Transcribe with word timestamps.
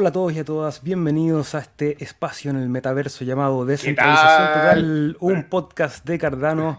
Hola 0.00 0.10
a 0.10 0.12
todos 0.12 0.32
y 0.32 0.38
a 0.38 0.44
todas, 0.44 0.84
bienvenidos 0.84 1.56
a 1.56 1.58
este 1.58 2.00
espacio 2.04 2.52
en 2.52 2.56
el 2.58 2.68
metaverso 2.68 3.24
llamado 3.24 3.66
Descentralización 3.66 4.46
Total, 4.46 5.16
un 5.18 5.42
podcast 5.48 6.06
de 6.06 6.20
Cardano 6.20 6.76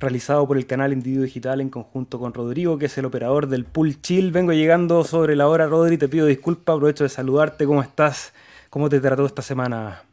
realizado 0.00 0.48
por 0.48 0.56
el 0.56 0.66
canal 0.66 0.94
Individuo 0.94 1.24
Digital 1.24 1.60
en 1.60 1.68
conjunto 1.68 2.18
con 2.18 2.32
Rodrigo, 2.32 2.78
que 2.78 2.86
es 2.86 2.96
el 2.96 3.04
operador 3.04 3.48
del 3.48 3.66
Pool 3.66 4.00
Chill. 4.00 4.32
Vengo 4.32 4.54
llegando 4.54 5.04
sobre 5.04 5.36
la 5.36 5.48
hora, 5.48 5.66
Rodri, 5.66 5.98
te 5.98 6.08
pido 6.08 6.24
disculpas, 6.24 6.76
aprovecho 6.76 7.04
de 7.04 7.10
saludarte, 7.10 7.66
¿cómo 7.66 7.82
estás? 7.82 8.32
¿Cómo 8.70 8.88
te 8.88 9.00
trató 9.00 9.26
esta 9.26 9.42
semana? 9.42 10.04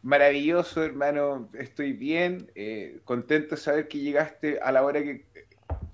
Maravilloso, 0.00 0.82
hermano, 0.82 1.50
estoy 1.52 1.92
bien, 1.92 2.50
eh, 2.54 3.00
contento 3.04 3.56
de 3.56 3.60
saber 3.60 3.88
que 3.88 3.98
llegaste 3.98 4.58
a 4.58 4.72
la 4.72 4.82
hora 4.82 5.02
que, 5.02 5.26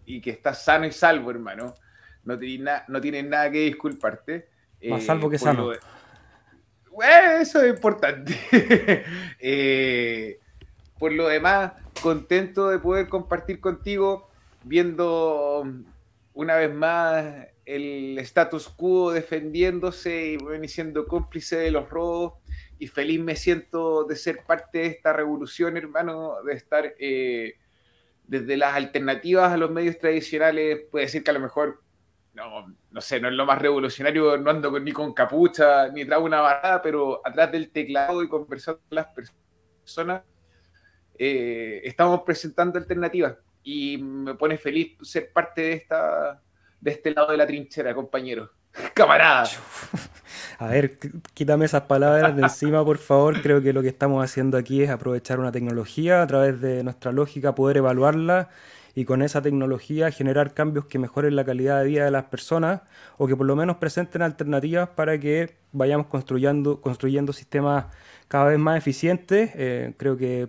y 0.06 0.20
que 0.20 0.30
estás 0.30 0.62
sano 0.62 0.86
y 0.86 0.92
salvo, 0.92 1.32
hermano. 1.32 1.74
No 2.22 2.38
tienes, 2.38 2.74
no 2.86 3.00
tienes 3.00 3.24
nada 3.24 3.50
que 3.50 3.58
disculparte. 3.64 4.53
Más 4.88 5.02
eh, 5.02 5.06
salvo 5.06 5.30
que 5.30 5.38
sano. 5.38 5.72
eso 5.72 7.62
es 7.62 7.74
importante. 7.74 8.34
Eh, 9.46 10.38
por 10.98 11.12
lo 11.12 11.28
demás, 11.28 11.72
contento 12.00 12.70
de 12.70 12.78
poder 12.78 13.08
compartir 13.08 13.60
contigo, 13.60 14.30
viendo 14.62 15.62
una 16.32 16.56
vez 16.56 16.72
más 16.72 17.46
el 17.66 18.18
status 18.18 18.68
quo 18.68 19.12
defendiéndose 19.12 20.38
y 20.62 20.68
siendo 20.68 21.06
cómplice 21.06 21.56
de 21.56 21.70
los 21.70 21.88
robos. 21.88 22.34
Y 22.78 22.88
feliz 22.88 23.20
me 23.20 23.36
siento 23.36 24.04
de 24.04 24.16
ser 24.16 24.44
parte 24.46 24.78
de 24.78 24.86
esta 24.86 25.12
revolución, 25.12 25.76
hermano, 25.76 26.42
de 26.42 26.54
estar 26.54 26.94
eh, 26.98 27.54
desde 28.26 28.56
las 28.56 28.74
alternativas 28.74 29.52
a 29.52 29.56
los 29.56 29.70
medios 29.70 29.98
tradicionales. 29.98 30.80
Puede 30.90 31.06
decir 31.06 31.22
que 31.22 31.30
a 31.30 31.34
lo 31.34 31.40
mejor 31.40 31.83
no, 32.34 32.74
no 32.90 33.00
sé, 33.00 33.20
no 33.20 33.28
es 33.28 33.34
lo 33.34 33.46
más 33.46 33.60
revolucionario, 33.60 34.36
no 34.36 34.50
ando 34.50 34.78
ni 34.80 34.92
con 34.92 35.14
capucha, 35.14 35.88
ni 35.88 36.04
traigo 36.04 36.24
una 36.24 36.40
barada, 36.40 36.82
pero 36.82 37.20
atrás 37.24 37.50
del 37.52 37.70
teclado 37.70 38.22
y 38.22 38.28
conversando 38.28 38.80
con 38.88 38.96
las 38.96 39.06
personas, 39.84 40.22
eh, 41.16 41.80
estamos 41.84 42.22
presentando 42.22 42.78
alternativas 42.78 43.36
y 43.62 43.98
me 43.98 44.34
pone 44.34 44.58
feliz 44.58 44.96
ser 45.02 45.32
parte 45.32 45.62
de, 45.62 45.72
esta, 45.74 46.42
de 46.80 46.90
este 46.90 47.12
lado 47.12 47.30
de 47.30 47.36
la 47.36 47.46
trinchera, 47.46 47.94
compañero. 47.94 48.50
Camarada. 48.94 49.48
A 50.58 50.66
ver, 50.66 50.98
quítame 51.34 51.64
esas 51.64 51.82
palabras 51.82 52.34
de 52.34 52.42
encima, 52.42 52.84
por 52.84 52.98
favor. 52.98 53.40
Creo 53.42 53.62
que 53.62 53.72
lo 53.72 53.82
que 53.82 53.88
estamos 53.88 54.24
haciendo 54.24 54.58
aquí 54.58 54.82
es 54.82 54.90
aprovechar 54.90 55.38
una 55.38 55.52
tecnología 55.52 56.22
a 56.22 56.26
través 56.26 56.60
de 56.60 56.82
nuestra 56.82 57.12
lógica, 57.12 57.54
poder 57.54 57.76
evaluarla 57.78 58.50
y 58.94 59.04
con 59.04 59.22
esa 59.22 59.42
tecnología 59.42 60.10
generar 60.10 60.54
cambios 60.54 60.86
que 60.86 60.98
mejoren 60.98 61.36
la 61.36 61.44
calidad 61.44 61.80
de 61.80 61.88
vida 61.88 62.04
de 62.04 62.10
las 62.10 62.24
personas 62.24 62.82
o 63.18 63.26
que 63.26 63.36
por 63.36 63.46
lo 63.46 63.56
menos 63.56 63.76
presenten 63.76 64.22
alternativas 64.22 64.90
para 64.90 65.18
que 65.18 65.56
vayamos 65.72 66.06
construyendo, 66.06 66.80
construyendo 66.80 67.32
sistemas 67.32 67.86
cada 68.28 68.46
vez 68.46 68.58
más 68.58 68.78
eficientes. 68.78 69.50
Eh, 69.54 69.94
creo 69.96 70.16
que 70.16 70.48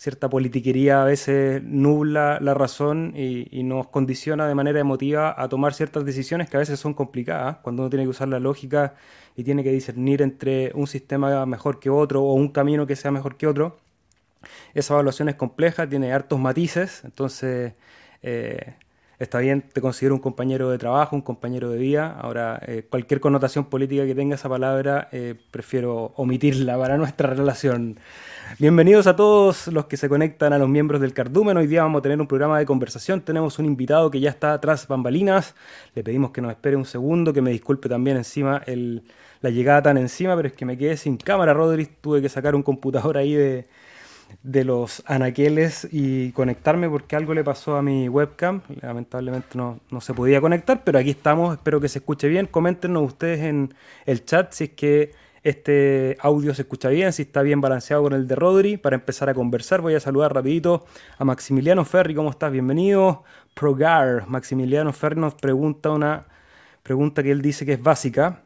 cierta 0.00 0.30
politiquería 0.30 1.02
a 1.02 1.04
veces 1.04 1.62
nubla 1.62 2.38
la 2.40 2.54
razón 2.54 3.12
y, 3.14 3.62
nos 3.64 3.88
condiciona 3.88 4.48
de 4.48 4.54
manera 4.54 4.80
emotiva 4.80 5.34
a 5.36 5.48
tomar 5.50 5.74
ciertas 5.74 6.06
decisiones 6.06 6.48
que 6.48 6.56
a 6.56 6.60
veces 6.60 6.80
son 6.80 6.94
complicadas, 6.94 7.58
cuando 7.58 7.82
uno 7.82 7.90
tiene 7.90 8.04
que 8.04 8.08
usar 8.08 8.28
la 8.28 8.40
lógica 8.40 8.94
y 9.36 9.44
tiene 9.44 9.62
que 9.62 9.70
discernir 9.70 10.22
entre 10.22 10.72
un 10.74 10.86
sistema 10.86 11.44
mejor 11.44 11.80
que 11.80 11.90
otro 11.90 12.22
o 12.22 12.32
un 12.32 12.48
camino 12.48 12.86
que 12.86 12.96
sea 12.96 13.10
mejor 13.10 13.36
que 13.36 13.46
otro. 13.46 13.78
Esa 14.74 14.94
evaluación 14.94 15.28
es 15.28 15.34
compleja, 15.34 15.88
tiene 15.88 16.12
hartos 16.12 16.38
matices, 16.38 17.02
entonces 17.04 17.74
eh, 18.22 18.74
está 19.18 19.38
bien, 19.38 19.62
te 19.62 19.80
considero 19.80 20.14
un 20.14 20.20
compañero 20.20 20.70
de 20.70 20.78
trabajo, 20.78 21.14
un 21.14 21.22
compañero 21.22 21.70
de 21.70 21.78
vida. 21.78 22.16
Ahora, 22.18 22.60
eh, 22.66 22.86
cualquier 22.88 23.20
connotación 23.20 23.66
política 23.66 24.06
que 24.06 24.14
tenga 24.14 24.36
esa 24.36 24.48
palabra, 24.48 25.08
eh, 25.12 25.34
prefiero 25.50 26.12
omitirla 26.16 26.78
para 26.78 26.96
nuestra 26.98 27.28
relación. 27.34 27.98
Bienvenidos 28.58 29.06
a 29.06 29.14
todos 29.14 29.68
los 29.68 29.86
que 29.86 29.96
se 29.96 30.08
conectan 30.08 30.52
a 30.52 30.58
los 30.58 30.68
miembros 30.68 31.00
del 31.00 31.12
Cardumen. 31.12 31.56
Hoy 31.56 31.66
día 31.66 31.82
vamos 31.82 32.00
a 32.00 32.02
tener 32.02 32.20
un 32.20 32.26
programa 32.26 32.58
de 32.58 32.66
conversación. 32.66 33.20
Tenemos 33.20 33.58
un 33.58 33.66
invitado 33.66 34.10
que 34.10 34.20
ya 34.20 34.30
está 34.30 34.58
tras 34.60 34.88
bambalinas. 34.88 35.54
Le 35.94 36.02
pedimos 36.02 36.30
que 36.30 36.40
nos 36.40 36.50
espere 36.50 36.76
un 36.76 36.86
segundo, 36.86 37.32
que 37.32 37.42
me 37.42 37.50
disculpe 37.50 37.88
también 37.88 38.16
encima 38.16 38.62
la 39.42 39.50
llegada 39.50 39.82
tan 39.82 39.98
encima, 39.98 40.36
pero 40.36 40.48
es 40.48 40.54
que 40.54 40.64
me 40.64 40.76
quedé 40.76 40.96
sin 40.96 41.16
cámara, 41.16 41.54
Rodri. 41.54 41.86
Tuve 41.86 42.20
que 42.20 42.28
sacar 42.28 42.54
un 42.54 42.62
computador 42.62 43.16
ahí 43.16 43.34
de, 43.34 43.68
de 44.42 44.64
los 44.64 45.02
anaqueles 45.06 45.88
y 45.90 46.32
conectarme 46.32 46.88
porque 46.88 47.16
algo 47.16 47.34
le 47.34 47.44
pasó 47.44 47.76
a 47.76 47.82
mi 47.82 48.08
webcam. 48.08 48.62
Lamentablemente 48.80 49.56
no, 49.56 49.80
se 50.00 50.14
podía 50.14 50.40
conectar, 50.40 50.82
pero 50.84 50.98
aquí 50.98 51.10
estamos. 51.10 51.54
Espero 51.54 51.80
que 51.80 51.88
se 51.88 51.98
escuche 51.98 52.28
bien. 52.28 52.46
Coméntenos 52.46 53.02
ustedes 53.04 53.40
en 53.40 53.74
el 54.06 54.24
chat 54.24 54.52
si 54.52 54.64
es 54.64 54.70
que 54.70 55.12
este 55.42 56.18
audio 56.20 56.54
se 56.54 56.62
escucha 56.62 56.90
bien, 56.90 57.12
si 57.12 57.22
está 57.22 57.42
bien 57.42 57.60
balanceado 57.60 58.02
con 58.02 58.12
el 58.12 58.26
de 58.26 58.34
Rodri. 58.34 58.76
Para 58.76 58.96
empezar 58.96 59.28
a 59.30 59.34
conversar, 59.34 59.80
voy 59.80 59.94
a 59.94 60.00
saludar 60.00 60.34
rapidito 60.34 60.84
a 61.18 61.24
Maximiliano 61.24 61.84
Ferri. 61.84 62.14
¿Cómo 62.14 62.30
estás? 62.30 62.52
Bienvenido. 62.52 63.24
Progar. 63.54 64.26
Maximiliano 64.28 64.92
Ferri 64.92 65.20
nos 65.20 65.34
pregunta 65.34 65.90
una 65.90 66.26
pregunta 66.82 67.22
que 67.22 67.30
él 67.30 67.42
dice 67.42 67.66
que 67.66 67.74
es 67.74 67.82
básica 67.82 68.40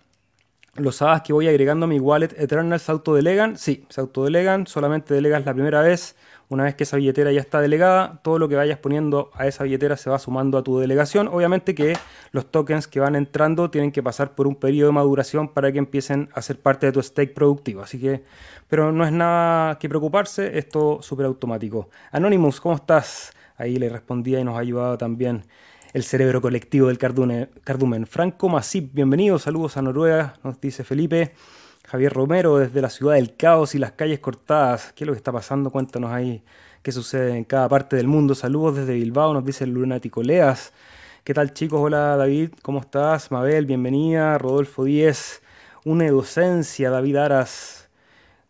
los 0.76 1.02
hadas 1.02 1.22
que 1.22 1.32
voy 1.32 1.48
agregando 1.48 1.84
a 1.84 1.88
mi 1.88 2.00
wallet 2.00 2.32
Eternal 2.36 2.80
se 2.80 2.92
autodelegan. 2.92 3.56
Sí, 3.56 3.86
se 3.88 4.00
autodelegan, 4.00 4.66
solamente 4.66 5.14
delegas 5.14 5.44
la 5.44 5.54
primera 5.54 5.80
vez. 5.80 6.16
Una 6.48 6.64
vez 6.64 6.74
que 6.74 6.84
esa 6.84 6.98
billetera 6.98 7.32
ya 7.32 7.40
está 7.40 7.60
delegada, 7.60 8.20
todo 8.22 8.38
lo 8.38 8.48
que 8.48 8.56
vayas 8.56 8.78
poniendo 8.78 9.30
a 9.34 9.46
esa 9.46 9.64
billetera 9.64 9.96
se 9.96 10.10
va 10.10 10.18
sumando 10.18 10.58
a 10.58 10.62
tu 10.62 10.78
delegación. 10.78 11.28
Obviamente 11.28 11.74
que 11.74 11.96
los 12.32 12.50
tokens 12.50 12.86
que 12.86 13.00
van 13.00 13.16
entrando 13.16 13.70
tienen 13.70 13.92
que 13.92 14.02
pasar 14.02 14.34
por 14.34 14.46
un 14.46 14.56
periodo 14.56 14.88
de 14.88 14.94
maduración 14.94 15.48
para 15.48 15.72
que 15.72 15.78
empiecen 15.78 16.28
a 16.34 16.42
ser 16.42 16.60
parte 16.60 16.86
de 16.86 16.92
tu 16.92 17.02
stake 17.02 17.34
productivo. 17.34 17.82
Así 17.82 17.98
que, 17.98 18.24
pero 18.68 18.92
no 18.92 19.06
es 19.06 19.12
nada 19.12 19.78
que 19.78 19.88
preocuparse, 19.88 20.58
esto 20.58 21.00
súper 21.00 21.26
automático. 21.26 21.88
Anonymous, 22.12 22.60
¿cómo 22.60 22.74
estás? 22.74 23.32
Ahí 23.56 23.76
le 23.76 23.88
respondía 23.88 24.40
y 24.40 24.44
nos 24.44 24.56
ha 24.56 24.60
ayudado 24.60 24.98
también 24.98 25.44
el 25.94 26.02
cerebro 26.02 26.42
colectivo 26.42 26.88
del 26.88 26.98
cardumen. 26.98 28.06
Franco 28.06 28.48
Masip, 28.48 28.92
bienvenido, 28.92 29.38
saludos 29.38 29.76
a 29.76 29.82
Noruega, 29.82 30.34
nos 30.42 30.60
dice 30.60 30.82
Felipe. 30.82 31.34
Javier 31.86 32.12
Romero 32.12 32.58
desde 32.58 32.82
la 32.82 32.90
ciudad 32.90 33.14
del 33.14 33.36
caos 33.36 33.76
y 33.76 33.78
las 33.78 33.92
calles 33.92 34.18
cortadas. 34.18 34.92
¿Qué 34.96 35.04
es 35.04 35.06
lo 35.06 35.12
que 35.12 35.18
está 35.18 35.30
pasando? 35.30 35.70
Cuéntanos 35.70 36.10
ahí 36.10 36.42
qué 36.82 36.90
sucede 36.90 37.36
en 37.36 37.44
cada 37.44 37.68
parte 37.68 37.94
del 37.94 38.08
mundo. 38.08 38.34
Saludos 38.34 38.74
desde 38.74 38.94
Bilbao, 38.94 39.32
nos 39.34 39.44
dice 39.44 39.68
lunático 39.68 40.20
Leas. 40.24 40.72
¿Qué 41.22 41.32
tal 41.32 41.54
chicos? 41.54 41.80
Hola 41.80 42.16
David, 42.16 42.50
¿cómo 42.62 42.80
estás? 42.80 43.30
Mabel, 43.30 43.64
bienvenida. 43.64 44.36
Rodolfo 44.36 44.82
Díez, 44.82 45.42
una 45.84 46.10
docencia, 46.10 46.90
David 46.90 47.16
Aras. 47.16 47.88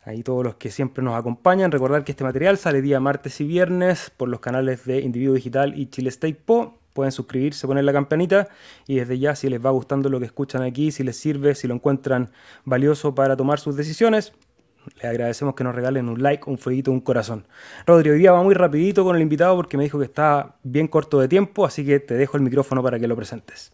Ahí 0.07 0.23
todos 0.23 0.45
los 0.45 0.55
que 0.55 0.71
siempre 0.71 1.05
nos 1.05 1.15
acompañan. 1.15 1.71
Recordar 1.71 2.05
que 2.05 2.13
este 2.13 2.25
material 2.25 2.57
sale 2.57 2.81
día 2.81 3.01
martes 3.01 3.39
y 3.43 3.45
viernes 3.45 4.11
por 4.17 4.31
los 4.31 4.41
canales 4.41 4.87
de 4.87 5.01
Individuo 5.01 5.35
Digital 5.35 5.79
y 5.79 5.91
Chile 5.91 6.09
State 6.09 6.41
Po 6.47 6.79
pueden 6.95 7.13
suscribirse, 7.13 7.67
poner 7.67 7.85
la 7.85 7.93
campanita 7.93 8.49
y 8.87 8.97
desde 8.97 9.19
ya 9.19 9.35
si 9.35 9.51
les 9.51 9.65
va 9.65 9.71
gustando 9.71 10.09
lo 10.09 10.19
que 10.21 10.27
escuchan 10.27 10.63
aquí, 10.63 10.91
si 10.91 11.03
les 11.03 11.19
sirve, 11.19 11.55
si 11.55 11.69
lo 11.69 11.75
encuentran 11.75 12.31
valioso 12.65 13.15
para 13.15 13.37
tomar 13.37 13.59
sus 13.59 13.77
decisiones, 13.77 14.33
les 14.97 15.05
agradecemos 15.05 15.55
que 15.55 15.65
nos 15.65 15.75
regalen 15.75 16.09
un 16.09 16.23
like, 16.23 16.45
un 16.47 16.57
fueguito, 16.57 16.91
un 16.91 17.01
corazón. 17.01 17.47
Rodri, 17.87 18.11
hoy 18.11 18.19
día 18.19 18.33
va 18.33 18.43
muy 18.43 18.55
rapidito 18.55 19.05
con 19.05 19.17
el 19.17 19.23
invitado 19.23 19.57
porque 19.57 19.77
me 19.77 19.85
dijo 19.85 19.99
que 19.99 20.05
está 20.05 20.57
bien 20.63 20.89
corto 20.89 21.21
de 21.21 21.29
tiempo, 21.29 21.67
así 21.67 21.85
que 21.85 22.01
te 22.01 22.15
dejo 22.15 22.37
el 22.37 22.43
micrófono 22.43 22.83
para 22.83 22.99
que 22.99 23.09
lo 23.09 23.17
presentes. 23.17 23.73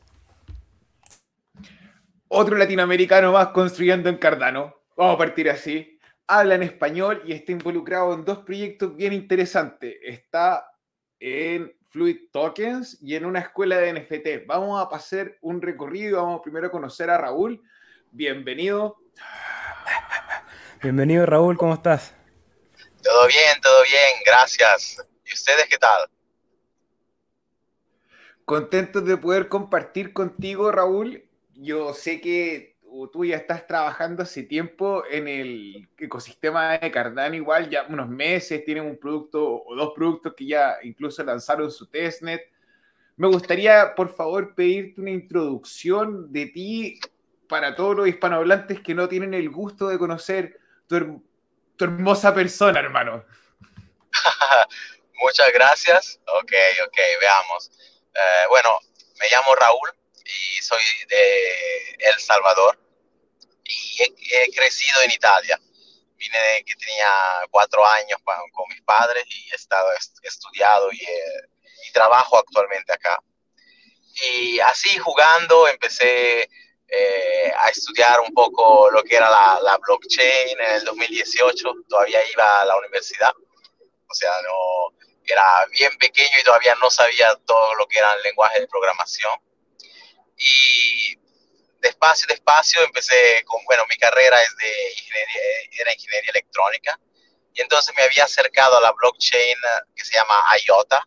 Otro 2.28 2.56
latinoamericano 2.56 3.32
más 3.32 3.48
construyendo 3.48 4.08
en 4.08 4.16
Cardano. 4.16 4.76
Vamos 4.96 5.16
a 5.16 5.18
partir 5.18 5.50
así. 5.50 5.98
Habla 6.28 6.54
en 6.54 6.62
español 6.62 7.22
y 7.26 7.32
está 7.32 7.50
involucrado 7.50 8.14
en 8.14 8.24
dos 8.24 8.38
proyectos 8.38 8.94
bien 8.94 9.12
interesantes. 9.12 9.96
Está 10.00 10.64
en 11.18 11.72
Fluid 11.90 12.30
Tokens 12.30 12.98
y 13.02 13.16
en 13.16 13.24
una 13.24 13.40
escuela 13.40 13.76
de 13.78 13.92
NFT. 13.92 14.46
Vamos 14.46 14.80
a 14.80 14.88
pasar 14.88 15.36
un 15.40 15.60
recorrido, 15.60 16.22
vamos 16.22 16.40
primero 16.40 16.68
a 16.68 16.70
conocer 16.70 17.10
a 17.10 17.18
Raúl. 17.18 17.60
Bienvenido. 18.12 18.98
Bienvenido 20.80 21.26
Raúl, 21.26 21.58
¿cómo 21.58 21.74
estás? 21.74 22.14
Todo 23.02 23.26
bien, 23.26 23.60
todo 23.60 23.82
bien, 23.82 24.22
gracias. 24.24 25.04
¿Y 25.24 25.32
ustedes 25.32 25.66
qué 25.68 25.78
tal? 25.78 26.08
Contentos 28.44 29.04
de 29.04 29.16
poder 29.16 29.48
compartir 29.48 30.12
contigo, 30.12 30.70
Raúl. 30.70 31.28
Yo 31.54 31.92
sé 31.92 32.20
que 32.20 32.69
tú 33.08 33.24
ya 33.24 33.36
estás 33.36 33.66
trabajando 33.66 34.22
hace 34.22 34.42
tiempo 34.42 35.04
en 35.08 35.28
el 35.28 35.88
ecosistema 35.96 36.78
de 36.78 36.90
Cardano, 36.90 37.34
igual 37.34 37.70
ya 37.70 37.84
unos 37.88 38.08
meses, 38.08 38.64
tienen 38.64 38.84
un 38.84 38.98
producto 38.98 39.62
o 39.64 39.74
dos 39.74 39.92
productos 39.94 40.34
que 40.34 40.46
ya 40.46 40.76
incluso 40.82 41.22
lanzaron 41.22 41.70
su 41.70 41.86
testnet. 41.86 42.50
Me 43.16 43.28
gustaría, 43.28 43.94
por 43.94 44.14
favor, 44.14 44.54
pedirte 44.54 45.00
una 45.00 45.10
introducción 45.10 46.32
de 46.32 46.46
ti 46.46 47.00
para 47.48 47.74
todos 47.74 47.96
los 47.96 48.08
hispanohablantes 48.08 48.80
que 48.80 48.94
no 48.94 49.08
tienen 49.08 49.34
el 49.34 49.50
gusto 49.50 49.88
de 49.88 49.98
conocer 49.98 50.58
tu, 50.86 51.22
hermosa 51.78 52.34
persona, 52.34 52.80
hermano. 52.80 53.24
Muchas 55.22 55.52
gracias. 55.52 56.20
Ok, 56.42 56.52
ok, 56.86 56.98
veamos. 57.20 57.70
Eh, 58.14 58.46
bueno, 58.48 58.70
me 59.18 59.26
llamo 59.30 59.54
Raúl 59.54 59.90
y 60.24 60.62
soy 60.62 60.82
de 61.08 61.96
El 61.98 62.18
Salvador 62.18 62.89
he, 63.98 64.52
crecido 64.52 65.02
en 65.02 65.10
Italia. 65.10 65.60
Vine 66.16 66.38
de 66.38 66.64
que 66.64 66.74
tenía 66.76 67.12
cuatro 67.50 67.84
años 67.86 68.18
con, 68.24 68.68
mis 68.68 68.82
padres 68.82 69.24
y 69.26 69.50
he 69.50 69.54
estado 69.54 69.88
estudiado 70.22 70.92
y, 70.92 70.98
y 70.98 71.92
trabajo 71.92 72.38
actualmente 72.38 72.92
acá. 72.92 73.18
Y 74.22 74.60
así 74.60 74.98
jugando 74.98 75.68
empecé 75.68 76.48
eh, 76.92 77.52
a 77.56 77.68
estudiar 77.68 78.20
un 78.20 78.34
poco 78.34 78.90
lo 78.90 79.02
que 79.04 79.16
era 79.16 79.30
la, 79.30 79.60
la, 79.62 79.78
blockchain 79.78 80.60
en 80.60 80.74
el 80.74 80.84
2018. 80.84 81.72
Todavía 81.88 82.20
iba 82.32 82.60
a 82.60 82.64
la 82.64 82.76
universidad. 82.76 83.32
O 84.08 84.14
sea, 84.14 84.32
no 84.42 84.96
era 85.24 85.66
bien 85.70 85.96
pequeño 85.98 86.36
y 86.40 86.44
todavía 86.44 86.74
no 86.76 86.90
sabía 86.90 87.34
todo 87.46 87.74
lo 87.76 87.86
que 87.86 87.98
era 87.98 88.12
el 88.14 88.22
lenguaje 88.22 88.60
de 88.60 88.66
programación. 88.66 89.32
Y 90.36 91.16
despacio, 91.80 92.26
despacio 92.28 92.82
empecé 92.82 93.42
con, 93.44 93.64
bueno, 93.64 93.84
mi 93.88 93.96
carrera 93.96 94.40
es 94.42 94.56
de 94.56 94.92
ingeniería, 94.92 95.42
era 95.78 95.92
ingeniería 95.92 96.30
electrónica. 96.30 96.98
Y 97.54 97.62
entonces 97.62 97.94
me 97.96 98.02
había 98.02 98.24
acercado 98.24 98.76
a 98.76 98.80
la 98.80 98.92
blockchain 98.92 99.56
que 99.94 100.04
se 100.04 100.14
llama 100.14 100.42
IOTA, 100.66 101.06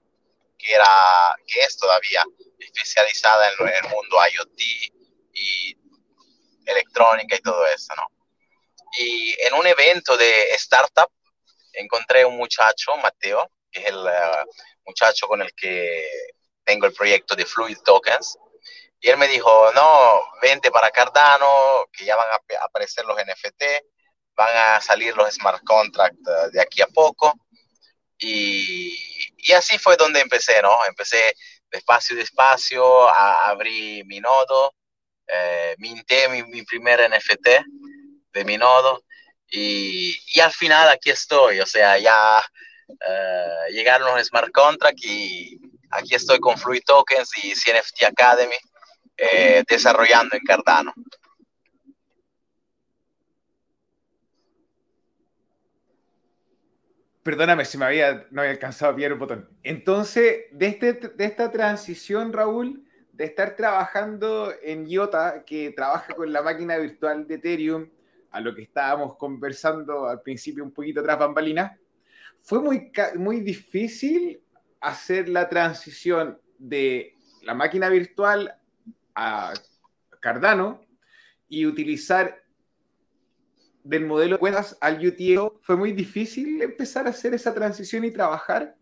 que, 0.58 0.74
era, 0.74 1.36
que 1.48 1.62
es 1.62 1.78
todavía 1.78 2.24
especializada 2.60 3.52
en, 3.52 3.68
el 3.68 3.84
mundo 3.90 4.18
IoT 4.34 4.62
y 5.34 5.78
electrónica 6.66 7.36
y 7.36 7.40
todo 7.40 7.66
eso, 7.68 7.94
¿no? 7.96 8.08
Y 8.98 9.36
en 9.42 9.54
un 9.54 9.66
evento 9.66 10.16
de 10.18 10.54
startup 10.56 11.12
encontré 11.74 12.26
un 12.26 12.38
muchacho, 12.38 12.96
Mateo, 12.98 13.50
que 13.72 13.82
es 13.82 13.86
el 13.88 14.08
eh, 14.08 14.46
muchacho 14.86 15.28
con 15.28 15.42
el 15.42 15.52
que 15.54 16.08
tengo 16.64 16.86
el 16.86 16.94
proyecto 16.94 17.36
de 17.36 17.46
Fluid 17.46 17.80
Tokens. 17.80 18.38
Y 19.04 19.10
él 19.10 19.18
me 19.18 19.28
dijo, 19.28 19.70
no, 19.76 20.22
vente 20.42 20.72
para 20.72 20.90
Cardano, 20.90 21.86
que 21.92 22.06
ya 22.06 22.16
van 22.16 22.32
a 22.32 22.64
aparecer 22.64 23.04
los 23.04 23.18
NFT, 23.18 23.62
van 24.34 24.56
a 24.56 24.80
salir 24.80 25.14
los 25.18 25.30
smart 25.34 25.62
contracts 25.66 26.22
eh, 26.26 26.50
de 26.54 26.62
aquí 26.62 26.82
a 26.82 26.88
poco. 26.88 27.34
Y, 28.18 28.98
y 29.40 29.52
así 29.52 29.78
fue 29.78 29.98
donde 29.98 30.22
empecé, 30.22 30.62
¿no? 30.62 30.86
Empecé 30.86 31.36
despacio, 31.70 32.16
despacio, 32.16 33.10
a, 33.10 33.50
abrí 33.50 34.06
mi 34.06 34.22
nodo, 34.22 34.74
eh, 35.28 35.76
minté 35.80 36.30
mi, 36.30 36.44
mi, 36.44 36.62
primer 36.64 37.02
NFT 37.02 37.48
de 38.32 38.46
mi 38.46 38.58
nodo 38.58 39.04
y, 39.50 40.18
y, 40.34 40.40
al 40.40 40.54
final 40.54 40.88
aquí 40.88 41.10
estoy, 41.10 41.60
o 41.60 41.66
sea, 41.66 41.98
ya 41.98 42.42
eh, 43.06 43.72
llegaron 43.72 44.16
los 44.16 44.28
smart 44.28 44.52
contracts 44.54 45.06
y 45.06 45.60
aquí 45.92 46.16
estoy 46.16 46.40
con 46.40 46.58
Fluid 46.58 46.84
Tokens 46.86 47.32
y 47.44 47.54
CNFT 47.54 48.04
Academy 48.06 48.58
eh, 49.18 49.64
desarrollando 49.68 50.36
en 50.36 50.44
Cardano. 50.44 50.94
Perdóname 57.24 57.64
si 57.64 57.78
me 57.78 57.86
había, 57.86 58.28
no 58.32 58.42
había 58.42 58.52
alcanzado 58.52 58.92
a 58.92 58.96
pillar 58.96 59.14
un 59.14 59.20
botón. 59.20 59.50
Entonces, 59.64 60.46
de, 60.52 60.68
este, 60.68 60.94
de 60.94 61.26
esta 61.26 61.52
transición, 61.52 62.34
Raúl, 62.34 62.84
de 63.14 63.24
estar 63.24 63.56
trabajando 63.56 64.54
en 64.62 64.86
IOTA, 64.88 65.46
que 65.46 65.72
trabaja 65.72 66.14
con 66.16 66.34
la 66.34 66.42
máquina 66.42 66.78
virtual 66.78 67.26
de 67.26 67.36
Ethereum, 67.36 67.90
a 68.32 68.42
lo 68.42 68.54
que 68.54 68.64
estábamos 68.64 69.16
conversando 69.16 70.08
al 70.08 70.22
principio 70.22 70.64
un 70.64 70.72
poquito 70.72 71.02
tras 71.02 71.18
bambalinas, 71.18 71.80
fue 72.42 72.60
muy, 72.60 72.92
muy 73.16 73.40
difícil 73.40 74.42
hacer 74.82 75.30
la 75.30 75.48
transición 75.48 76.42
de 76.58 77.16
la 77.44 77.54
máquina 77.54 77.88
virtual 77.88 78.54
a 79.16 79.54
Cardano 80.20 80.86
y 81.50 81.66
utilizar 81.66 82.44
del 83.84 84.06
modelo 84.06 84.36
de 84.36 84.40
cuentas 84.40 84.78
al 84.80 85.06
UTO, 85.06 85.60
¿fue 85.62 85.76
muy 85.76 85.92
difícil 85.92 86.62
empezar 86.62 87.06
a 87.06 87.10
hacer 87.10 87.34
esa 87.34 87.54
transición 87.54 88.06
y 88.06 88.12
trabajar? 88.12 88.76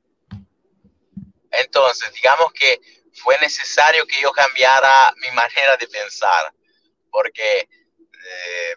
Entonces, 1.49 2.13
digamos 2.13 2.53
que 2.53 2.79
fue 3.13 3.37
necesario 3.39 4.05
que 4.05 4.21
yo 4.21 4.31
cambiara 4.31 5.13
mi 5.17 5.31
manera 5.31 5.75
de 5.77 5.87
pensar, 5.87 6.53
porque 7.11 7.59
eh, 7.61 8.75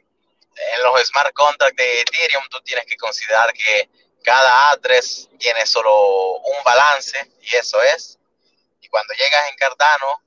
en 0.75 0.83
los 0.83 1.07
smart 1.07 1.33
contracts 1.35 1.77
de 1.77 2.01
Ethereum 2.01 2.45
tú 2.51 2.61
tienes 2.63 2.87
que 2.87 2.97
considerar 2.97 3.53
que 3.53 3.89
cada 4.25 4.73
A3 4.73 5.39
tiene 5.39 5.67
solo 5.67 6.39
un 6.39 6.65
balance 6.65 7.19
y 7.43 7.57
eso 7.57 7.81
es. 7.83 8.19
Y 8.81 8.89
cuando 8.89 9.13
llegas 9.15 9.51
en 9.51 9.57
Cardano, 9.57 10.23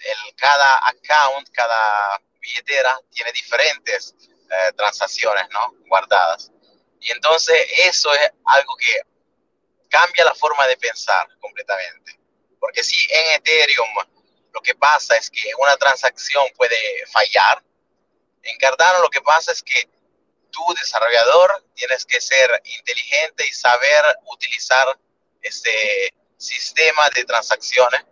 el, 0.00 0.34
cada 0.36 0.78
account, 0.88 1.48
cada 1.52 2.20
billetera 2.40 2.98
tiene 3.10 3.32
diferentes 3.32 4.14
eh, 4.20 4.72
transacciones, 4.76 5.48
¿no? 5.50 5.74
Guardadas. 5.86 6.50
Y 7.00 7.12
entonces 7.12 7.56
eso 7.84 8.12
es 8.14 8.30
algo 8.44 8.76
que 8.76 9.00
cambia 9.88 10.24
la 10.24 10.34
forma 10.34 10.66
de 10.66 10.76
pensar 10.76 11.28
completamente. 11.40 12.18
Porque 12.58 12.82
si 12.82 12.96
en 13.10 13.40
Ethereum 13.40 13.88
lo 14.52 14.60
que 14.60 14.74
pasa 14.74 15.16
es 15.16 15.30
que 15.30 15.50
una 15.58 15.76
transacción 15.76 16.46
puede 16.56 16.76
fallar, 17.06 17.62
en 18.42 18.58
Cardano 18.58 19.00
lo 19.00 19.10
que 19.10 19.20
pasa 19.22 19.52
es 19.52 19.62
que 19.62 19.88
tú, 20.50 20.62
desarrollador, 20.78 21.64
tienes 21.74 22.04
que 22.04 22.20
ser 22.20 22.60
inteligente 22.64 23.46
y 23.46 23.52
saber 23.52 24.04
utilizar 24.26 24.98
este 25.42 26.14
sistema 26.36 27.08
de 27.10 27.24
transacciones 27.24 28.04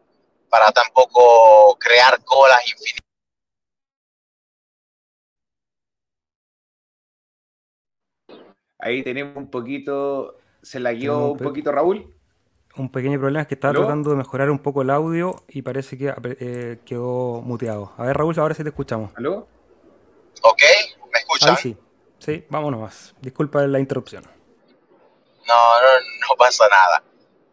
para 0.49 0.73
tampoco 0.73 1.77
crear 1.79 2.23
colas 2.25 2.61
infinitas 2.71 3.09
Ahí 8.81 9.03
tenemos 9.03 9.37
un 9.37 9.51
poquito, 9.51 10.39
se 10.63 10.79
la 10.79 10.93
guió 10.93 11.33
un, 11.33 11.39
poquito 11.39 11.73
Raúl. 11.73 12.15
Un 12.77 12.91
pequeño 12.93 13.19
problema 13.19 13.43
es 13.43 13.49
que 13.49 13.55
estaba 13.55 13.75
tratando 13.75 14.11
de 14.11 14.17
mejorar 14.17 14.51
un 14.51 14.61
poco 14.61 14.83
el 14.83 14.91
audio 14.91 15.43
y 15.49 15.63
parece 15.63 15.99
que 15.99 16.15
eh, 16.39 16.79
quedó 16.85 17.43
muteado. 17.43 17.93
A 17.97 18.05
ver, 18.05 18.17
Raúl, 18.17 18.39
ahora 18.39 18.55
sí 18.55 18.63
te 18.63 18.69
escuchamos. 18.69 19.11
¿Aló? 19.17 19.49
Ok, 20.43 20.63
¿me 21.13 21.19
escuchan? 21.19 21.57
sí, 21.57 21.77
sí, 22.21 22.47
vámonos 22.49 22.81
más. 22.81 23.15
Disculpa 23.21 23.67
la 23.67 23.81
interrupción. 23.81 24.23
No, 24.23 25.55
no, 25.55 26.29
no 26.29 26.37
pasa 26.39 26.69
nada. 26.69 27.03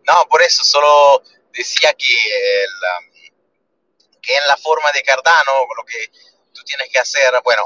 No, 0.08 0.14
por 0.30 0.44
eso 0.44 0.64
solo 0.64 1.24
decía 1.56 1.94
que, 1.94 2.66
um, 2.66 4.22
que 4.22 4.36
en 4.36 4.48
la 4.48 4.58
forma 4.58 4.92
de 4.92 5.04
Cardano, 5.04 5.68
lo 5.76 5.84
que 5.86 6.12
tú 6.54 6.64
tienes 6.64 6.90
que 6.92 7.00
hacer, 7.00 7.32
bueno, 7.44 7.64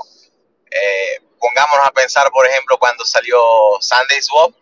eh, 0.72 1.20
pongámonos 1.40 1.88
a 1.88 1.92
pensar, 1.92 2.30
por 2.32 2.46
ejemplo, 2.46 2.78
cuando 2.78 3.06
salió 3.06 3.40
Sunday 3.82 4.22
Swap, 4.22 4.54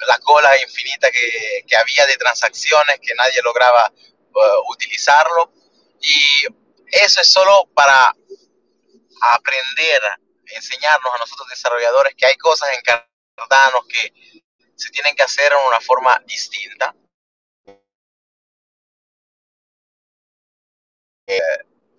la 0.00 0.18
cola 0.18 0.50
infinita 0.60 1.10
que, 1.10 1.64
que 1.66 1.76
había 1.76 2.06
de 2.06 2.16
transacciones 2.16 3.00
que 3.00 3.14
nadie 3.14 3.40
lograba 3.42 3.90
uh, 3.90 4.72
utilizarlo. 4.72 5.52
Y 6.00 6.46
eso 6.92 7.20
es 7.20 7.28
solo 7.28 7.68
para 7.74 8.14
aprender, 9.20 10.02
enseñarnos 10.46 11.14
a 11.14 11.18
nosotros 11.18 11.48
desarrolladores 11.48 12.14
que 12.14 12.26
hay 12.26 12.36
cosas 12.36 12.68
en 12.74 12.82
Cardano 12.82 13.82
que 13.88 14.12
se 14.76 14.90
tienen 14.90 15.16
que 15.16 15.22
hacer 15.22 15.52
en 15.52 15.66
una 15.66 15.80
forma 15.80 16.22
distinta. 16.26 16.94
Eh, 21.26 21.40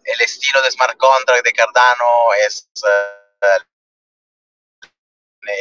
el 0.05 0.22
estilo 0.22 0.62
de 0.62 0.72
smart 0.72 0.98
contract 0.98 1.46
de 1.46 1.51
Cardano 1.51 2.34
es 2.46 2.69
uh, 2.84 3.57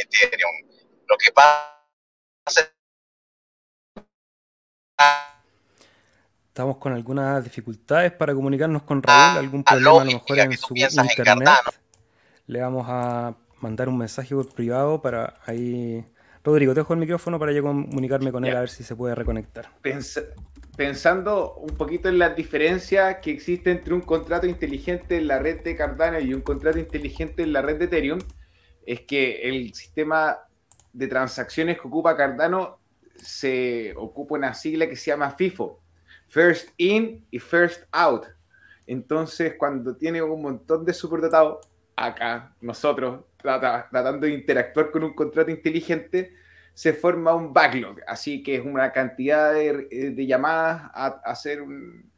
Ethereum. 0.03 0.53
Lo 1.09 1.17
que 1.19 1.33
pasa 1.33 1.77
Estamos 6.49 6.79
con 6.79 6.95
algunas 6.95 7.45
dificultades 7.45 8.13
para 8.13 8.35
comunicarnos 8.35 8.83
con 8.85 9.03
Raúl, 9.03 9.39
algún 9.39 9.63
problema 9.63 10.01
a 10.01 10.05
lo 10.05 10.13
mejor 10.13 10.39
en 10.39 10.57
su 10.57 10.75
internet. 10.75 11.51
Le 12.47 12.63
vamos 12.63 12.87
a 12.89 13.35
mandar 13.61 13.91
un 13.91 13.99
mensaje 13.99 14.35
por 14.35 14.49
privado 14.55 15.03
para 15.03 15.35
ahí. 15.45 16.03
Rodrigo, 16.43 16.73
te 16.73 16.81
dejo 16.81 16.95
el 16.95 17.01
micrófono 17.01 17.39
para 17.39 17.53
yo 17.53 17.63
comunicarme 17.63 18.33
con 18.33 18.45
él 18.47 18.57
a 18.57 18.61
ver 18.61 18.71
si 18.71 18.85
se 18.85 18.97
puede 18.97 19.15
reconectar. 19.15 19.69
Pensando 20.77 21.55
un 21.55 21.75
poquito 21.77 22.09
en 22.09 22.19
las 22.19 22.37
diferencias 22.37 23.17
que 23.23 23.31
existe 23.31 23.71
entre 23.71 23.95
un 23.95 24.03
contrato 24.03 24.47
inteligente 24.47 25.17
en 25.17 25.27
la 25.27 25.39
red 25.39 25.63
de 25.63 25.75
Cardano 25.75 26.21
y 26.21 26.35
un 26.35 26.43
contrato 26.43 26.79
inteligente 26.79 27.43
en 27.43 27.53
la 27.53 27.63
red 27.63 27.79
de 27.79 27.87
Ethereum, 27.87 28.19
es 28.85 29.01
que 29.01 29.49
el 29.49 29.73
sistema 29.75 30.39
de 30.93 31.09
transacciones 31.09 31.81
que 31.81 31.89
ocupa 31.89 32.17
Cardano 32.17 32.79
se 33.17 33.95
ocupa 33.97 34.35
una 34.35 34.55
sigla 34.55 34.89
que 34.89 34.97
se 34.97 35.11
llama 35.11 35.31
FIFO, 35.31 35.81
First 36.29 36.71
In 36.77 37.27
y 37.31 37.39
First 37.39 37.85
Out. 37.93 38.27
Entonces, 38.87 39.55
cuando 39.59 39.97
tiene 39.97 40.23
un 40.23 40.43
montón 40.43 40.85
de 40.85 40.93
superdotados, 40.93 41.67
acá 41.97 42.55
nosotros 42.61 43.25
tratando 43.39 44.27
de 44.27 44.35
interactuar 44.35 44.91
con 44.91 45.05
un 45.05 45.15
contrato 45.15 45.51
inteligente, 45.51 46.35
se 46.77 46.93
forma 46.93 47.35
un 47.35 47.55
backlog. 47.55 48.01
Así 48.07 48.43
que 48.43 48.57
es 48.57 48.65
una 48.65 48.93
cantidad 48.93 49.55
de, 49.55 50.27
llamadas 50.27 50.91
a, 50.93 51.07
hacer 51.25 51.65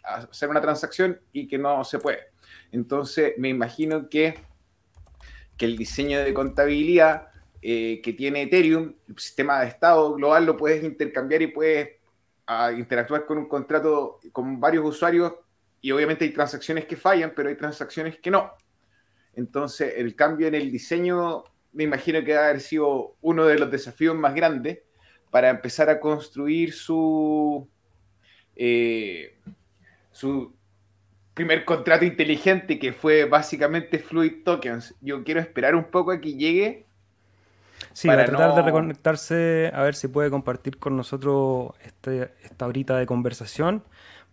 a 0.02 0.16
hacer 0.16 0.48
una 0.48 0.60
transacción 0.60 1.20
y 1.32 1.46
que 1.46 1.58
no 1.58 1.84
se 1.84 2.00
puede. 2.00 2.18
Entonces, 2.72 3.34
me 3.38 3.48
imagino 3.48 4.08
que 4.08 4.34
que 5.58 5.66
el 5.66 5.76
diseño 5.76 6.20
de 6.20 6.32
contabilidad 6.32 7.28
eh, 7.60 8.00
que 8.02 8.12
tiene 8.12 8.42
Ethereum, 8.42 8.94
el 9.08 9.18
sistema 9.18 9.60
de 9.60 9.66
estado 9.66 10.14
global, 10.14 10.46
lo 10.46 10.56
puedes 10.56 10.82
intercambiar 10.84 11.42
y 11.42 11.48
puedes 11.48 11.96
ah, 12.46 12.72
interactuar 12.72 13.26
con 13.26 13.36
un 13.38 13.48
contrato 13.48 14.20
con 14.32 14.60
varios 14.60 14.86
usuarios 14.86 15.34
y 15.80 15.90
obviamente 15.90 16.24
hay 16.24 16.30
transacciones 16.30 16.86
que 16.86 16.96
fallan, 16.96 17.32
pero 17.34 17.48
hay 17.48 17.56
transacciones 17.56 18.18
que 18.20 18.30
no. 18.30 18.52
Entonces, 19.34 19.94
el 19.96 20.14
cambio 20.14 20.46
en 20.46 20.54
el 20.54 20.70
diseño 20.70 21.44
me 21.78 21.84
imagino 21.84 22.24
que 22.24 22.34
va 22.34 22.40
a 22.40 22.44
haber 22.48 22.60
sido 22.60 23.14
uno 23.20 23.44
de 23.44 23.56
los 23.56 23.70
desafíos 23.70 24.16
más 24.16 24.34
grandes 24.34 24.80
para 25.30 25.48
empezar 25.48 25.88
a 25.88 26.00
construir 26.00 26.72
su, 26.72 27.68
eh, 28.56 29.38
su 30.10 30.52
primer 31.34 31.64
contrato 31.64 32.04
inteligente 32.04 32.80
que 32.80 32.92
fue 32.92 33.26
básicamente 33.26 34.00
Fluid 34.00 34.42
Tokens. 34.44 34.96
Yo 35.00 35.22
quiero 35.22 35.38
esperar 35.38 35.76
un 35.76 35.84
poco 35.84 36.10
a 36.10 36.20
que 36.20 36.34
llegue. 36.34 36.84
Sí, 37.92 38.08
para 38.08 38.24
tratar 38.24 38.56
de 38.56 38.62
reconectarse, 38.62 39.70
a 39.72 39.84
ver 39.84 39.94
si 39.94 40.08
puede 40.08 40.30
compartir 40.30 40.78
con 40.78 40.96
nosotros 40.96 41.74
este, 41.84 42.32
esta 42.42 42.66
horita 42.66 42.98
de 42.98 43.06
conversación. 43.06 43.84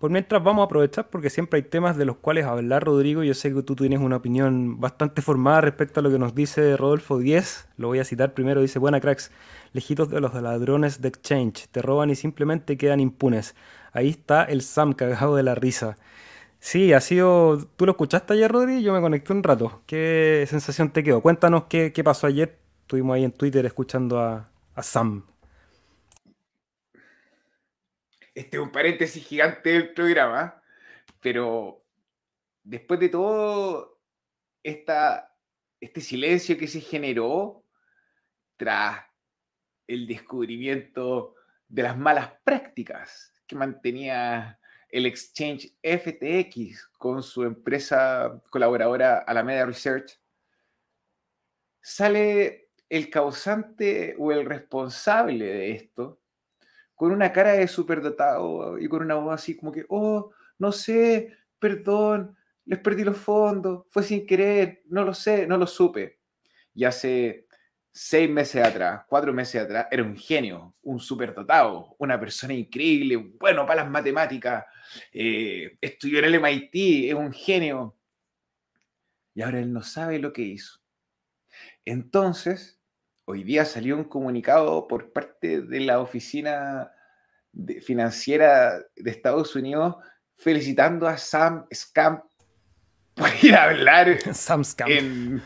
Por 0.06 0.12
mientras 0.12 0.44
vamos 0.44 0.62
a 0.62 0.66
aprovechar 0.66 1.10
porque 1.10 1.32
siempre 1.32 1.58
hay 1.58 1.64
temas 1.64 1.98
de 1.98 2.06
los 2.06 2.18
cuales 2.18 2.46
hablar, 2.46 2.84
Rodrigo. 2.84 3.24
Yo 3.24 3.34
sé 3.34 3.52
que 3.52 3.64
tú 3.64 3.76
tienes 3.76 4.00
una 4.00 4.18
opinión 4.18 4.80
bastante 4.80 5.24
formada 5.24 5.62
respecto 5.62 6.00
a 6.00 6.04
lo 6.04 6.12
que 6.12 6.20
nos 6.20 6.36
dice 6.36 6.78
Rodolfo 6.78 7.18
Díez. 7.18 7.68
Lo 7.78 7.88
voy 7.88 7.98
a 7.98 8.04
citar 8.04 8.36
primero. 8.36 8.62
Dice, 8.62 8.78
buena 8.78 9.02
cracks, 9.02 9.32
lejitos 9.74 10.12
de 10.12 10.22
los 10.22 10.36
ladrones 10.36 11.02
de 11.02 11.08
Exchange. 11.08 11.70
Te 11.72 11.82
roban 11.82 12.12
y 12.12 12.16
simplemente 12.16 12.78
quedan 12.78 13.00
impunes. 13.00 13.56
Ahí 13.94 14.10
está 14.10 14.44
el 14.44 14.62
Sam 14.62 14.94
cagado 14.94 15.38
de 15.38 15.42
la 15.42 15.56
risa. 15.56 15.98
Sí, 16.60 16.94
ha 16.94 17.02
sido... 17.02 17.66
¿Tú 17.76 17.88
lo 17.88 17.94
escuchaste 17.94 18.34
ayer, 18.34 18.52
Rodrigo? 18.52 18.82
Yo 18.82 18.94
me 18.94 19.02
conecté 19.02 19.34
un 19.34 19.42
rato. 19.42 19.82
¿Qué 19.88 20.46
sensación 20.48 20.92
te 20.92 21.02
quedó? 21.02 21.22
Cuéntanos 21.22 21.64
qué, 21.64 21.92
pasó 22.04 22.28
ayer. 22.28 22.60
Estuvimos 22.82 23.16
ahí 23.16 23.24
en 23.24 23.32
Twitter 23.32 23.66
escuchando 23.66 24.20
a, 24.20 24.50
a 24.76 24.84
Sam. 24.84 25.24
Este 28.36 28.58
es 28.58 28.64
un 28.64 28.72
paréntesis 28.72 29.26
gigante 29.26 29.70
del 29.70 29.94
programa, 29.94 30.62
pero 31.22 31.86
después 32.64 33.00
de 33.00 33.08
todo 33.08 34.02
esta, 34.62 35.34
este 35.80 36.02
silencio 36.02 36.58
que 36.58 36.68
se 36.68 36.82
generó 36.82 37.64
tras 38.58 39.06
el 39.88 40.06
descubrimiento 40.06 41.36
de 41.70 41.84
las 41.84 41.98
malas 41.98 42.34
prácticas 42.44 43.34
que 43.48 43.56
mantenía 43.56 44.60
el 44.90 45.06
exchange 45.06 45.74
FTX 45.82 46.88
con 46.98 47.24
su 47.24 47.44
empresa 47.44 48.42
colaboradora 48.50 49.20
Alameda 49.20 49.66
Research, 49.66 50.20
sale 51.80 52.70
el 52.90 53.10
causante 53.10 54.14
o 54.20 54.34
el 54.34 54.46
responsable 54.46 55.46
de 55.46 55.72
esto 55.72 56.20
con 56.96 57.12
una 57.12 57.32
cara 57.32 57.54
de 57.54 57.68
superdotado 57.68 58.80
y 58.80 58.88
con 58.88 59.04
una 59.04 59.16
voz 59.16 59.36
así 59.36 59.56
como 59.56 59.72
que, 59.72 59.86
oh, 59.90 60.32
no 60.58 60.72
sé, 60.72 61.38
perdón, 61.60 62.36
les 62.66 62.80
perdí 62.80 63.04
los 63.04 63.18
fondos, 63.18 63.86
fue 63.90 64.04
sin 64.04 64.26
querer, 64.26 64.82
no 64.88 65.04
lo 65.04 65.14
sé, 65.14 65.46
no 65.46 65.58
lo 65.58 65.68
supe. 65.68 66.20
Y 66.74 66.86
hace 66.86 67.48
seis 67.92 68.30
meses 68.30 68.66
atrás, 68.66 69.04
cuatro 69.08 69.34
meses 69.34 69.64
atrás, 69.64 69.88
era 69.92 70.04
un 70.04 70.18
genio, 70.18 70.76
un 70.82 71.00
superdotado, 71.00 71.96
una 72.00 72.20
persona 72.20 72.54
increíble, 72.54 73.16
bueno 73.16 73.66
para 73.66 73.84
las 73.84 73.92
matemáticas, 73.92 74.66
eh, 75.14 75.78
estudió 75.80 76.20
en 76.20 76.26
el 76.26 76.36
MIT, 76.36 77.10
es 77.10 77.14
un 77.14 77.32
genio. 77.32 77.98
Y 79.34 79.42
ahora 79.42 79.60
él 79.60 79.72
no 79.72 79.82
sabe 79.82 80.20
lo 80.20 80.34
que 80.34 80.42
hizo. 80.42 80.80
Entonces, 81.84 82.75
hoy 83.26 83.44
día 83.44 83.66
salió 83.66 83.96
un 83.96 84.04
comunicado 84.04 84.88
por 84.88 85.12
parte 85.12 85.62
de 85.62 85.80
la 85.80 86.00
oficina 86.00 86.92
financiera 87.82 88.80
de 88.96 89.12
Estados 89.12 89.56
Unidos 89.56 89.96
felicitando 90.36 91.08
a 91.08 91.18
Sam 91.18 91.66
Scamp 91.74 92.24
por 93.16 93.30
ir 93.42 93.56
a 93.56 93.64
hablar 93.64 94.20
Sam 94.34 94.64
Scamp. 94.64 95.42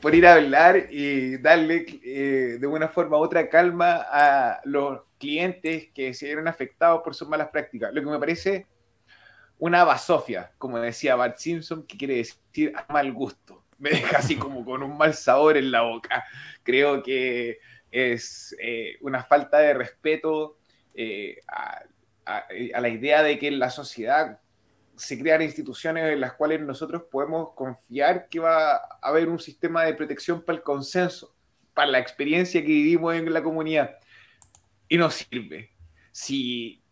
por 0.00 0.14
ir 0.14 0.26
a 0.26 0.34
hablar 0.34 0.88
y 0.90 1.38
darle 1.38 1.86
eh, 2.04 2.58
de 2.60 2.66
una 2.66 2.88
forma 2.88 3.16
u 3.16 3.20
otra 3.20 3.48
calma 3.48 4.04
a 4.10 4.60
los 4.64 5.00
clientes 5.18 5.88
que 5.94 6.12
se 6.12 6.26
vieron 6.26 6.48
afectados 6.48 7.00
por 7.02 7.14
sus 7.14 7.28
malas 7.28 7.48
prácticas. 7.50 7.94
Lo 7.94 8.02
que 8.02 8.10
me 8.10 8.18
parece 8.18 8.66
una 9.58 9.84
basofia, 9.84 10.52
como 10.58 10.78
decía 10.78 11.14
Bart 11.14 11.36
Simpson, 11.36 11.86
que 11.86 11.96
quiere 11.96 12.16
decir 12.16 12.72
a 12.74 12.92
mal 12.92 13.12
gusto 13.12 13.59
me 13.80 13.90
deja 13.90 14.18
así 14.18 14.36
como 14.36 14.64
con 14.64 14.82
un 14.82 14.96
mal 14.96 15.14
sabor 15.14 15.56
en 15.56 15.72
la 15.72 15.82
boca. 15.82 16.24
Creo 16.62 17.02
que 17.02 17.58
es 17.90 18.54
eh, 18.60 18.98
una 19.00 19.24
falta 19.24 19.58
de 19.58 19.74
respeto 19.74 20.58
eh, 20.94 21.40
a, 21.48 21.84
la 22.80 22.88
idea 22.88 23.24
de 23.24 23.38
que 23.38 23.48
en 23.48 23.58
la 23.58 23.70
sociedad 23.70 24.38
se 24.94 25.18
crean 25.18 25.42
instituciones 25.42 26.12
en 26.12 26.20
las 26.20 26.34
cuales 26.34 26.60
nosotros 26.60 27.04
podemos 27.10 27.54
confiar 27.54 28.28
que 28.28 28.38
va 28.38 28.74
a 28.76 28.98
haber 29.02 29.28
un 29.28 29.40
sistema 29.40 29.84
de 29.84 29.94
protección 29.94 30.42
para 30.42 30.58
el 30.58 30.62
consenso, 30.62 31.34
para 31.74 31.90
la 31.90 31.98
experiencia 31.98 32.60
que 32.60 32.68
vivimos 32.68 33.14
en 33.14 33.32
la 33.32 33.42
comunidad. 33.42 33.96
Y 34.88 34.98
no 34.98 35.10
sirve. 35.10 35.72
Si 36.12 36.82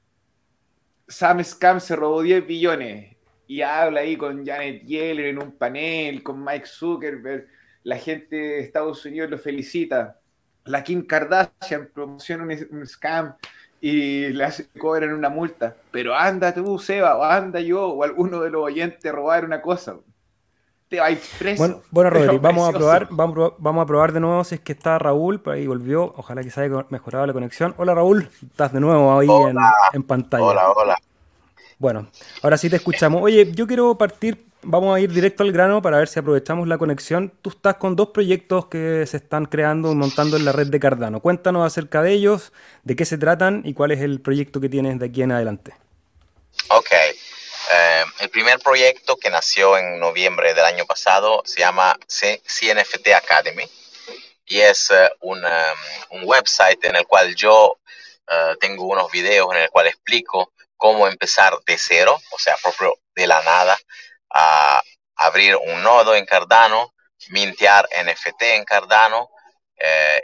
Sam 1.07 1.45
Scam 1.45 1.81
se 1.81 1.95
robó 1.95 2.23
10 2.23 2.47
billones 2.47 3.18
y 3.49 3.63
habla 3.63 4.01
ahí 4.01 4.17
con 4.17 4.47
Janet 4.47 4.85
Yellen 4.85 5.27
en 5.27 5.43
un 5.43 5.53
panel, 5.53 6.23
con 6.23 6.45
Mike 6.45 6.67
Zuckerberg, 6.67 7.49
la 7.83 7.97
gente 7.97 8.37
de 8.37 8.61
Estados 8.61 9.05
Unidos 9.07 9.31
lo 9.31 9.39
felicita, 9.39 10.19
la 10.65 10.85
Kim 10.85 11.07
Kardashian 11.07 11.89
promociona 11.93 12.45
un, 12.45 12.87
scam 12.87 13.35
y 13.81 14.29
le 14.29 14.45
hace 14.45 14.69
cobran 14.79 15.15
una 15.15 15.31
multa, 15.31 15.75
pero 15.91 16.15
anda 16.15 16.53
tú, 16.53 16.79
Seba, 16.79 17.17
o 17.17 17.25
anda 17.25 17.59
yo, 17.61 17.89
o 17.89 18.05
alguno 18.05 18.41
de 18.41 18.51
los 18.51 18.63
oyentes 18.63 19.11
robar 19.11 19.47
una 19.47 19.63
cosa. 19.63 19.97
Te 20.89 21.01
vais 21.01 21.37
preso. 21.39 21.63
Bueno, 21.63 21.83
bueno 21.91 22.11
Rodri, 22.11 22.39
vamos 22.39 22.69
a 22.69 22.73
probar, 22.73 23.09
vamos, 23.11 23.55
vamos 23.59 23.83
a 23.83 23.87
probar 23.87 24.13
de 24.13 24.21
nuevo 24.21 24.45
si 24.45 24.57
es 24.57 24.61
que 24.61 24.73
está 24.73 24.99
Raúl, 24.99 25.41
por 25.41 25.55
ahí 25.55 25.67
volvió, 25.67 26.13
ojalá 26.17 26.43
que 26.43 26.51
se 26.51 26.61
haya 26.61 26.87
mejorado 26.91 27.27
la 27.27 27.33
conexión. 27.33 27.75
Hola 27.79 27.95
Raúl, 27.95 28.29
estás 28.43 28.75
de 28.75 28.81
nuevo 28.81 29.19
ahí 29.19 29.29
en, 29.29 29.57
en 29.95 30.03
pantalla. 30.03 30.45
Hola, 30.45 30.71
hola. 30.73 30.99
Bueno, 31.79 32.11
ahora 32.43 32.59
sí 32.59 32.69
te 32.69 32.77
escuchamos. 32.77 33.23
Oye, 33.23 33.53
yo 33.53 33.69
quiero 33.69 33.97
partir, 33.97 34.45
vamos 34.63 34.97
a 34.97 34.99
ir 34.99 35.13
directo 35.13 35.45
al 35.45 35.53
grano 35.53 35.81
para 35.81 35.99
ver 35.99 36.09
si 36.09 36.19
aprovechamos 36.19 36.67
la 36.67 36.77
conexión. 36.77 37.33
Tú 37.41 37.51
estás 37.51 37.77
con 37.77 37.95
dos 37.95 38.09
proyectos 38.09 38.67
que 38.67 39.07
se 39.07 39.19
están 39.19 39.47
creando 39.47 39.93
y 39.93 39.95
montando 39.95 40.37
en 40.37 40.45
la 40.45 40.51
red 40.51 40.67
de 40.67 40.81
Cardano. 40.81 41.21
Cuéntanos 41.21 41.65
acerca 41.65 42.03
de 42.03 42.13
ellos, 42.13 42.53
de 42.83 42.97
qué 42.97 43.05
se 43.05 43.17
tratan 43.17 43.63
y 43.65 43.75
cuál 43.75 43.93
es 43.93 44.01
el 44.01 44.21
proyecto 44.21 44.61
que 44.61 44.69
tienes 44.69 44.99
de 44.99 45.07
aquí 45.07 45.23
en 45.23 45.31
adelante. 45.31 45.73
Ok. 46.71 46.91
Eh, 46.91 48.05
el 48.21 48.31
primer 48.31 48.59
proyecto 48.59 49.17
que 49.17 49.31
nació 49.31 49.79
en 49.79 50.01
noviembre 50.01 50.55
del 50.55 50.65
año 50.65 50.85
pasado 50.85 51.43
se 51.45 51.61
llama 51.61 51.97
CNFT 52.09 53.09
Academy 53.15 53.65
y 54.47 54.59
es 54.59 54.91
eh, 54.91 55.11
un, 55.21 55.45
um, 55.45 56.19
un, 56.19 56.23
website 56.25 56.83
en 56.87 56.97
el 56.97 57.07
cual 57.07 57.35
yo 57.37 57.73
uh, 57.73 58.57
tengo 58.59 58.87
unos 58.87 59.13
videos 59.13 59.55
en 59.55 59.63
el 59.63 59.71
cual 59.71 59.87
explico 59.87 60.51
cómo 60.79 61.07
empezar 61.07 61.59
de 61.67 61.77
cero, 61.77 62.19
o 62.31 62.39
sea, 62.39 62.57
propio 62.57 62.95
de 63.15 63.27
la 63.27 63.43
nada, 63.43 63.77
a 64.31 64.81
abrir 65.17 65.57
un 65.57 65.83
nodo 65.83 66.15
en 66.15 66.25
Cardano, 66.25 66.95
mintear 67.31 67.87
NFT 67.93 68.43
en 68.43 68.65
Cardano, 68.65 69.29
eh, 69.77 70.23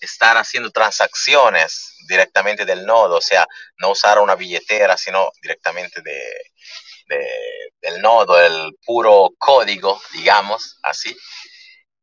estar 0.00 0.36
haciendo 0.36 0.70
transacciones 0.70 1.96
directamente 2.06 2.64
del 2.66 2.84
nodo, 2.84 3.16
o 3.16 3.20
sea, 3.20 3.46
no 3.78 3.90
usar 3.90 4.18
una 4.18 4.34
billetera, 4.36 4.96
sino 4.96 5.32
directamente 5.42 6.02
de, 6.02 7.72
del 7.80 8.02
nodo, 8.02 8.38
el 8.38 8.76
puro 8.84 9.30
código, 9.38 10.00
digamos, 10.12 10.78
así. 10.82 11.16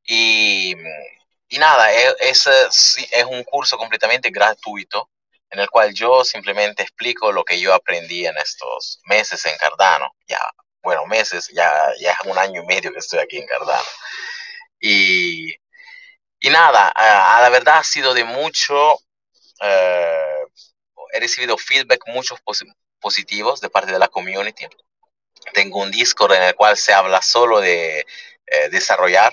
Y, 0.05 0.75
y 1.49 1.57
nada, 1.59 1.93
e, 1.93 2.15
es 2.19 2.47
un 3.29 3.43
curso 3.43 3.77
completamente 3.77 4.31
gratuito 4.31 5.09
en 5.53 5.59
el 5.59 5.69
cual 5.69 5.93
yo 5.93 6.25
simplemente 6.25 6.81
explico 6.81 7.31
lo 7.31 7.43
que 7.45 7.59
yo 7.59 7.75
aprendí 7.75 8.25
en 8.25 8.35
estos 8.37 8.99
meses 9.05 9.45
en 9.45 9.55
Cardano. 9.57 10.11
Ya, 10.27 10.41
bueno, 10.81 11.05
meses, 11.05 11.47
ya, 11.53 11.93
ya 11.99 12.11
es 12.11 12.17
un 12.25 12.37
año 12.39 12.63
y 12.63 12.65
medio 12.65 12.91
que 12.91 12.97
estoy 12.97 13.19
aquí 13.19 13.37
en 13.37 13.45
Cardano. 13.45 13.87
Y, 14.79 15.53
y 16.39 16.49
nada, 16.49 16.91
a, 16.95 17.39
la 17.39 17.49
verdad 17.49 17.77
ha 17.77 17.83
sido 17.83 18.15
de 18.15 18.23
mucho, 18.23 18.97
eh, 19.61 20.43
he 21.11 21.19
recibido 21.19 21.55
feedback 21.55 22.01
muchos 22.07 22.39
positivos 22.99 23.61
de 23.61 23.69
parte 23.69 23.91
de 23.91 23.99
la 23.99 24.07
community. 24.07 24.65
Tengo 25.53 25.81
un 25.81 25.91
Discord 25.91 26.33
en 26.33 26.43
el 26.43 26.55
cual 26.55 26.77
se 26.77 26.93
habla 26.93 27.21
solo 27.21 27.61
de 27.61 27.99
eh, 27.99 28.69
desarrollar, 28.69 29.31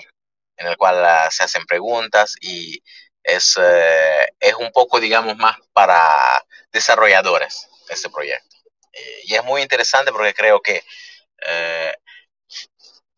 en 0.57 0.67
el 0.67 0.77
cual 0.77 1.03
uh, 1.03 1.31
se 1.31 1.43
hacen 1.43 1.65
preguntas 1.65 2.35
y 2.39 2.83
es, 3.23 3.57
eh, 3.61 4.33
es 4.39 4.55
un 4.55 4.71
poco, 4.71 4.99
digamos, 4.99 5.37
más 5.37 5.57
para 5.73 5.99
desarrolladores 6.71 7.67
este 7.89 8.09
proyecto. 8.09 8.55
Eh, 8.93 9.21
y 9.25 9.35
es 9.35 9.43
muy 9.43 9.61
interesante 9.61 10.11
porque 10.11 10.33
creo 10.33 10.61
que 10.61 10.83
eh, 11.47 11.93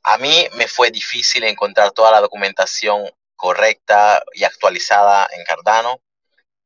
a 0.04 0.18
mí 0.18 0.48
me 0.56 0.68
fue 0.68 0.92
difícil 0.92 1.44
encontrar 1.44 1.92
toda 1.92 2.12
la 2.12 2.22
documentación 2.22 3.10
correcta 3.36 4.24
y 4.34 4.44
actualizada 4.44 5.28
en 5.32 5.44
Cardano 5.44 6.00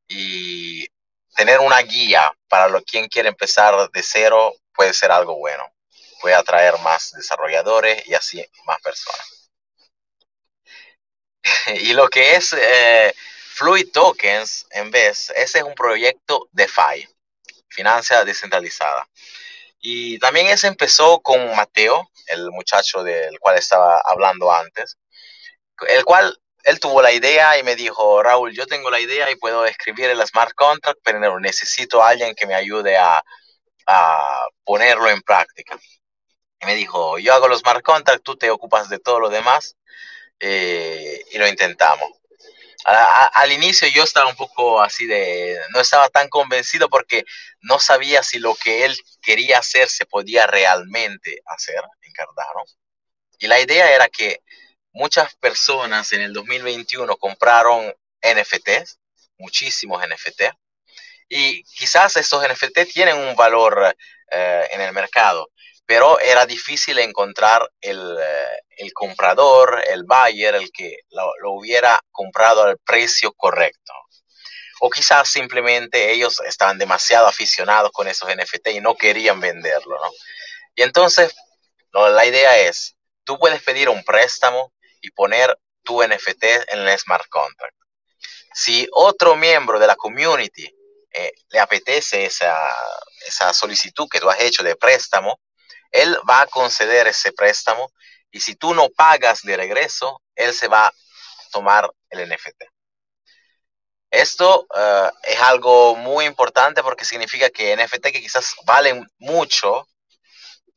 y 0.08 0.88
tener 1.36 1.60
una 1.60 1.79
guía 1.79 2.32
para 2.48 2.67
lo, 2.67 2.82
quien 2.84 3.08
quiere 3.08 3.29
empezar 3.29 3.89
de 3.91 4.03
cero 4.03 4.53
puede 4.74 4.94
ser 4.94 5.12
algo 5.12 5.38
bueno. 5.38 5.63
Puede 6.22 6.36
atraer 6.36 6.77
más 6.79 7.12
desarrolladores 7.12 8.08
y 8.08 8.15
así 8.15 8.44
más 8.65 8.82
personas. 8.82 9.37
y 11.82 11.94
lo 11.94 12.10
que 12.10 12.36
es 12.36 12.54
eh, 12.54 13.13
Fluid 13.54 13.92
Tokens, 13.92 14.68
en 14.72 14.92
vez, 14.92 15.32
ese 15.36 15.60
es 15.60 15.63
un 15.63 15.75
proyecto 15.75 16.48
DeFi, 16.51 17.08
financia 17.70 18.24
descentralizada. 18.24 19.08
Y 19.80 20.20
también 20.20 20.48
ese 20.48 20.68
empezó 20.68 21.20
con 21.22 21.56
Mateo, 21.56 22.10
el 22.27 22.51
muchacho 22.51 23.04
del 23.04 23.39
cual 23.39 23.58
estaba 23.58 24.01
hablando 24.06 24.51
antes, 24.51 24.98
el 25.88 26.04
cual 26.04 26.38
él 26.63 26.80
tuvo 26.80 27.01
la 27.01 27.12
idea 27.12 27.58
y 27.58 27.63
me 27.63 27.75
dijo, 27.75 28.22
Raúl, 28.22 28.54
yo 28.54 28.68
tengo 28.68 28.89
la 28.89 29.00
idea 29.00 29.32
y 29.32 29.36
puedo 29.38 29.66
escribir 29.66 30.10
el 30.10 30.25
smart 30.27 30.54
contract, 30.54 31.00
pero 31.04 31.39
necesito 31.39 32.04
a 32.04 32.10
alguien 32.10 32.36
que 32.36 32.46
me 32.46 32.56
ayude 32.56 32.98
a, 32.98 33.24
ponerlo 34.66 35.10
en 35.10 35.22
práctica. 35.22 35.80
Y 36.60 36.66
me 36.66 36.75
dijo, 36.75 37.18
yo 37.20 37.34
hago 37.34 37.48
los 37.48 37.60
smart 37.60 37.82
contracts, 37.84 38.24
tú 38.24 38.36
te 38.36 38.50
ocupas 38.50 38.89
de 38.89 39.00
todo 39.00 39.20
lo 39.22 39.30
demás 39.30 39.77
eh, 40.39 41.16
y 41.31 41.38
lo 41.38 41.48
intentamos. 41.48 42.10
al 42.86 43.51
inicio 43.51 43.88
yo 43.89 44.03
estaba 44.03 44.29
un 44.29 44.36
poco 44.36 44.81
así 44.81 45.05
de, 45.07 45.60
no 45.69 45.81
estaba 45.81 46.10
tan 46.10 46.29
convencido 46.29 46.89
porque 46.89 47.25
no 47.62 47.79
sabía 47.79 48.24
si 48.24 48.39
lo 48.39 48.55
que 48.55 48.86
él 48.86 48.98
quería 49.22 49.60
hacer 49.60 49.89
se 49.89 50.05
podía 50.05 50.48
realmente 50.48 51.41
hacer 51.46 51.81
en 52.01 52.12
Cardano. 52.13 52.63
Y 53.39 53.48
la 53.48 53.60
idea 53.60 53.91
era 53.93 54.07
que 54.07 54.41
muchas 54.93 55.36
personas 55.36 56.12
en 56.13 56.22
el 56.22 56.34
2021 56.34 57.17
compraron 57.17 57.93
NFTs, 58.22 59.00
muchísimos 59.38 60.01
NFT, 60.07 60.43
y 61.29 61.63
quizás 61.63 62.15
estos 62.15 62.48
NFT 62.48 62.91
tienen 62.93 63.17
un 63.17 63.36
valor 63.36 63.96
eh, 64.31 64.67
en 64.72 64.81
el 64.81 64.93
mercado, 64.93 65.50
pero 65.88 66.20
era 66.20 66.46
difícil 66.46 67.00
encontrar 67.00 67.72
el, 67.79 68.17
eh, 68.20 68.91
comprador, 68.94 69.82
el 69.88 70.03
buyer, 70.03 70.53
el 70.56 70.70
que 70.72 70.98
lo, 71.12 71.53
hubiera 71.53 72.00
comprado 72.12 72.63
al 72.63 72.77
precio 72.77 73.32
correcto. 73.32 73.94
O 74.82 74.89
quizás 74.89 75.29
simplemente 75.29 76.12
ellos 76.12 76.41
estaban 76.41 76.77
demasiado 76.77 77.25
aficionados 77.25 77.91
con 77.94 78.08
esos 78.08 78.29
NFT 78.29 78.67
y 78.74 78.82
no 78.82 78.96
querían 78.96 79.39
venderlo, 79.39 79.98
¿no? 79.98 80.12
Y 80.75 80.84
entonces, 80.84 81.34
la 81.94 82.25
idea 82.25 82.60
es, 82.60 82.96
tú 83.24 83.39
puedes 83.39 83.63
pedir 83.63 83.88
un 83.88 84.03
préstamo 84.03 84.74
y 85.01 85.10
poner 85.12 85.58
tu 85.84 86.03
NFT 86.03 86.44
en 86.67 86.79
el 86.79 87.00
smart 87.00 87.27
contract. 87.29 87.75
Si 88.53 88.88
otro 88.91 89.38
miembro 89.38 89.79
de 89.79 89.88
la 89.88 89.96
community 89.96 90.70
eh, 91.12 91.32
le 91.50 91.60
apetece 91.60 92.25
esa, 92.25 92.56
esa 93.25 93.53
solicitud 93.53 94.08
que 94.12 94.20
tú 94.20 94.29
has 94.29 94.41
hecho 94.41 94.63
de 94.63 94.75
préstamo, 94.75 95.39
él 95.91 96.17
va 96.29 96.41
a 96.41 96.48
conceder 96.48 97.08
ese 97.08 97.32
préstamo 97.32 97.91
y 98.32 98.41
si 98.41 98.56
tú 98.56 98.74
no 98.74 98.89
pagas 98.89 99.41
de 99.41 99.58
regreso, 99.58 100.22
él 100.36 100.53
se 100.53 100.67
va 100.67 100.88
a 100.88 100.93
tomar 101.52 101.89
el 102.10 102.30
NFT. 102.30 102.63
Esto 104.10 104.67
eh, 104.76 105.12
es 105.23 105.41
algo 105.41 105.95
muy 105.95 106.26
importante 106.26 106.82
porque 106.82 107.06
significa 107.06 107.50
que 107.50 107.76
NFT 107.76 108.04
que 108.12 108.21
quizás 108.21 108.56
valen 108.65 109.06
mucho 109.17 109.88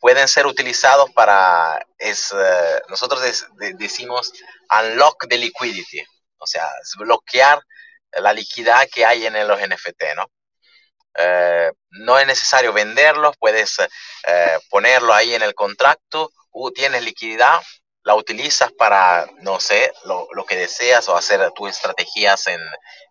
pueden 0.01 0.27
ser 0.27 0.47
utilizados 0.47 1.11
para, 1.13 1.87
es, 1.99 2.33
eh, 2.33 2.83
nosotros 2.89 3.21
decimos 3.79 4.33
unlock 4.71 5.29
the 5.29 5.37
liquidity, 5.37 6.03
o 6.39 6.47
sea, 6.47 6.67
bloquear 6.99 7.63
la 8.13 8.33
liquidez 8.33 8.91
que 8.93 9.05
hay 9.05 9.27
en 9.27 9.47
los 9.47 9.61
NFT, 9.61 10.17
¿no? 10.17 10.27
Eh, 11.17 11.71
no 11.91 12.19
es 12.19 12.27
necesario 12.27 12.73
venderlos, 12.73 13.37
puedes 13.39 13.79
eh, 13.79 14.59
ponerlo 14.69 15.13
ahí 15.13 15.35
en 15.35 15.43
el 15.43 15.55
contrato, 15.55 16.33
uh, 16.53 16.71
tienes 16.71 17.03
liquidez, 17.03 17.83
la 18.03 18.15
utilizas 18.15 18.73
para, 18.73 19.27
no 19.41 19.61
sé, 19.61 19.93
lo, 20.05 20.45
que 20.47 20.57
deseas 20.57 21.09
o 21.09 21.17
hacer 21.17 21.51
tus 21.53 21.71
estrategias 21.71 22.47
en, 22.47 22.61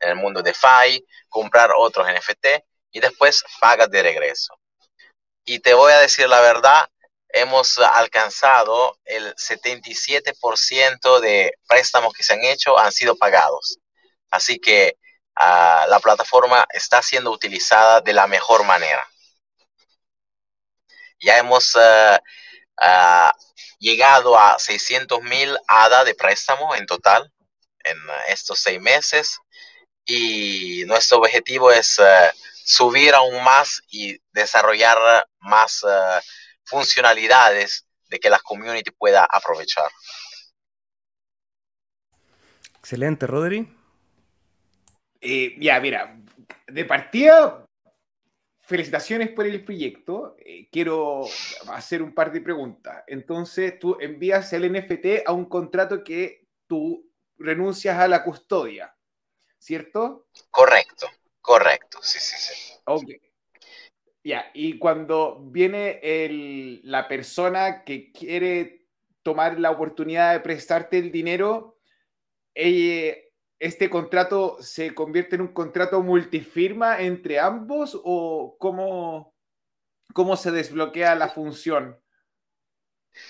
el 0.01 0.15
mundo 0.15 0.41
de 0.41 0.51
DeFi, 0.51 1.05
comprar 1.27 1.71
otros 1.77 2.07
NFT 2.07 2.47
y 2.91 2.99
después 2.99 3.43
pagas 3.59 3.89
de 3.91 4.01
regreso. 4.01 4.53
Y 5.45 5.59
te 5.59 5.73
voy 5.73 5.91
a 5.91 5.99
decir 5.99 6.27
la 6.27 6.41
verdad, 6.41 6.87
hemos 7.29 7.77
alcanzado 7.77 8.97
el 9.05 9.35
77% 9.35 11.19
de 11.19 11.53
préstamos 11.67 12.13
que 12.13 12.23
se 12.23 12.33
han 12.33 12.43
hecho 12.43 12.77
han 12.79 12.91
sido 12.91 13.15
pagados. 13.15 13.77
Así 14.31 14.59
que 14.59 14.97
la 15.39 15.99
plataforma 16.01 16.65
está 16.71 17.01
siendo 17.01 17.31
utilizada 17.31 18.01
de 18.01 18.13
la 18.13 18.27
mejor 18.27 18.65
manera. 18.65 19.07
Ya 21.19 21.37
hemos 21.37 21.75
ah, 21.75 22.21
ah, 22.77 23.33
llegado 23.79 24.37
a 24.37 24.59
600 24.59 25.21
mil 25.23 25.57
ADA 25.67 26.03
de 26.03 26.15
préstamo 26.15 26.75
en 26.75 26.85
total 26.85 27.31
en 27.83 27.97
estos 28.27 28.59
seis 28.59 28.81
meses 28.81 29.39
y 30.05 30.83
nuestro 30.85 31.19
objetivo 31.19 31.71
es 31.71 31.99
subir 32.69 33.15
aún 33.15 33.43
más 33.43 33.81
y 33.89 34.19
desarrollar 34.31 34.97
más 35.39 35.83
eh, 35.83 36.21
funcionalidades 36.63 37.87
de 38.09 38.19
que 38.19 38.29
la 38.29 38.39
community 38.39 38.91
pueda 38.91 39.25
aprovechar. 39.25 39.89
Excelente, 42.77 43.25
Rodri. 43.25 43.78
Eh, 45.21 45.55
ya, 45.59 45.79
mira, 45.79 46.17
de 46.67 46.85
partida, 46.85 47.65
felicitaciones 48.59 49.29
por 49.29 49.45
el 49.45 49.63
proyecto. 49.63 50.35
Eh, 50.39 50.69
quiero 50.71 51.25
hacer 51.67 52.01
un 52.01 52.13
par 52.13 52.31
de 52.31 52.41
preguntas. 52.41 53.03
Entonces, 53.07 53.79
tú 53.79 53.97
envías 53.99 54.53
el 54.53 54.71
NFT 54.71 55.23
a 55.25 55.33
un 55.33 55.45
contrato 55.45 56.03
que 56.03 56.47
tú 56.67 57.11
renuncias 57.37 57.97
a 57.97 58.07
la 58.07 58.23
custodia, 58.23 58.95
¿cierto? 59.57 60.27
Correcto. 60.51 61.07
Correcto, 61.41 61.99
sí, 62.01 62.19
sí, 62.19 62.35
sí. 62.37 62.73
Ok. 62.85 63.09
Ya, 64.23 64.51
y 64.53 64.77
cuando 64.77 65.39
viene 65.39 65.99
la 66.83 67.07
persona 67.07 67.83
que 67.83 68.11
quiere 68.11 68.85
tomar 69.23 69.59
la 69.59 69.71
oportunidad 69.71 70.33
de 70.33 70.41
prestarte 70.41 70.97
el 70.97 71.11
dinero, 71.11 71.79
¿este 73.59 73.89
contrato 73.89 74.57
se 74.61 74.95
convierte 74.95 75.35
en 75.35 75.41
un 75.41 75.53
contrato 75.53 76.01
multifirma 76.01 77.01
entre 77.01 77.39
ambos 77.39 77.99
o 78.03 78.55
cómo, 78.59 79.33
cómo 80.13 80.37
se 80.37 80.51
desbloquea 80.51 81.15
la 81.15 81.29
función? 81.29 82.01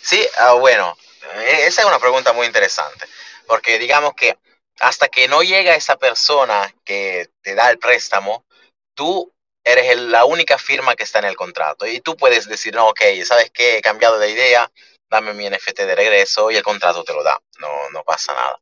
Sí, 0.02 0.22
ah, 0.38 0.54
bueno, 0.54 0.96
e, 1.38 1.66
esa 1.68 1.82
es 1.82 1.88
una 1.88 2.00
pregunta 2.00 2.34
muy 2.34 2.46
interesante, 2.46 3.06
porque 3.48 3.80
digamos 3.80 4.14
que 4.14 4.38
hasta 4.80 5.10
que 5.10 5.28
no 5.28 5.42
llega 5.42 5.76
esa 5.76 5.98
persona 5.98 6.74
que 6.86 7.30
te 7.42 7.56
da 7.56 7.70
el 7.70 7.80
préstamo, 7.80 8.46
tú 8.94 9.34
eres 9.64 9.98
la 9.98 10.26
única 10.26 10.58
firma 10.58 10.96
que 10.96 11.04
está 11.04 11.20
en 11.20 11.26
el 11.26 11.36
contrato. 11.36 11.86
Y 11.86 12.00
tú 12.00 12.16
puedes 12.16 12.48
decir, 12.48 12.74
no, 12.74 12.88
ok, 12.90 13.02
¿sabes 13.26 13.52
qué? 13.52 13.78
He 13.78 13.82
cambiado 13.82 14.18
de 14.18 14.32
idea, 14.32 14.72
dame 15.10 15.34
mi 15.34 15.50
NFT 15.50 15.80
de 15.80 15.96
regreso 15.96 16.50
y 16.50 16.56
el 16.56 16.64
contrato 16.64 17.04
te 17.04 17.14
lo 17.14 17.24
da. 17.24 17.38
No, 17.60 17.90
no 17.92 18.04
pasa 18.04 18.34
nada. 18.34 18.60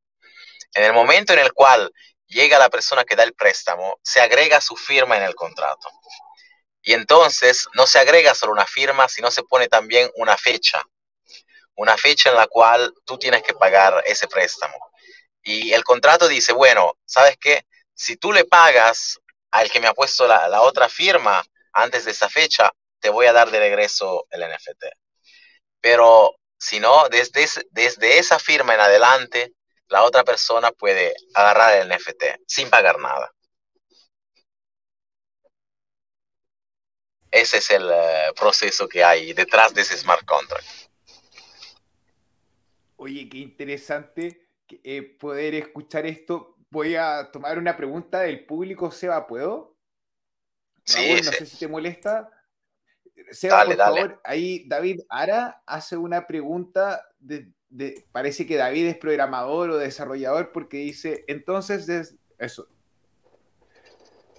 En 0.77 0.83
el 0.83 0.93
momento 0.93 1.33
en 1.33 1.39
el 1.39 1.53
cual 1.53 1.91
llega 2.27 2.59
la 2.59 2.69
persona 2.69 3.03
que 3.03 3.15
da 3.15 3.23
el 3.23 3.33
préstamo, 3.33 3.99
se 4.03 4.21
agrega 4.21 4.61
su 4.61 4.75
firma 4.75 5.17
en 5.17 5.23
el 5.23 5.33
contrato. 5.33 5.89
Y 6.83 6.93
entonces 6.93 7.67
no 7.73 7.87
se 7.87 7.97
agrega 7.97 8.35
solo 8.35 8.51
una 8.51 8.67
firma, 8.67 9.09
sino 9.09 9.31
se 9.31 9.41
pone 9.41 9.67
también 9.69 10.11
una 10.17 10.37
fecha. 10.37 10.83
Una 11.77 11.97
fecha 11.97 12.29
en 12.29 12.35
la 12.35 12.45
cual 12.45 12.93
tú 13.05 13.17
tienes 13.17 13.41
que 13.41 13.55
pagar 13.55 14.03
ese 14.05 14.27
préstamo. 14.27 14.77
Y 15.41 15.73
el 15.73 15.83
contrato 15.83 16.27
dice, 16.27 16.53
bueno, 16.53 16.95
¿sabes 17.05 17.37
qué? 17.41 17.65
Si 17.95 18.15
tú 18.15 18.31
le 18.31 18.45
pagas 18.45 19.19
al 19.49 19.71
que 19.71 19.79
me 19.79 19.87
ha 19.87 19.95
puesto 19.95 20.27
la, 20.27 20.61
otra 20.61 20.89
firma 20.89 21.43
antes 21.73 22.05
de 22.05 22.11
esa 22.11 22.29
fecha, 22.29 22.71
te 22.99 23.09
voy 23.09 23.25
a 23.25 23.33
dar 23.33 23.49
de 23.49 23.57
regreso 23.57 24.27
el 24.29 24.41
NFT. 24.41 24.85
Pero 25.81 26.35
si 26.59 26.79
no, 26.79 27.09
desde, 27.09 27.47
desde 27.71 28.19
esa 28.19 28.37
firma 28.37 28.75
en 28.75 28.81
adelante, 28.81 29.53
la 29.89 30.03
otra 30.03 30.23
persona 30.23 30.71
puede 30.71 31.13
agarrar 31.33 31.79
el 31.79 31.89
NFT 31.89 32.23
sin 32.45 32.69
pagar 32.69 32.99
nada. 32.99 33.33
Ese 37.31 37.57
es 37.57 37.69
el 37.71 37.89
eh, 37.91 38.31
proceso 38.35 38.87
que 38.87 39.03
hay 39.03 39.33
detrás 39.33 39.73
de 39.73 39.81
ese 39.81 39.97
smart 39.97 40.25
contract. 40.25 40.65
Oye, 42.95 43.29
qué 43.29 43.37
interesante. 43.37 44.49
Eh, 44.83 45.17
poder 45.19 45.55
escuchar 45.55 46.05
esto. 46.05 46.55
Voy 46.69 46.95
a 46.95 47.29
tomar 47.31 47.57
una 47.57 47.77
pregunta 47.77 48.21
del 48.21 48.45
público, 48.45 48.91
Seba, 48.91 49.25
¿puedo? 49.27 49.77
Sí, 50.83 51.15
no 51.23 51.31
sé 51.31 51.45
si 51.45 51.57
te 51.57 51.67
molesta. 51.67 52.29
Seba, 53.31 53.65
por 53.65 53.77
favor, 53.77 54.21
ahí 54.23 54.67
David 54.67 55.01
Ara 55.09 55.61
hace 55.65 55.97
una 55.97 56.27
pregunta 56.27 57.05
de, 57.19 57.51
parece 58.11 58.45
que 58.45 58.57
David 58.57 58.87
es 58.87 58.97
programador 58.97 59.69
o 59.71 59.77
desarrollador 59.77 60.51
porque 60.51 60.77
dice, 60.77 61.25
entonces, 61.27 62.15
eso. 62.37 62.67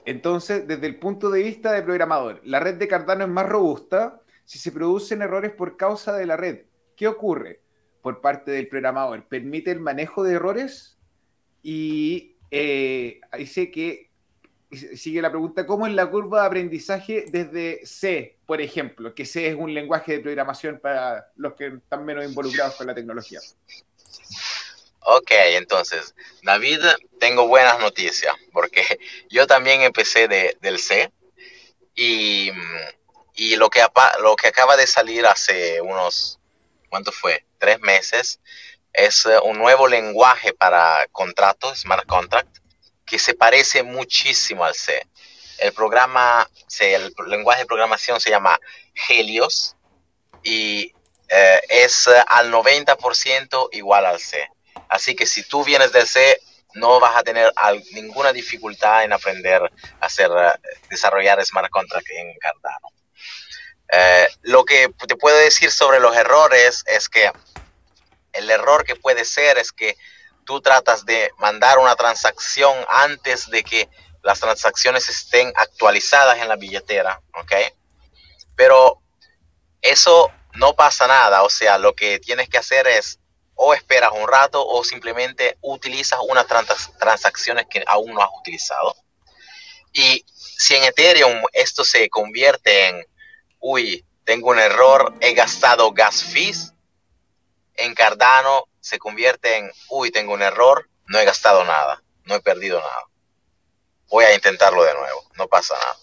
Entonces, 0.04 0.66
desde 0.66 0.86
el 0.86 0.98
punto 0.98 1.30
de 1.30 1.42
vista 1.42 1.72
de 1.72 1.82
programador, 1.82 2.40
la 2.44 2.60
red 2.60 2.76
de 2.76 2.88
Cardano 2.88 3.24
es 3.24 3.30
más 3.30 3.46
robusta 3.46 4.22
si 4.44 4.58
se 4.58 4.72
producen 4.72 5.20
errores 5.20 5.52
por 5.52 5.76
causa 5.76 6.16
de 6.16 6.24
la 6.24 6.36
red. 6.36 6.64
¿Qué 6.96 7.06
ocurre 7.06 7.60
por 8.00 8.20
parte 8.22 8.50
del 8.50 8.68
programador? 8.68 9.28
¿Permite 9.28 9.70
el 9.70 9.80
manejo 9.80 10.24
de 10.24 10.34
errores? 10.34 10.98
Y 11.62 12.36
eh, 12.50 13.20
dice 13.36 13.70
que 13.70 14.07
sigue 14.70 15.22
la 15.22 15.30
pregunta, 15.30 15.66
¿cómo 15.66 15.86
es 15.86 15.92
la 15.92 16.10
curva 16.10 16.42
de 16.42 16.46
aprendizaje 16.46 17.24
desde 17.28 17.84
C, 17.86 18.36
por 18.46 18.60
ejemplo? 18.60 19.14
Que 19.14 19.24
C 19.24 19.48
es 19.48 19.54
un 19.54 19.72
lenguaje 19.72 20.12
de 20.12 20.20
programación 20.20 20.78
para 20.78 21.30
los 21.36 21.54
que 21.54 21.68
están 21.68 22.04
menos 22.04 22.24
involucrados 22.24 22.74
con 22.74 22.86
la 22.86 22.94
tecnología. 22.94 23.40
Ok, 25.00 25.30
entonces, 25.30 26.14
David, 26.42 26.80
tengo 27.18 27.48
buenas 27.48 27.78
noticias, 27.80 28.34
porque 28.52 28.82
yo 29.30 29.46
también 29.46 29.80
empecé 29.80 30.28
del 30.28 30.78
C 30.78 31.10
y, 31.94 32.50
y 33.34 33.56
lo, 33.56 33.70
que, 33.70 33.80
lo 34.20 34.36
que 34.36 34.48
acaba 34.48 34.76
de 34.76 34.86
salir 34.86 35.24
hace 35.24 35.80
unos, 35.80 36.38
¿cuánto 36.90 37.10
fue? 37.10 37.46
Tres 37.58 37.80
meses, 37.80 38.40
es 38.92 39.26
un 39.44 39.56
nuevo 39.58 39.88
lenguaje 39.88 40.52
para 40.52 41.06
contratos, 41.12 41.78
smart 41.80 42.06
contract, 42.06 42.58
que 43.08 43.18
se 43.18 43.34
parece 43.34 43.82
muchísimo 43.82 44.64
al 44.64 44.74
C. 44.74 45.06
El 45.58 45.72
programa, 45.72 46.48
el 46.80 47.12
lenguaje 47.26 47.62
de 47.62 47.66
programación 47.66 48.20
se 48.20 48.30
llama 48.30 48.58
Helios 49.08 49.76
y 50.42 50.92
eh, 51.28 51.60
es 51.68 52.08
al 52.28 52.52
90% 52.52 53.68
igual 53.72 54.06
al 54.06 54.20
C. 54.20 54.48
Así 54.88 55.16
que 55.16 55.26
si 55.26 55.42
tú 55.42 55.64
vienes 55.64 55.92
del 55.92 56.06
C, 56.06 56.40
no 56.74 57.00
vas 57.00 57.16
a 57.16 57.22
tener 57.22 57.52
ninguna 57.92 58.32
dificultad 58.32 59.04
en 59.04 59.12
aprender 59.12 59.62
a 60.00 60.06
hacer, 60.06 60.30
eh, 60.30 60.78
desarrollar 60.88 61.44
smart 61.44 61.70
contract 61.70 62.08
en 62.10 62.38
Cardano. 62.38 62.88
Eh, 63.90 64.28
lo 64.42 64.64
que 64.64 64.92
te 65.06 65.16
puedo 65.16 65.36
decir 65.38 65.70
sobre 65.70 65.98
los 65.98 66.14
errores 66.14 66.84
es 66.86 67.08
que 67.08 67.30
el 68.32 68.50
error 68.50 68.84
que 68.84 68.96
puede 68.96 69.24
ser 69.24 69.58
es 69.58 69.72
que 69.72 69.96
tú 70.48 70.62
tratas 70.62 71.04
de 71.04 71.30
mandar 71.36 71.78
una 71.78 71.94
transacción 71.94 72.74
antes 72.88 73.50
de 73.50 73.62
que 73.62 73.86
las 74.22 74.40
transacciones 74.40 75.06
estén 75.10 75.52
actualizadas 75.54 76.38
en 76.38 76.48
la 76.48 76.56
billetera, 76.56 77.20
¿ok? 77.34 77.52
Pero 78.56 79.02
eso 79.82 80.32
no 80.54 80.74
pasa 80.74 81.06
nada, 81.06 81.42
o 81.42 81.50
sea, 81.50 81.76
lo 81.76 81.94
que 81.94 82.18
tienes 82.18 82.48
que 82.48 82.56
hacer 82.56 82.86
es 82.86 83.20
o 83.56 83.74
esperas 83.74 84.12
un 84.14 84.26
rato 84.26 84.66
o 84.66 84.82
simplemente 84.84 85.58
utilizas 85.60 86.18
unas 86.26 86.46
transacciones 86.98 87.66
que 87.68 87.84
aún 87.86 88.14
no 88.14 88.22
has 88.22 88.30
utilizado. 88.40 88.96
Y 89.92 90.24
si 90.30 90.76
en 90.76 90.84
Ethereum 90.84 91.42
esto 91.52 91.84
se 91.84 92.08
convierte 92.08 92.86
en, 92.86 93.06
uy, 93.60 94.02
tengo 94.24 94.48
un 94.48 94.58
error, 94.58 95.14
he 95.20 95.34
gastado 95.34 95.92
gas 95.92 96.22
fees, 96.22 96.72
en 97.74 97.94
Cardano 97.94 98.67
se 98.80 98.98
convierte 98.98 99.58
en, 99.58 99.70
uy, 99.90 100.10
tengo 100.10 100.34
un 100.34 100.42
error, 100.42 100.88
no 101.06 101.18
he 101.18 101.24
gastado 101.24 101.64
nada, 101.64 102.02
no 102.24 102.34
he 102.34 102.40
perdido 102.40 102.78
nada. 102.80 103.04
Voy 104.08 104.24
a 104.24 104.34
intentarlo 104.34 104.82
de 104.84 104.94
nuevo, 104.94 105.30
no 105.36 105.48
pasa 105.48 105.74
nada. 105.74 105.96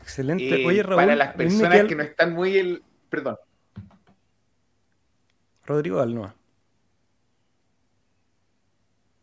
Excelente. 0.00 0.66
Oye, 0.66 0.82
Raúl, 0.82 0.96
para 0.96 1.16
las 1.16 1.34
personas 1.34 1.86
que... 1.86 1.94
no 1.94 2.02
están 2.02 2.32
muy 2.32 2.58
el... 2.58 2.84
Perdón. 3.08 3.38
Rodrigo 5.64 6.00
Alnoa 6.00 6.34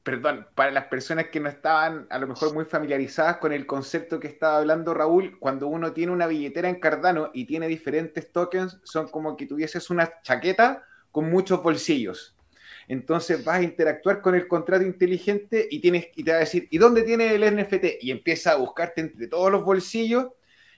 perdón, 0.03 0.47
para 0.55 0.71
las 0.71 0.85
personas 0.85 1.27
que 1.27 1.39
no 1.39 1.49
estaban 1.49 2.07
a 2.09 2.17
lo 2.17 2.27
mejor 2.27 2.53
muy 2.53 2.65
familiarizadas 2.65 3.37
con 3.37 3.53
el 3.53 3.65
concepto 3.65 4.19
que 4.19 4.27
estaba 4.27 4.57
hablando 4.57 4.93
Raúl, 4.93 5.37
cuando 5.39 5.67
uno 5.67 5.93
tiene 5.93 6.11
una 6.11 6.27
billetera 6.27 6.69
en 6.69 6.79
Cardano 6.79 7.29
y 7.33 7.45
tiene 7.45 7.67
diferentes 7.67 8.31
tokens, 8.31 8.79
son 8.83 9.07
como 9.09 9.37
que 9.37 9.45
tuvieses 9.45 9.89
una 9.89 10.11
chaqueta 10.23 10.83
con 11.11 11.29
muchos 11.29 11.61
bolsillos. 11.61 12.35
Entonces 12.87 13.45
vas 13.45 13.59
a 13.59 13.63
interactuar 13.63 14.21
con 14.21 14.35
el 14.35 14.47
contrato 14.47 14.83
inteligente 14.83 15.67
y, 15.69 15.79
tienes, 15.79 16.07
y 16.15 16.23
te 16.23 16.31
va 16.31 16.37
a 16.37 16.41
decir, 16.41 16.67
¿y 16.71 16.77
dónde 16.77 17.03
tiene 17.03 17.35
el 17.35 17.55
NFT? 17.55 18.01
Y 18.01 18.11
empieza 18.11 18.53
a 18.53 18.55
buscarte 18.55 19.01
entre 19.01 19.27
todos 19.27 19.51
los 19.51 19.63
bolsillos 19.63 20.27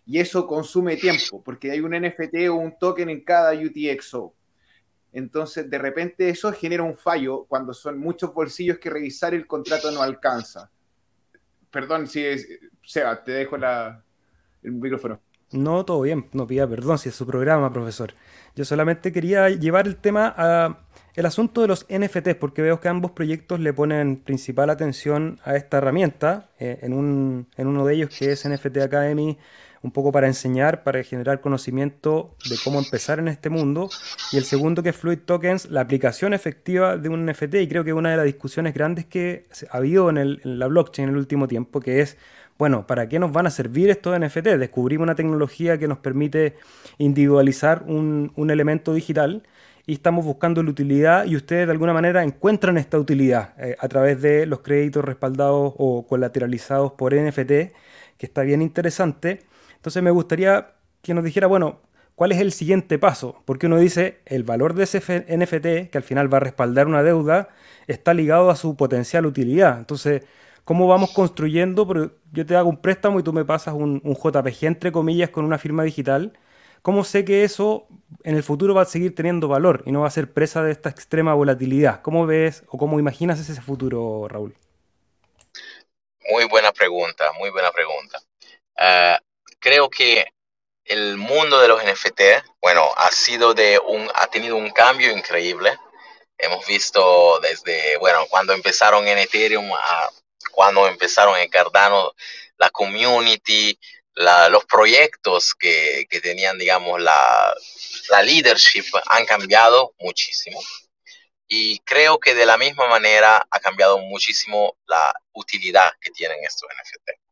y 0.06 0.20
eso 0.20 0.46
consume 0.46 0.98
tiempo, 0.98 1.42
porque 1.44 1.72
hay 1.72 1.80
un 1.80 1.92
NFT 1.92 2.50
o 2.50 2.56
un 2.56 2.78
token 2.78 3.10
en 3.10 3.24
cada 3.24 3.54
UTXO. 3.54 4.34
Entonces, 5.14 5.70
de 5.70 5.78
repente 5.78 6.28
eso 6.30 6.52
genera 6.52 6.84
un 6.84 6.98
fallo 6.98 7.46
cuando 7.46 7.74
son 7.74 8.00
muchos 8.00 8.34
bolsillos 8.34 8.80
que 8.80 8.90
revisar 8.90 9.34
el 9.34 9.48
contrato 9.48 9.92
no 9.92 10.02
alcanza. 10.02 10.70
Perdón, 11.70 12.08
si 12.08 12.26
es, 12.26 12.48
Seba, 12.84 13.24
te 13.24 13.32
dejo 13.32 13.56
el 13.56 14.72
micrófono. 14.72 15.22
No, 15.52 15.86
todo 15.86 16.02
bien, 16.02 16.30
no 16.34 16.48
pida 16.48 16.68
perdón 16.68 16.98
si 16.98 17.10
es 17.10 17.16
su 17.16 17.28
programa, 17.28 17.72
profesor. 17.72 18.14
Yo 18.56 18.66
solamente 18.66 19.12
quería 19.12 19.50
llevar 19.50 19.88
el 19.88 19.98
tema 19.98 20.34
a 20.36 20.80
el 21.16 21.28
asunto 21.28 21.62
de 21.62 21.68
los 21.68 21.86
NFTs, 21.90 22.36
porque 22.40 22.64
veo 22.64 22.80
que 22.80 22.88
ambos 22.88 23.12
proyectos 23.12 23.60
le 23.60 23.72
ponen 23.72 24.18
principal 24.18 24.72
atención 24.72 25.40
a 25.44 25.56
esta 25.56 25.78
herramienta. 25.78 26.50
Eh, 26.58 26.80
en 26.82 26.94
uno 26.94 27.86
de 27.86 27.94
ellos, 27.94 28.10
que 28.18 28.32
es 28.32 28.50
NFT 28.50 28.78
Academy, 28.78 29.38
un 29.84 29.92
poco 29.92 30.14
para 30.14 30.28
enseñar, 30.28 30.84
para 30.84 31.04
generar 31.04 31.42
conocimiento 31.42 32.34
de 32.50 32.56
cómo 32.64 32.80
empezar 32.80 33.20
en 33.20 33.28
este 33.28 33.50
mundo. 33.50 33.90
Y 34.32 34.38
el 34.38 34.46
segundo 34.46 34.82
que 34.82 34.90
es 34.90 34.96
Fluid 34.96 35.20
Tokens, 35.20 35.70
la 35.70 35.82
aplicación 35.82 36.34
efectiva 36.34 36.98
de 36.98 37.10
un 37.10 37.26
NFT. 37.26 37.56
Y 37.56 37.68
creo 37.68 37.84
que 37.84 37.92
una 37.92 38.12
de 38.12 38.18
las 38.18 38.26
discusiones 38.26 38.74
grandes 38.74 39.06
que 39.06 39.46
ha 39.70 39.78
habido 39.78 40.10
en, 40.10 40.40
la 40.44 40.68
blockchain 40.68 41.10
en 41.10 41.16
el 41.16 41.20
último 41.20 41.50
tiempo, 41.50 41.82
que 41.82 42.00
es, 42.00 42.18
bueno, 42.58 42.88
¿para 42.88 43.10
qué 43.10 43.20
nos 43.20 43.34
van 43.34 43.46
a 43.46 43.50
servir 43.50 43.90
estos 43.90 44.18
NFT? 44.18 44.56
Descubrimos 44.58 45.04
una 45.04 45.16
tecnología 45.16 45.78
que 45.78 45.90
nos 45.90 45.98
permite 45.98 46.56
individualizar 46.98 47.84
un, 47.86 48.32
elemento 48.50 48.94
digital 48.94 49.44
y 49.86 49.94
estamos 49.94 50.24
buscando 50.24 50.64
la 50.64 50.70
utilidad 50.70 51.26
y 51.26 51.36
ustedes 51.36 51.68
de 51.68 51.74
alguna 51.74 51.92
manera 51.92 52.24
encuentran 52.24 52.78
esta 52.78 52.98
utilidad 52.98 53.54
eh, 53.60 53.76
a 53.78 53.90
través 53.90 54.22
de 54.22 54.46
los 54.46 54.62
créditos 54.62 55.04
respaldados 55.04 55.74
o 55.78 56.08
colateralizados 56.08 56.94
por 56.94 57.14
NFT, 57.14 57.50
que 58.18 58.26
está 58.26 58.44
bien 58.44 58.62
interesante. 58.62 59.42
Entonces 59.84 60.02
me 60.02 60.12
gustaría 60.12 60.76
que 61.02 61.14
nos 61.14 61.26
dijera, 61.26 61.46
bueno, 61.46 61.82
¿cuál 62.16 62.32
es 62.32 62.40
el 62.40 62.54
siguiente 62.54 62.98
paso? 62.98 63.44
Porque 63.44 63.66
uno 63.66 63.78
dice, 63.78 64.22
el 64.26 64.44
valor 64.46 64.76
de 64.76 64.86
ese 64.86 65.00
NFT, 65.28 65.92
que 65.92 65.98
al 65.98 66.04
final 66.04 66.34
va 66.34 66.38
a 66.38 66.40
respaldar 66.40 66.88
una 66.88 67.04
deuda, 67.04 67.50
está 67.88 68.14
ligado 68.14 68.50
a 68.50 68.56
su 68.56 68.78
potencial 68.78 69.26
utilidad. 69.26 69.78
Entonces, 69.78 70.24
¿cómo 70.64 70.88
vamos 70.88 71.12
construyendo? 71.12 71.86
Porque 71.86 72.16
yo 72.32 72.46
te 72.46 72.56
hago 72.56 72.70
un 72.70 72.78
préstamo 72.78 73.20
y 73.20 73.24
tú 73.24 73.34
me 73.34 73.44
pasas 73.44 73.74
un, 73.74 74.02
JPG, 74.02 74.64
entre 74.64 74.94
comillas, 74.94 75.32
con 75.32 75.44
una 75.44 75.58
firma 75.58 75.84
digital. 75.84 76.32
¿Cómo 76.82 77.04
sé 77.04 77.26
que 77.26 77.44
eso 77.44 77.86
en 78.24 78.38
el 78.38 78.44
futuro 78.44 78.74
va 78.74 78.84
a 78.84 78.86
seguir 78.86 79.14
teniendo 79.14 79.50
valor 79.50 79.84
y 79.86 79.92
no 79.92 80.00
va 80.00 80.08
a 80.08 80.12
ser 80.12 80.32
presa 80.32 80.64
de 80.64 80.72
esta 80.72 80.88
extrema 80.88 81.34
volatilidad? 81.34 82.02
¿Cómo 82.04 82.26
ves 82.26 82.64
o 82.70 82.78
cómo 82.78 83.02
imaginas 83.02 83.38
ese 83.38 83.62
futuro, 83.62 84.30
Raúl? 84.30 84.56
Muy 86.32 86.46
buena 86.46 86.72
pregunta, 86.72 87.26
muy 87.38 87.50
buena 87.50 87.70
pregunta. 87.70 88.20
Ah, 88.78 89.20
creo 89.64 89.90
que 89.90 90.28
el 90.84 91.16
mundo 91.16 91.60
de 91.62 91.70
los 91.70 91.82
NFT, 91.82 92.22
bueno, 92.62 92.92
ha 92.98 93.10
sido 93.12 93.54
de 93.54 93.80
un, 93.80 94.12
ha 94.14 94.28
tenido 94.28 94.58
un 94.58 94.70
cambio 94.72 95.12
increíble. 95.12 95.78
Hemos 96.38 96.68
visto 96.68 97.40
desde, 97.40 97.98
bueno, 97.98 98.26
cuando 98.30 98.52
empezaron 98.52 99.08
en 99.08 99.18
Ethereum 99.18 99.72
a 99.74 100.10
cuando 100.52 100.88
empezaron 100.88 101.38
en 101.40 101.50
Cardano, 101.50 102.12
la 102.58 102.70
community, 102.70 103.80
los 104.16 104.66
proyectos 104.66 105.56
que, 105.56 106.06
que, 106.10 106.20
tenían, 106.20 106.58
digamos, 106.58 107.02
la, 107.02 107.56
la 108.10 108.22
leadership 108.22 108.86
han 109.08 109.26
cambiado 109.26 109.94
muchísimo. 110.00 110.62
Y 111.48 111.80
creo 111.80 112.20
que 112.20 112.36
de 112.36 112.46
la 112.46 112.58
misma 112.58 112.88
manera 112.88 113.48
ha 113.50 113.60
cambiado 113.62 113.98
muchísimo 114.00 114.76
la 114.86 115.14
utilidad 115.32 115.94
que 116.02 116.12
tienen 116.12 116.44
estos 116.44 116.70
NFT. 116.70 117.23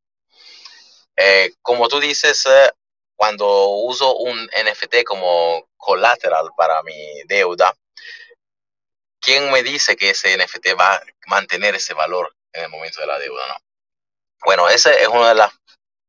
Eh, 1.23 1.53
como 1.61 1.87
tú 1.87 1.99
dices, 1.99 2.47
eh, 2.47 2.71
cuando 3.15 3.67
uso 3.67 4.15
un 4.15 4.43
NFT 4.45 5.03
como 5.05 5.69
colateral 5.77 6.49
para 6.57 6.81
mi 6.81 7.21
deuda, 7.27 7.75
¿quién 9.19 9.51
me 9.51 9.61
dice 9.61 9.95
que 9.95 10.09
ese 10.09 10.35
NFT 10.35 10.69
va 10.79 10.95
a 10.95 11.03
mantener 11.27 11.75
ese 11.75 11.93
valor 11.93 12.35
en 12.53 12.63
el 12.63 12.69
momento 12.69 13.01
de 13.01 13.05
la 13.05 13.19
deuda? 13.19 13.47
No. 13.49 13.55
Bueno, 14.43 14.67
esa 14.67 14.91
es 14.93 15.07
una 15.09 15.29
de 15.29 15.35
las 15.35 15.53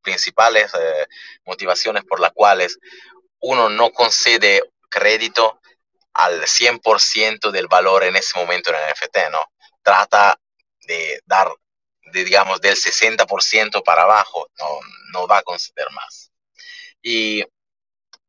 principales 0.01 0.73
eh, 0.73 1.05
motivaciones 1.45 2.03
por 2.05 2.19
las 2.19 2.31
cuales 2.31 2.79
uno 3.39 3.69
no 3.69 3.91
concede 3.91 4.63
crédito 4.89 5.61
al 6.13 6.41
100% 6.41 7.51
del 7.51 7.67
valor 7.67 8.03
en 8.03 8.15
ese 8.15 8.35
momento 8.39 8.71
en 8.71 8.77
el 8.77 8.91
NFT, 8.93 9.17
¿no? 9.31 9.45
Trata 9.83 10.39
de 10.87 11.21
dar 11.27 11.53
digamos, 12.13 12.61
del 12.61 12.75
60% 12.75 13.83
para 13.83 14.03
abajo, 14.03 14.49
no, 14.59 14.79
no 15.11 15.27
va 15.27 15.39
a 15.39 15.43
conceder 15.43 15.89
más. 15.91 16.31
Y 17.01 17.43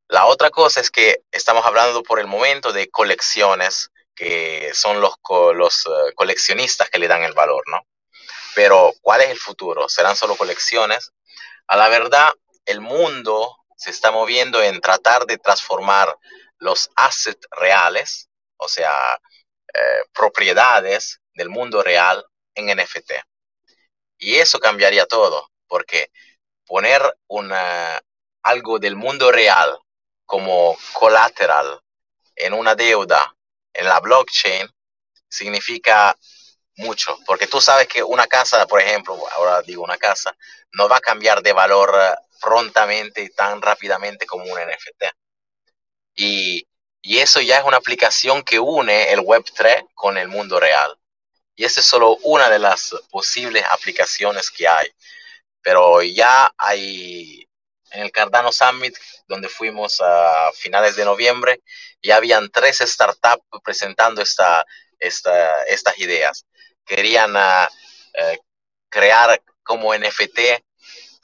la 0.09 0.27
otra 0.27 0.51
cosa 0.51 0.81
es 0.81 0.91
que 0.91 1.23
estamos 1.31 1.65
hablando 1.65 2.03
por 2.03 2.19
el 2.19 2.27
momento 2.27 2.73
de 2.73 2.89
colecciones 2.91 3.91
que 4.15 4.71
son 4.75 5.01
los, 5.01 5.15
los 5.55 5.87
eh, 5.87 6.13
coleccionistas 6.15 6.89
que 6.89 6.99
le 6.99 7.09
dan 7.09 7.25
el 7.25 7.33
valor, 7.33 7.65
¿no? 7.69 7.81
Pero, 8.55 8.93
¿cuál 9.01 9.23
es 9.23 9.31
el 9.31 9.39
futuro? 9.39 9.89
¿Serán 9.89 10.15
solo 10.15 10.37
colecciones? 10.37 11.13
A 11.67 11.77
la 11.77 11.89
verdad, 11.89 12.33
el 12.65 12.81
mundo 12.81 13.57
se 13.77 13.91
está 13.91 14.13
moviendo 14.13 14.63
en 14.63 14.81
tratar 14.81 15.27
de 15.27 15.39
transformar 15.39 16.17
los 16.59 16.91
assets 16.95 17.47
reales, 17.51 18.29
o 18.57 18.69
sea, 18.69 19.21
eh, 19.75 20.05
propiedades 20.13 21.21
del 21.35 21.51
mundo 21.51 21.83
real 21.83 22.25
en 22.55 22.67
NFT. 22.67 23.13
Y 24.25 24.37
eso 24.37 24.59
cambiaría 24.59 25.05
todo, 25.05 25.51
porque 25.69 26.11
poner 26.65 27.03
algo 28.43 28.79
del 28.79 28.97
mundo 28.97 29.31
real 29.31 29.79
como 30.25 30.79
colateral 30.95 31.79
en 32.35 32.55
una 32.55 32.75
deuda 32.75 33.37
en 33.75 33.85
la 33.85 34.01
blockchain 34.01 34.67
significa 35.29 36.17
mucho, 36.77 37.19
porque 37.27 37.47
tú 37.47 37.61
sabes 37.61 37.87
que 37.87 38.03
una 38.03 38.27
casa, 38.27 38.67
por 38.67 38.81
ejemplo, 38.81 39.15
ahora 39.33 39.61
digo 39.61 39.85
una 39.85 39.99
casa, 39.99 40.35
no 40.73 40.89
va 40.89 40.97
a 40.97 41.01
cambiar 41.01 41.43
de 41.43 41.53
valor 41.53 41.95
eh, 41.95 42.15
prontamente 42.41 43.25
y 43.25 43.29
tan 43.29 43.61
rápidamente 43.61 44.25
como 44.25 44.45
un 44.45 44.59
NFT. 44.59 45.05
Y, 46.17 46.67
y 47.03 47.19
eso 47.19 47.43
ya 47.43 47.59
es 47.59 47.65
una 47.65 47.77
aplicación 47.77 48.43
que 48.43 48.59
une 48.59 49.13
el 49.13 49.21
Web3 49.21 49.87
con 49.95 50.17
el 50.17 50.29
mundo 50.29 50.59
real. 50.59 50.97
Y 51.57 51.65
esa 51.65 51.81
es 51.81 51.87
solo 51.87 52.17
una 52.23 52.49
de 52.49 52.59
las 52.59 52.95
posibles 53.11 53.65
aplicaciones 53.71 54.51
que 54.51 54.67
hay. 54.67 54.89
Pero 55.63 56.03
ya 56.03 56.53
hay 56.59 57.47
en 57.93 58.03
el 58.03 58.13
Cardano 58.13 58.53
Summit, 58.53 58.97
donde 59.29 59.49
fuimos 59.49 60.01
a 60.01 60.51
finales 60.55 60.97
de 60.97 61.05
noviembre, 61.05 61.63
ya 62.03 62.17
habían 62.17 62.51
tres 62.51 62.79
startups 62.79 63.45
presentando 63.63 64.21
esta, 64.21 64.67
esta, 64.99 65.63
estas 65.65 65.99
ideas. 65.99 66.45
Querían 66.85 67.35
uh, 67.35 67.39
uh, 67.39 68.37
crear 68.91 69.41
como 69.63 69.95
NFT 69.95 70.39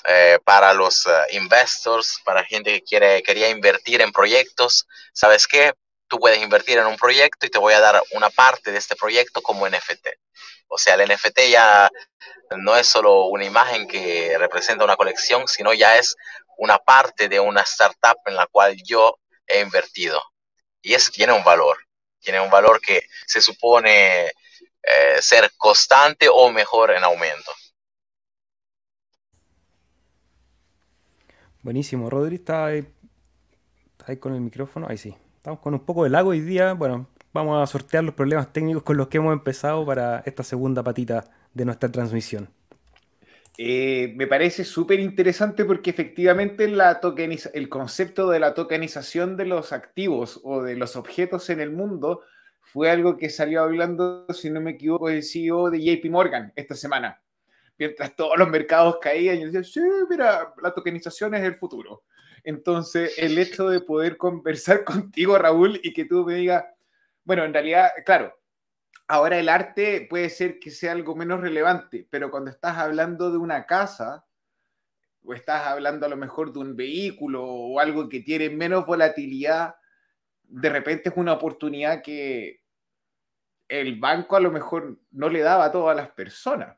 eh, 0.04 0.38
para 0.44 0.72
los 0.72 1.04
uh, 1.06 1.10
investors, 1.32 2.20
para 2.24 2.44
gente 2.44 2.72
que 2.72 2.82
quiere, 2.82 3.22
quería 3.22 3.50
invertir 3.50 4.00
en 4.00 4.12
proyectos. 4.12 4.86
¿Sabes 5.12 5.46
qué? 5.46 5.74
Tú 6.10 6.18
puedes 6.18 6.42
invertir 6.42 6.76
en 6.76 6.86
un 6.86 6.96
proyecto 6.96 7.46
y 7.46 7.50
te 7.50 7.58
voy 7.58 7.72
a 7.72 7.78
dar 7.78 8.02
una 8.14 8.30
parte 8.30 8.72
de 8.72 8.78
este 8.78 8.96
proyecto 8.96 9.40
como 9.40 9.68
NFT. 9.68 10.08
O 10.66 10.76
sea, 10.76 10.96
el 10.96 11.08
NFT 11.08 11.38
ya 11.52 11.88
no 12.58 12.74
es 12.74 12.88
solo 12.88 13.26
una 13.26 13.44
imagen 13.44 13.86
que 13.86 14.36
representa 14.36 14.84
una 14.84 14.96
colección, 14.96 15.46
sino 15.46 15.72
ya 15.72 15.96
es 15.96 16.16
una 16.58 16.78
parte 16.78 17.28
de 17.28 17.38
una 17.38 17.60
startup 17.60 18.18
en 18.26 18.34
la 18.34 18.48
cual 18.48 18.76
yo 18.82 19.20
he 19.46 19.60
invertido. 19.60 20.20
Y 20.82 20.94
eso 20.94 21.12
tiene 21.12 21.32
un 21.32 21.44
valor, 21.44 21.78
tiene 22.18 22.40
un 22.40 22.50
valor 22.50 22.80
que 22.80 23.06
se 23.24 23.40
supone 23.40 24.32
eh, 24.82 25.22
ser 25.22 25.52
constante 25.56 26.28
o 26.28 26.50
mejor 26.50 26.90
en 26.90 27.04
aumento. 27.04 27.52
Buenísimo, 31.62 32.10
Rodri, 32.10 32.34
está 32.34 32.66
ahí, 32.66 32.84
está 33.92 34.06
ahí 34.08 34.16
con 34.16 34.34
el 34.34 34.40
micrófono, 34.40 34.88
ahí 34.88 34.98
sí. 34.98 35.16
Estamos 35.40 35.60
con 35.60 35.72
un 35.72 35.80
poco 35.80 36.04
de 36.04 36.10
lago 36.10 36.28
hoy 36.28 36.40
día, 36.42 36.74
bueno, 36.74 37.08
vamos 37.32 37.62
a 37.62 37.66
sortear 37.66 38.04
los 38.04 38.14
problemas 38.14 38.52
técnicos 38.52 38.82
con 38.82 38.98
los 38.98 39.08
que 39.08 39.16
hemos 39.16 39.32
empezado 39.32 39.86
para 39.86 40.22
esta 40.26 40.42
segunda 40.42 40.82
patita 40.82 41.30
de 41.54 41.64
nuestra 41.64 41.90
transmisión. 41.90 42.50
Eh, 43.56 44.12
me 44.16 44.26
parece 44.26 44.64
súper 44.64 45.00
interesante 45.00 45.64
porque 45.64 45.88
efectivamente 45.88 46.68
la 46.68 47.00
el 47.54 47.68
concepto 47.70 48.28
de 48.28 48.38
la 48.38 48.52
tokenización 48.52 49.38
de 49.38 49.46
los 49.46 49.72
activos 49.72 50.42
o 50.44 50.62
de 50.62 50.76
los 50.76 50.94
objetos 50.96 51.48
en 51.48 51.60
el 51.60 51.70
mundo 51.70 52.20
fue 52.60 52.90
algo 52.90 53.16
que 53.16 53.30
salió 53.30 53.62
hablando, 53.62 54.26
si 54.34 54.50
no 54.50 54.60
me 54.60 54.72
equivoco, 54.72 55.08
el 55.08 55.22
CEO 55.22 55.70
de 55.70 55.80
JP 55.80 56.10
Morgan 56.10 56.52
esta 56.54 56.74
semana. 56.74 57.18
Mientras 57.78 58.14
todos 58.14 58.36
los 58.36 58.50
mercados 58.50 58.98
caían, 59.00 59.38
y 59.38 59.46
decía, 59.46 59.64
sí, 59.64 59.80
mira, 60.10 60.52
la 60.62 60.74
tokenización 60.74 61.34
es 61.34 61.44
el 61.44 61.54
futuro. 61.54 62.02
Entonces, 62.44 63.14
el 63.18 63.38
hecho 63.38 63.68
de 63.68 63.80
poder 63.80 64.16
conversar 64.16 64.84
contigo, 64.84 65.38
Raúl, 65.38 65.80
y 65.82 65.92
que 65.92 66.04
tú 66.04 66.24
me 66.24 66.34
digas, 66.36 66.64
bueno, 67.24 67.44
en 67.44 67.52
realidad, 67.52 67.90
claro, 68.04 68.38
ahora 69.06 69.38
el 69.38 69.48
arte 69.48 70.06
puede 70.08 70.30
ser 70.30 70.58
que 70.58 70.70
sea 70.70 70.92
algo 70.92 71.14
menos 71.14 71.40
relevante, 71.40 72.06
pero 72.10 72.30
cuando 72.30 72.50
estás 72.50 72.78
hablando 72.78 73.30
de 73.30 73.38
una 73.38 73.66
casa, 73.66 74.24
o 75.22 75.34
estás 75.34 75.66
hablando 75.66 76.06
a 76.06 76.08
lo 76.08 76.16
mejor 76.16 76.52
de 76.52 76.60
un 76.60 76.76
vehículo 76.76 77.44
o 77.44 77.78
algo 77.80 78.08
que 78.08 78.20
tiene 78.20 78.48
menos 78.50 78.86
volatilidad, 78.86 79.74
de 80.44 80.68
repente 80.70 81.10
es 81.10 81.14
una 81.16 81.34
oportunidad 81.34 82.02
que 82.02 82.62
el 83.68 84.00
banco 84.00 84.36
a 84.36 84.40
lo 84.40 84.50
mejor 84.50 84.98
no 85.12 85.28
le 85.28 85.40
daba 85.40 85.66
a 85.66 85.72
todas 85.72 85.96
las 85.96 86.10
personas. 86.10 86.76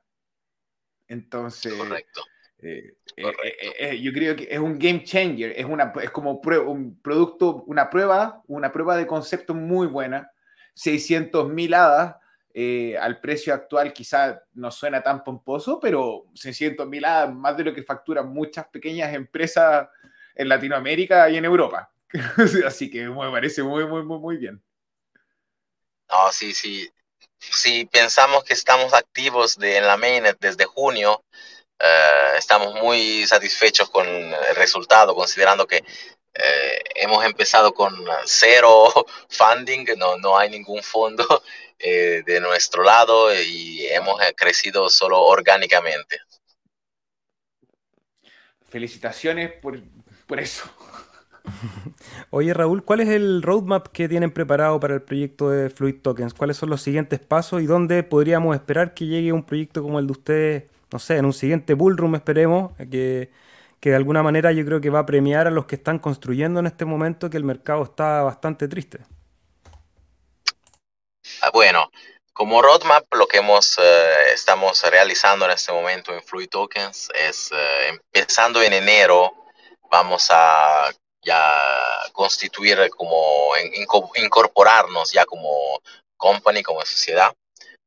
Entonces, 1.09 1.73
Correcto. 1.75 2.23
Eh, 2.63 2.95
eh, 3.17 3.33
eh, 3.79 4.01
yo 4.01 4.13
creo 4.13 4.37
que 4.37 4.47
es 4.49 4.59
un 4.59 4.79
game 4.79 5.03
changer, 5.03 5.53
es, 5.57 5.65
una, 5.65 5.93
es 6.01 6.11
como 6.11 6.41
un 6.41 7.01
producto, 7.03 7.65
una 7.67 7.91
prueba, 7.91 8.41
una 8.47 8.73
prueba 8.73 8.97
de 8.97 9.07
concepto 9.07 9.53
muy 9.55 9.87
buena. 9.89 10.31
600 10.75 11.49
mil 11.51 11.75
hadas 11.75 12.17
al 13.01 13.21
precio 13.21 13.53
actual 13.55 13.93
quizá 13.93 14.43
no 14.55 14.71
suena 14.71 15.03
tan 15.03 15.25
pomposo, 15.25 15.81
pero 15.81 16.27
600 16.35 16.87
mil 16.87 17.05
hadas 17.05 17.35
más 17.35 17.57
de 17.57 17.65
lo 17.65 17.75
que 17.75 17.83
facturan 17.83 18.29
muchas 18.29 18.67
pequeñas 18.69 19.13
empresas 19.13 19.89
en 20.35 20.49
Latinoamérica 20.49 21.29
y 21.31 21.37
en 21.37 21.45
Europa. 21.45 21.91
Así 22.67 22.91
que 22.91 23.09
me 23.09 23.31
parece 23.31 23.63
muy, 23.63 23.87
muy, 23.87 24.05
muy, 24.05 24.19
muy 24.19 24.37
bien. 24.37 24.63
No, 26.09 26.31
sí, 26.31 26.53
sí. 26.53 26.89
Si 27.39 27.87
pensamos 27.87 28.45
que 28.45 28.53
estamos 28.53 28.95
activos 28.95 29.59
de, 29.59 29.79
en 29.79 29.87
la 29.87 29.97
mainnet 29.97 30.39
desde 30.39 30.65
junio, 30.65 31.25
eh, 31.85 32.39
estamos 32.39 32.75
muy 32.75 33.27
satisfechos 33.27 33.91
con 33.91 34.07
el 34.07 34.55
resultado, 34.55 35.17
considerando 35.17 35.67
que 35.67 35.79
eh, 35.79 36.83
hemos 36.95 37.25
empezado 37.25 37.75
con 37.75 37.93
cero 38.25 38.89
funding, 39.29 39.85
no, 39.99 40.17
no 40.17 40.39
hay 40.39 40.49
ningún 40.49 40.81
fondo 40.81 41.25
eh, 41.81 42.23
de 42.25 42.41
nuestro 42.41 42.85
lado 42.85 43.35
y 43.35 43.85
hemos 43.89 44.21
crecido 44.37 44.89
solo 44.89 45.21
orgánicamente. 45.23 46.21
Felicitaciones 48.69 49.51
por, 49.61 49.81
por 50.27 50.39
eso. 50.39 50.65
Oye 52.31 52.55
Raúl, 52.55 52.85
¿cuál 52.85 53.01
es 53.01 53.09
el 53.09 53.43
roadmap 53.43 53.89
que 53.89 54.09
tienen 54.09 54.31
preparado 54.31 54.79
para 54.79 54.95
el 54.95 55.03
proyecto 55.03 55.51
de 55.51 55.69
Fluid 55.69 56.01
Tokens? 56.01 56.33
¿Cuáles 56.33 56.57
son 56.57 56.71
los 56.71 56.81
siguientes 56.81 57.19
pasos 57.19 57.61
y 57.61 57.67
dónde 57.67 58.05
podríamos 58.05 58.55
esperar 58.55 58.95
que 58.95 59.07
llegue 59.07 59.33
un 59.33 59.45
proyecto 59.45 59.83
como 59.83 59.99
el 59.99 60.07
de 60.07 60.13
ustedes 60.13 60.72
no 60.93 60.99
sé, 60.99 61.17
en 61.17 61.25
un 61.25 61.33
siguiente 61.33 61.75
bullroom 61.75 62.15
esperemos, 62.15 62.73
que, 62.77 63.31
que 63.81 63.91
de 63.91 63.97
alguna 63.97 64.23
manera 64.23 64.53
yo 64.53 64.65
creo 64.65 64.81
que 64.81 64.91
va 64.91 65.01
a 65.01 65.07
premiar 65.07 65.47
a 65.47 65.51
los 65.51 65.67
que 65.67 65.77
están 65.77 65.99
construyendo 65.99 66.61
en 66.61 66.67
este 66.67 66.85
momento 66.85 67.31
que 67.31 67.37
el 67.37 67.45
mercado 67.45 67.83
está 67.83 68.23
bastante 68.23 68.69
triste. 68.69 69.01
Ah, 71.41 71.51
bueno, 71.53 71.91
como 72.33 72.63
roadmap, 72.63 73.05
lo 73.15 73.27
que 73.27 73.39
hemos, 73.39 73.79
eh, 73.79 74.33
estamos 74.33 74.83
realizando 74.91 75.45
en 75.45 75.51
este 75.51 75.73
momento 75.73 76.15
en 76.15 76.23
Fluid 76.23 76.49
Tokens 76.49 77.09
es, 77.15 77.51
eh, 77.53 78.01
empezando 78.15 78.63
en 78.63 78.73
enero, 78.73 79.33
vamos 79.91 80.29
a 80.31 80.91
ya 81.23 81.43
constituir 82.13 82.91
como, 82.97 83.53
incorporarnos 84.17 85.13
ya 85.13 85.25
como 85.25 85.81
company, 86.17 86.63
como 86.63 86.81
sociedad, 86.83 87.33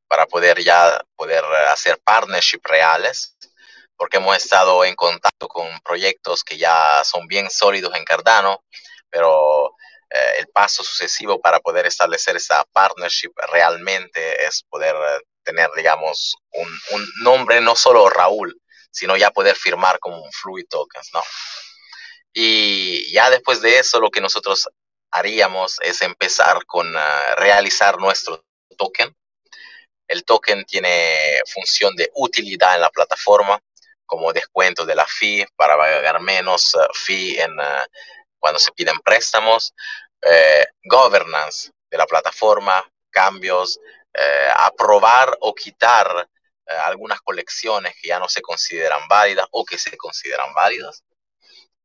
para 0.08 0.26
poder 0.26 0.62
ya 0.62 1.02
poder 1.16 1.44
hacer 1.68 1.98
partnership 2.04 2.60
reales, 2.64 3.36
porque 3.96 4.18
hemos 4.18 4.36
estado 4.36 4.84
en 4.84 4.94
contacto 4.94 5.48
con 5.48 5.66
proyectos 5.80 6.44
que 6.44 6.58
ya 6.58 7.02
son 7.04 7.26
bien 7.26 7.50
sólidos 7.50 7.94
en 7.94 8.04
Cardano, 8.04 8.64
pero 9.10 9.74
eh, 10.10 10.34
el 10.38 10.48
paso 10.48 10.84
sucesivo 10.84 11.40
para 11.40 11.60
poder 11.60 11.86
establecer 11.86 12.36
esa 12.36 12.64
partnership 12.72 13.32
realmente 13.52 14.44
es 14.46 14.62
poder 14.68 14.94
tener, 15.42 15.70
digamos, 15.76 16.36
un, 16.52 16.68
un, 16.92 17.08
nombre 17.22 17.60
no 17.60 17.74
solo 17.76 18.08
Raúl, 18.10 18.60
sino 18.90 19.16
ya 19.16 19.30
poder 19.30 19.56
firmar 19.56 19.98
como 19.98 20.22
un 20.22 20.32
Fluid 20.32 20.66
Tokens, 20.68 21.10
¿no? 21.12 21.22
Y 22.32 23.10
ya 23.12 23.30
después 23.30 23.62
de 23.62 23.78
eso, 23.78 23.98
lo 23.98 24.10
que 24.10 24.20
nosotros 24.20 24.68
haríamos 25.10 25.80
es 25.80 26.02
empezar 26.02 26.66
con 26.66 26.94
uh, 26.94 27.34
realizar 27.36 27.98
nuestro 27.98 28.44
token, 28.76 29.16
el 30.08 30.24
token 30.24 30.64
tiene 30.64 31.40
función 31.46 31.94
de 31.96 32.10
utilidad 32.14 32.74
en 32.74 32.82
la 32.82 32.90
plataforma, 32.90 33.60
como 34.04 34.32
descuento 34.32 34.84
de 34.84 34.94
la 34.94 35.06
fee 35.06 35.46
para 35.56 35.76
pagar 35.76 36.20
menos 36.20 36.74
uh, 36.74 36.86
fee 36.94 37.40
en, 37.40 37.58
uh, 37.58 37.84
cuando 38.38 38.58
se 38.60 38.72
piden 38.72 38.98
préstamos, 39.00 39.74
eh, 40.22 40.64
governance 40.84 41.70
de 41.90 41.98
la 41.98 42.06
plataforma, 42.06 42.84
cambios, 43.10 43.78
eh, 44.12 44.48
aprobar 44.56 45.36
o 45.40 45.54
quitar 45.54 46.28
eh, 46.66 46.74
algunas 46.74 47.20
colecciones 47.20 47.94
que 48.00 48.08
ya 48.08 48.18
no 48.18 48.28
se 48.28 48.42
consideran 48.42 49.06
válidas 49.08 49.46
o 49.50 49.64
que 49.64 49.78
se 49.78 49.96
consideran 49.96 50.52
válidas. 50.54 51.02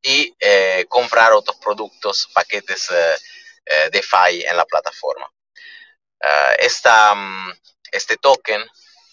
y 0.04 0.36
eh, 0.40 0.86
comprar 0.90 1.32
otros 1.34 1.58
productos, 1.58 2.28
paquetes 2.34 2.90
eh, 2.92 3.90
DeFi 3.92 4.44
en 4.48 4.58
la 4.58 4.66
plataforma. 4.66 5.32
esta, 6.60 7.16
mm, 7.16 7.54
este 7.92 8.18
token 8.18 8.64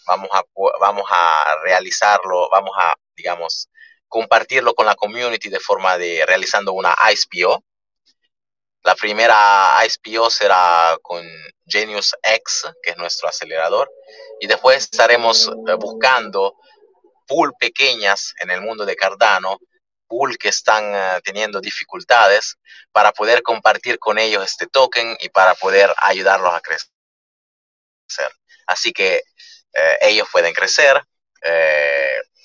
vamos 0.09 0.31
a, 0.33 0.43
vamos 0.81 1.05
a 1.11 1.57
realizarlo, 1.63 2.49
vamos 2.51 2.73
a, 2.79 2.97
digamos, 3.15 3.69
compartirlo 4.09 4.75
con 4.75 4.87
la 4.87 4.95
community 4.95 5.51
de 5.51 5.61
forma 5.61 5.99
de 5.99 6.25
realizando 6.27 6.73
una 6.73 6.97
ISPO. 7.13 7.63
La 8.83 8.95
primera 8.95 9.79
ISPO 9.85 10.31
será 10.31 10.97
con 11.03 11.23
Genius 11.67 12.15
X, 12.23 12.65
que 12.83 12.93
es 12.93 12.97
nuestro 12.97 13.29
acelerador, 13.29 13.91
y 14.41 14.47
después 14.47 14.85
estaremos 14.85 15.51
eh, 15.69 15.75
buscando 15.75 16.57
pool 17.27 17.53
pequeñas 17.59 18.35
en 18.41 18.51
el 18.51 18.63
mundo 18.63 18.87
de 18.87 18.97
Cardano, 18.97 19.59
pool 20.07 20.39
que 20.39 20.49
están 20.49 20.95
eh, 20.95 21.21
teniendo 21.23 21.61
dificultades, 21.61 22.57
para 22.93 23.13
poder 23.13 23.43
compartir 23.43 23.99
con 23.99 24.19
ellos 24.19 24.43
este 24.43 24.67
token 24.67 25.19
y 25.21 25.29
para 25.29 25.55
poder 25.55 25.93
ayudarlos 25.99 26.55
a 26.55 26.63
crecer. 26.63 26.89
Así 28.69 28.93
que 28.93 29.17
eh, 29.17 29.99
ellos 30.03 30.29
pueden 30.33 30.55
crecer 30.55 31.03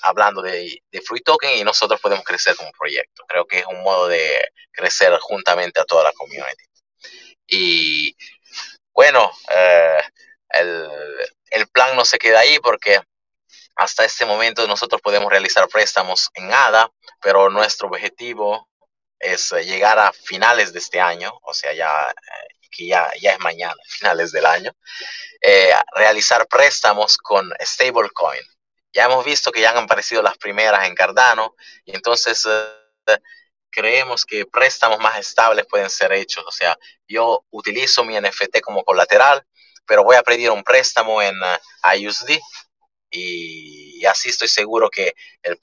hablando 0.04 0.42
de, 0.42 0.82
de, 0.92 1.02
Free 1.02 1.22
Token 1.22 1.58
y 1.58 1.64
nosotros 1.64 2.00
podemos 2.00 2.24
crecer 2.26 2.56
como 2.56 2.72
proyecto. 2.72 3.24
Creo 3.28 3.46
que 3.46 3.60
es 3.60 3.66
un 3.66 3.82
modo 3.82 4.08
de 4.08 4.50
crecer 4.72 5.18
juntamente 5.20 5.80
a 5.80 5.86
toda 5.86 6.04
la 6.04 6.12
community. 6.12 6.64
Y 7.48 8.16
bueno, 8.94 9.32
el, 10.50 10.90
el 11.50 11.68
plan 11.68 11.96
no 11.96 12.06
se 12.06 12.20
queda 12.20 12.40
ahí 12.40 12.60
porque 12.60 13.00
hasta 13.76 14.06
este 14.06 14.26
momento 14.26 14.68
nosotros 14.68 15.02
podemos 15.02 15.32
realizar 15.32 15.68
préstamos 15.68 16.30
en 16.34 16.52
ADA, 16.54 16.92
pero 17.22 17.50
nuestro 17.50 17.88
objetivo 17.88 18.70
es 19.20 19.52
eh, 19.54 19.64
llegar 19.64 19.98
a 20.00 20.12
finales 20.12 20.74
de 20.74 20.80
este 20.80 21.00
año, 21.00 21.32
o 21.44 21.54
sea, 21.54 21.74
ya 21.74 22.10
eh, 22.10 22.53
que 22.76 22.88
ya, 22.88 23.12
ya 23.22 23.34
es 23.34 23.40
mañana, 23.40 23.76
finales 23.88 24.32
del 24.32 24.46
año, 24.46 24.72
eh, 25.42 25.74
realizar 25.96 26.48
préstamos 26.48 27.18
con 27.18 27.52
stablecoin. 27.62 28.42
Ya 28.94 29.06
hemos 29.06 29.26
visto 29.26 29.52
que 29.52 29.62
ya 29.62 29.72
han 29.72 29.78
aparecido 29.78 30.22
las 30.22 30.38
primeras 30.38 30.88
en 30.88 30.96
Cardano 30.96 31.56
y 31.84 31.96
entonces 31.96 32.48
creemos 33.72 34.24
que 34.24 34.46
préstamos 34.46 35.00
más 35.00 35.18
estables 35.18 35.66
pueden 35.66 35.90
ser 35.90 36.14
hechos. 36.14 36.44
O 36.46 36.52
sea, 36.52 36.78
yo 37.08 37.44
utilizo 37.50 38.04
mi 38.04 38.20
NFT 38.20 38.62
como 38.62 38.84
colateral 38.84 39.44
pero 39.86 40.04
voy 40.04 40.16
a 40.16 40.24
pedir 40.24 40.50
un 40.52 40.64
préstamo 40.64 41.22
en 41.22 41.36
uh, 41.36 41.96
IUSD 41.98 42.40
y, 43.12 44.06
así 44.06 44.30
estoy 44.30 44.50
seguro 44.50 44.90
que 44.90 45.14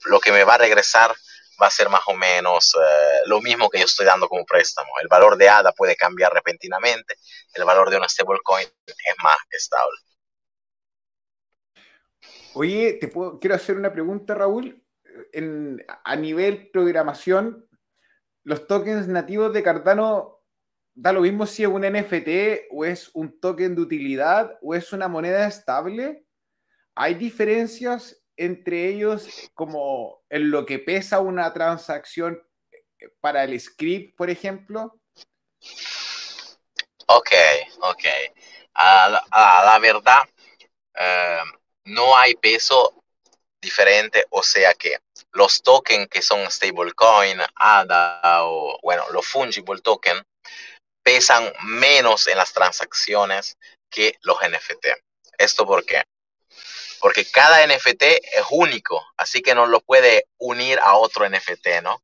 lo 0.05 0.19
que 0.19 0.31
me 0.31 0.43
va 0.43 0.55
a 0.55 0.59
regresar 0.59 1.15
va 1.61 1.67
a 1.67 1.71
ser 1.71 1.89
más 1.89 2.01
o 2.07 2.15
menos 2.15 2.73
uh, 2.75 3.29
lo 3.29 3.41
mismo 3.41 3.69
que 3.69 3.79
yo 3.79 3.85
estoy 3.85 4.05
dando 4.05 4.27
como 4.27 4.45
préstamo. 4.45 4.89
El 5.01 5.07
valor 5.07 5.37
de 5.37 5.49
ADA 5.49 5.71
puede 5.73 5.95
cambiar 5.95 6.33
repentinamente, 6.33 7.15
el 7.53 7.65
valor 7.65 7.89
de 7.89 7.97
una 7.97 8.09
stablecoin 8.09 8.67
es 8.85 9.15
más 9.23 9.37
estable. 9.51 9.97
Oye, 12.53 12.93
te 12.99 13.07
puedo, 13.07 13.39
quiero 13.39 13.55
hacer 13.55 13.77
una 13.77 13.93
pregunta, 13.93 14.33
Raúl. 14.33 14.83
En, 15.33 15.85
a 16.03 16.15
nivel 16.15 16.69
programación, 16.71 17.67
los 18.43 18.67
tokens 18.67 19.07
nativos 19.07 19.53
de 19.53 19.63
Cardano 19.63 20.41
da 20.93 21.13
lo 21.13 21.21
mismo 21.21 21.45
si 21.45 21.63
es 21.63 21.69
un 21.69 21.83
NFT 21.83 22.67
o 22.71 22.85
es 22.85 23.09
un 23.13 23.39
token 23.39 23.75
de 23.75 23.81
utilidad 23.81 24.57
o 24.61 24.75
es 24.75 24.91
una 24.93 25.07
moneda 25.07 25.47
estable. 25.47 26.25
¿Hay 26.95 27.15
diferencias 27.15 28.20
entre 28.37 28.89
ellos 28.89 29.51
como 29.53 30.23
en 30.29 30.51
lo 30.51 30.65
que 30.65 30.79
pesa 30.79 31.19
una 31.19 31.53
transacción 31.53 32.41
para 33.19 33.43
el 33.43 33.59
script, 33.59 34.15
por 34.15 34.29
ejemplo? 34.29 34.99
Ok, 37.07 37.31
ok. 37.81 38.05
A 38.73 39.09
la, 39.65 39.79
verdad, 39.79 40.23
eh, 40.95 41.39
no 41.85 42.17
hay 42.17 42.35
peso 42.35 43.03
diferente, 43.61 44.25
o 44.29 44.41
sea 44.41 44.73
que 44.73 44.97
los 45.33 45.61
tokens 45.61 46.07
que 46.09 46.21
son 46.21 46.49
stablecoin, 46.49 47.39
ADA 47.55 48.45
o, 48.45 48.79
bueno, 48.81 49.03
los 49.11 49.27
fungible 49.27 49.81
token, 49.81 50.23
pesan 51.03 51.51
menos 51.63 52.27
en 52.27 52.37
las 52.37 52.53
transacciones 52.53 53.57
que 53.89 54.17
los 54.21 54.37
NFT. 54.41 54.87
¿Esto 55.37 55.65
por 55.65 55.85
qué? 55.85 56.03
Porque 57.01 57.25
cada 57.25 57.65
NFT 57.65 58.03
es 58.03 58.45
único, 58.51 59.03
así 59.17 59.41
que 59.41 59.55
no 59.55 59.65
lo 59.65 59.81
puede 59.81 60.27
unir 60.37 60.79
a 60.79 60.95
otro 60.95 61.27
NFT, 61.27 61.81
¿no? 61.83 62.01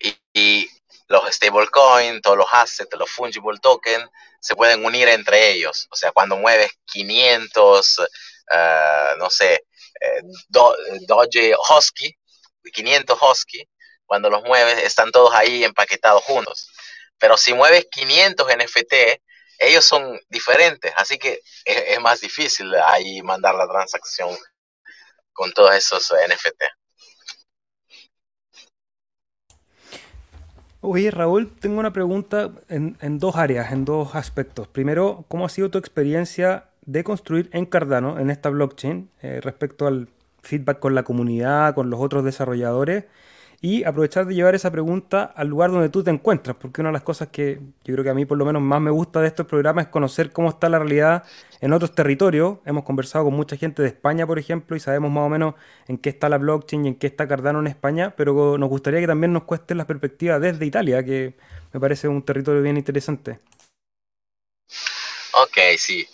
Y, 0.00 0.68
los 1.08 1.34
stablecoins, 1.34 2.20
todos 2.20 2.36
los 2.36 2.48
assets, 2.52 2.94
los 2.98 3.10
fungible 3.10 3.58
tokens, 3.62 4.04
se 4.40 4.54
pueden 4.54 4.84
unir 4.84 5.08
entre 5.08 5.52
ellos. 5.52 5.86
O 5.90 5.96
sea, 5.96 6.12
cuando 6.12 6.36
mueves 6.36 6.70
500, 6.84 7.98
eh, 8.54 9.14
no 9.18 9.30
sé, 9.30 9.54
eh, 9.54 10.22
Doge 10.48 11.54
Husky, 11.56 12.14
500 12.72 13.18
Husky, 13.22 13.66
cuando 14.04 14.30
los 14.30 14.42
mueves, 14.44 14.82
están 14.84 15.10
todos 15.10 15.34
ahí 15.34 15.64
empaquetados 15.64 16.22
juntos. 16.24 16.70
Pero 17.18 17.36
si 17.36 17.54
mueves 17.54 17.86
500 17.90 18.46
NFT, 18.54 18.94
ellos 19.58 19.84
son 19.84 20.20
diferentes, 20.28 20.92
así 20.96 21.18
que 21.18 21.40
es, 21.64 22.00
más 22.00 22.20
difícil 22.20 22.72
ahí 22.74 23.22
mandar 23.22 23.54
la 23.54 23.68
transacción 23.68 24.30
con 25.32 25.52
todos 25.52 25.74
esos 25.74 26.12
NFT. 26.28 26.62
Oye, 30.80 31.10
Raúl, 31.10 31.52
tengo 31.58 31.80
una 31.80 31.92
pregunta 31.92 32.52
en, 32.68 33.18
dos 33.18 33.34
áreas, 33.34 33.72
en 33.72 33.84
dos 33.84 34.14
aspectos. 34.14 34.68
Primero, 34.68 35.24
¿cómo 35.28 35.44
ha 35.44 35.48
sido 35.48 35.70
tu 35.70 35.78
experiencia 35.78 36.68
de 36.82 37.02
construir 37.02 37.50
en 37.52 37.66
Cardano, 37.66 38.20
en 38.20 38.30
esta 38.30 38.48
blockchain, 38.48 39.10
eh, 39.22 39.40
respecto 39.42 39.88
al 39.88 40.08
feedback 40.42 40.78
con 40.78 40.94
la 40.94 41.02
comunidad, 41.02 41.74
con 41.74 41.90
los 41.90 42.00
otros 42.00 42.24
desarrolladores? 42.24 43.06
Y 43.60 43.82
aprovechar 43.84 44.26
de 44.26 44.34
llevar 44.34 44.54
esa 44.54 44.70
pregunta 44.70 45.24
al 45.24 45.48
lugar 45.48 45.72
donde 45.72 45.88
tú 45.88 46.04
te 46.04 46.10
encuentras, 46.10 46.56
porque 46.56 46.80
una 46.80 46.90
de 46.90 46.92
las 46.92 47.02
cosas 47.02 47.28
que 47.28 47.60
yo 47.82 47.94
creo 47.94 48.04
que 48.04 48.10
a 48.10 48.14
mí 48.14 48.24
por 48.24 48.38
lo 48.38 48.44
menos 48.44 48.62
más 48.62 48.80
me 48.80 48.90
gusta 48.90 49.20
de 49.20 49.26
estos 49.26 49.46
programas 49.46 49.86
es 49.86 49.90
conocer 49.90 50.30
cómo 50.30 50.48
está 50.48 50.68
la 50.68 50.78
realidad 50.78 51.24
en 51.60 51.72
otros 51.72 51.92
territorios. 51.94 52.58
Hemos 52.64 52.84
conversado 52.84 53.24
con 53.24 53.34
mucha 53.34 53.56
gente 53.56 53.82
de 53.82 53.88
España, 53.88 54.26
por 54.26 54.38
ejemplo, 54.38 54.76
y 54.76 54.80
sabemos 54.80 55.10
más 55.10 55.24
o 55.24 55.28
menos 55.28 55.54
en 55.88 55.98
qué 55.98 56.10
está 56.10 56.28
la 56.28 56.38
blockchain 56.38 56.84
y 56.84 56.88
en 56.88 56.94
qué 56.94 57.08
está 57.08 57.26
Cardano 57.26 57.58
en 57.58 57.66
España, 57.66 58.14
pero 58.16 58.58
nos 58.58 58.68
gustaría 58.68 59.00
que 59.00 59.08
también 59.08 59.32
nos 59.32 59.42
cueste 59.42 59.74
las 59.74 59.86
perspectivas 59.86 60.40
desde 60.40 60.64
Italia, 60.64 61.04
que 61.04 61.34
me 61.72 61.80
parece 61.80 62.06
un 62.06 62.22
territorio 62.22 62.62
bien 62.62 62.76
interesante. 62.76 63.40
Ok, 65.42 65.58
sí. 65.76 66.06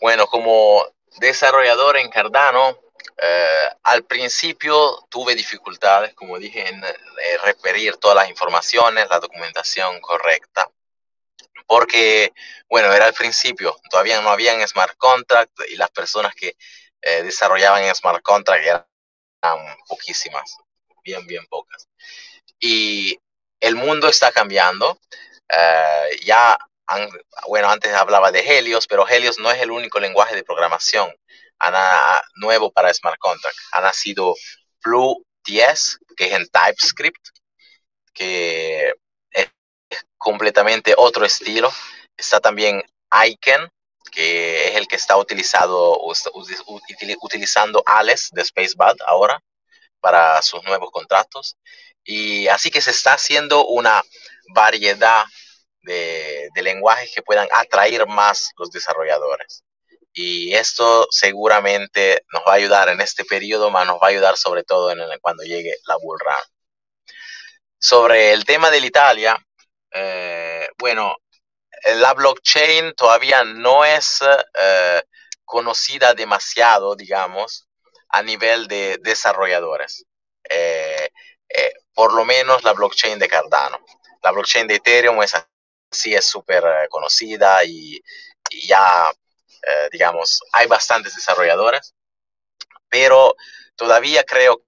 Bueno, 0.00 0.26
como 0.26 0.82
desarrollador 1.20 1.96
en 1.96 2.10
Cardano, 2.10 2.76
eh, 3.18 3.68
al 3.82 4.04
principio 4.04 5.06
tuve 5.08 5.34
dificultades, 5.34 6.14
como 6.14 6.38
dije, 6.38 6.68
en, 6.68 6.82
referir 7.42 7.96
todas 7.96 8.16
las 8.16 8.28
informaciones, 8.28 9.08
la 9.08 9.20
documentación 9.20 10.00
correcta, 10.00 10.70
porque, 11.66 12.32
bueno, 12.68 12.92
era 12.92 13.06
al 13.06 13.14
principio, 13.14 13.76
todavía 13.90 14.20
no 14.20 14.30
habían 14.30 14.66
smart 14.68 14.96
contracts 14.96 15.68
y 15.68 15.76
las 15.76 15.90
personas 15.90 16.34
que 16.34 16.56
eh, 17.02 17.22
desarrollaban 17.22 17.94
smart 17.94 18.22
contracts 18.22 18.66
eran 18.66 18.84
poquísimas, 19.88 20.58
bien, 21.02 21.26
bien 21.26 21.46
pocas. 21.46 21.88
Y 22.58 23.18
el 23.60 23.74
mundo 23.74 24.08
está 24.08 24.32
cambiando. 24.32 24.98
Eh, 25.48 26.20
ya, 26.24 26.58
bueno, 27.48 27.70
antes 27.70 27.92
hablaba 27.94 28.30
de 28.30 28.40
Helios, 28.40 28.86
pero 28.86 29.06
Helios 29.08 29.38
no 29.38 29.50
es 29.50 29.60
el 29.60 29.70
único 29.70 30.00
lenguaje 30.00 30.34
de 30.34 30.44
programación 30.44 31.14
nuevo 32.36 32.70
para 32.70 32.92
Smart 32.92 33.18
Contract. 33.18 33.56
Ha 33.72 33.80
nacido 33.80 34.34
Blue 34.82 35.24
10, 35.44 35.98
que 36.16 36.26
es 36.26 36.32
en 36.32 36.46
TypeScript, 36.48 37.28
que 38.12 38.92
es 39.30 39.48
completamente 40.18 40.94
otro 40.96 41.24
estilo. 41.24 41.72
Está 42.16 42.40
también 42.40 42.82
Icon, 43.26 43.70
que 44.10 44.68
es 44.68 44.76
el 44.76 44.88
que 44.88 44.96
está 44.96 45.16
utilizado, 45.16 45.98
utilizando 47.20 47.82
Alice 47.86 48.28
de 48.32 48.44
Spacebud 48.44 48.96
ahora 49.06 49.40
para 50.00 50.40
sus 50.42 50.62
nuevos 50.64 50.90
contratos. 50.90 51.56
Y 52.04 52.46
así 52.48 52.70
que 52.70 52.80
se 52.80 52.90
está 52.92 53.14
haciendo 53.14 53.66
una 53.66 54.02
variedad 54.54 55.24
de, 55.82 56.48
de 56.54 56.62
lenguajes 56.62 57.12
que 57.14 57.22
puedan 57.22 57.48
atraer 57.52 58.06
más 58.06 58.50
los 58.56 58.70
desarrolladores. 58.70 59.64
Y 60.18 60.54
esto 60.54 61.06
seguramente 61.10 62.24
nos 62.32 62.42
va 62.42 62.52
a 62.52 62.56
ayudar 62.56 62.88
en 62.88 63.02
este 63.02 63.26
periodo, 63.26 63.70
más 63.70 63.86
nos 63.86 63.96
va 63.96 64.06
a 64.06 64.10
ayudar 64.10 64.38
sobre 64.38 64.64
todo 64.64 64.90
en 64.90 64.98
cuando 65.20 65.44
llegue 65.44 65.74
la 65.86 65.96
bull 65.96 66.18
run. 66.18 66.56
Sobre 67.78 68.32
el 68.32 68.46
tema 68.46 68.70
de 68.70 68.78
Italia, 68.78 69.38
eh, 69.92 70.68
bueno, 70.78 71.14
la 71.96 72.14
blockchain 72.14 72.94
todavía 72.94 73.44
no 73.44 73.84
es 73.84 74.22
eh, 74.58 75.02
conocida 75.44 76.14
demasiado, 76.14 76.96
digamos, 76.96 77.68
a 78.08 78.22
nivel 78.22 78.68
de 78.68 78.98
desarrolladores. 79.02 80.06
Eh, 80.48 81.10
por 81.92 82.14
lo 82.14 82.24
menos 82.24 82.64
la 82.64 82.72
blockchain 82.72 83.18
de 83.18 83.28
Cardano. 83.28 83.78
La 84.22 84.30
blockchain 84.30 84.66
de 84.66 84.76
Ethereum 84.76 85.22
es 85.22 85.34
así, 85.34 86.14
es 86.14 86.24
súper 86.24 86.64
conocida 86.88 87.62
y, 87.64 88.00
ya, 88.66 89.12
eh, 89.66 89.88
digamos, 89.90 90.42
hay 90.52 90.68
bastantes 90.68 91.16
desarrolladores, 91.16 91.94
pero 92.88 93.34
todavía 93.74 94.22
creo 94.24 94.64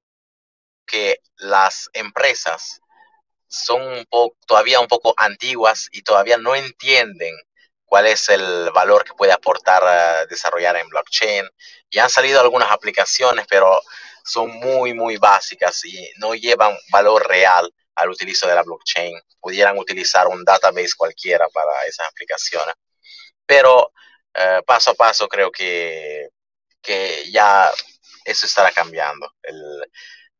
que 0.84 1.20
las 1.36 1.88
empresas 1.92 2.80
son 3.46 3.80
un 3.80 4.04
poco, 4.06 4.36
todavía 4.46 4.80
un 4.80 4.88
poco 4.88 5.14
antiguas 5.16 5.88
y 5.92 6.02
todavía 6.02 6.36
no 6.36 6.56
entienden 6.56 7.34
cuál 7.84 8.06
es 8.06 8.28
el 8.28 8.70
valor 8.72 9.04
que 9.04 9.14
puede 9.14 9.32
aportar 9.32 9.84
a 9.84 10.26
desarrollar 10.26 10.76
en 10.76 10.88
blockchain. 10.88 11.48
Ya 11.90 12.04
han 12.04 12.10
salido 12.10 12.40
algunas 12.40 12.70
aplicaciones, 12.70 13.46
pero 13.48 13.80
son 14.24 14.50
muy, 14.50 14.94
muy 14.94 15.16
básicas 15.16 15.84
y 15.84 16.10
no 16.18 16.34
llevan 16.34 16.76
valor 16.90 17.26
real 17.26 17.72
al 17.94 18.10
utilizo 18.10 18.46
de 18.46 18.54
la 18.54 18.62
blockchain. 18.62 19.18
Pudieran 19.40 19.78
utilizar 19.78 20.26
un 20.26 20.44
database 20.44 20.94
cualquiera 20.96 21.48
para 21.48 21.84
esas 21.86 22.08
aplicaciones. 22.08 22.74
Pero 23.46 23.92
eh, 24.38 24.62
paso 24.66 24.90
a 24.92 24.94
paso 24.94 25.28
creo 25.28 25.50
que, 25.50 26.28
que 26.80 27.30
ya 27.30 27.70
eso 28.24 28.46
estará 28.46 28.70
cambiando. 28.72 29.30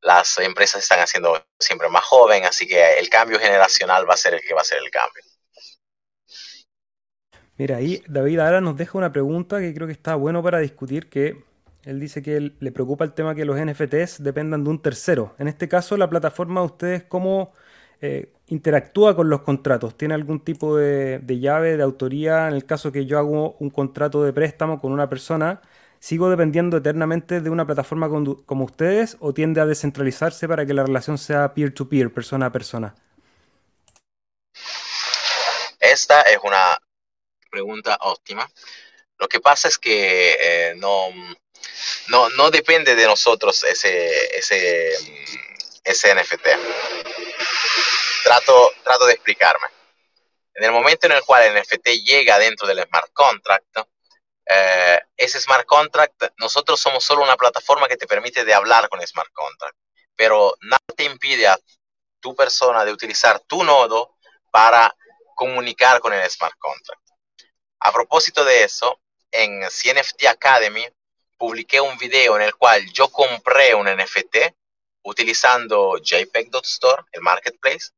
las 0.00 0.38
empresas 0.38 0.82
están 0.82 1.00
haciendo 1.00 1.44
siempre 1.58 1.88
más 1.88 2.04
joven, 2.04 2.44
así 2.44 2.66
que 2.66 2.98
el 2.98 3.08
cambio 3.08 3.38
generacional 3.38 4.08
va 4.08 4.14
a 4.14 4.16
ser 4.16 4.34
el 4.34 4.40
que 4.40 4.54
va 4.54 4.60
a 4.60 4.64
ser 4.64 4.78
el 4.78 4.90
cambio. 4.90 5.22
Mira, 7.56 7.76
ahí 7.76 8.02
David 8.06 8.38
ahora 8.38 8.60
nos 8.60 8.76
deja 8.76 8.96
una 8.96 9.12
pregunta 9.12 9.58
que 9.58 9.74
creo 9.74 9.88
que 9.88 9.92
está 9.92 10.14
bueno 10.14 10.42
para 10.42 10.60
discutir, 10.60 11.08
que 11.10 11.42
él 11.84 11.98
dice 11.98 12.22
que 12.22 12.52
le 12.58 12.72
preocupa 12.72 13.04
el 13.04 13.14
tema 13.14 13.34
que 13.34 13.44
los 13.44 13.58
NFTs 13.58 14.22
dependan 14.22 14.62
de 14.62 14.70
un 14.70 14.80
tercero. 14.80 15.34
En 15.38 15.48
este 15.48 15.68
caso, 15.68 15.96
la 15.96 16.08
plataforma 16.08 16.60
de 16.60 16.66
ustedes, 16.66 17.02
¿cómo 17.04 17.52
eh, 18.00 18.32
interactúa 18.48 19.16
con 19.16 19.28
los 19.30 19.42
contratos? 19.42 19.96
¿Tiene 19.96 20.14
algún 20.14 20.44
tipo 20.44 20.76
de, 20.76 21.20
llave, 21.40 21.76
de 21.76 21.82
autoría? 21.82 22.48
En 22.48 22.54
el 22.54 22.66
caso 22.66 22.92
que 22.92 23.06
yo 23.06 23.18
hago 23.18 23.56
un 23.60 23.70
contrato 23.70 24.22
de 24.22 24.32
préstamo 24.32 24.80
con 24.80 24.92
una 24.92 25.08
persona, 25.08 25.62
¿sigo 26.00 26.30
dependiendo 26.30 26.76
eternamente 26.76 27.40
de 27.40 27.50
una 27.50 27.66
plataforma 27.66 28.08
como 28.08 28.64
ustedes 28.64 29.16
o 29.20 29.32
tiende 29.32 29.60
a 29.60 29.66
descentralizarse 29.66 30.48
para 30.48 30.66
que 30.66 30.74
la 30.74 30.84
relación 30.84 31.18
sea 31.18 31.54
peer-to-peer, 31.54 32.08
-peer, 32.08 32.14
persona 32.14 32.46
a 32.46 32.52
persona? 32.52 32.94
Esta 35.80 36.22
es 36.22 36.38
una 36.42 36.78
pregunta 37.50 37.96
óptima. 38.02 38.48
Lo 39.18 39.28
que 39.28 39.40
pasa 39.40 39.68
es 39.68 39.78
que 39.78 40.36
eh, 40.40 40.74
no, 40.76 41.08
no, 42.08 42.28
no, 42.30 42.50
depende 42.50 42.94
de 42.94 43.06
nosotros 43.06 43.64
ese, 43.64 44.36
ese, 44.36 44.92
ese 45.84 46.14
NFT. 46.14 46.46
Trato, 48.28 48.74
trato 48.84 49.06
de 49.06 49.14
explicarme. 49.14 49.68
En 50.52 50.64
el 50.64 50.70
momento 50.70 51.06
en 51.06 51.12
el 51.12 51.22
cual 51.22 51.44
el 51.44 51.62
NFT 51.62 52.04
llega 52.04 52.38
dentro 52.38 52.66
del 52.66 52.84
smart 52.86 53.10
contract, 53.14 53.78
eh, 54.44 55.00
ese 55.16 55.40
smart 55.40 55.64
contract, 55.64 56.24
nosotros 56.36 56.78
somos 56.78 57.02
solo 57.02 57.22
una 57.22 57.38
plataforma 57.38 57.88
que 57.88 57.96
te 57.96 58.06
permite 58.06 58.44
de 58.44 58.52
hablar 58.52 58.90
con 58.90 59.00
el 59.00 59.08
smart 59.08 59.32
contract, 59.32 59.78
pero 60.14 60.54
nada 60.60 60.84
te 60.94 61.04
impide 61.04 61.46
a 61.46 61.58
tu 62.20 62.36
persona 62.36 62.84
de 62.84 62.92
utilizar 62.92 63.40
tu 63.40 63.64
nodo 63.64 64.18
para 64.50 64.94
comunicar 65.34 65.98
con 66.00 66.12
el 66.12 66.30
smart 66.30 66.58
contract. 66.58 67.08
A 67.80 67.92
propósito 67.92 68.44
de 68.44 68.62
eso, 68.62 69.00
en 69.30 69.62
CNFT 69.62 70.26
Academy 70.26 70.86
publiqué 71.38 71.80
un 71.80 71.96
video 71.96 72.36
en 72.36 72.42
el 72.42 72.54
cual 72.56 72.84
yo 72.92 73.08
compré 73.08 73.74
un 73.74 73.86
NFT 73.86 74.36
utilizando 75.02 75.96
JPEG.store, 75.96 77.04
el 77.12 77.22
marketplace, 77.22 77.92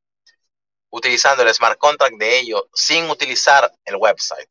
utilizando 0.91 1.43
el 1.43 1.53
smart 1.53 1.77
contract 1.79 2.17
de 2.17 2.39
ello 2.39 2.69
sin 2.73 3.09
utilizar 3.09 3.71
el 3.85 3.95
website. 3.95 4.49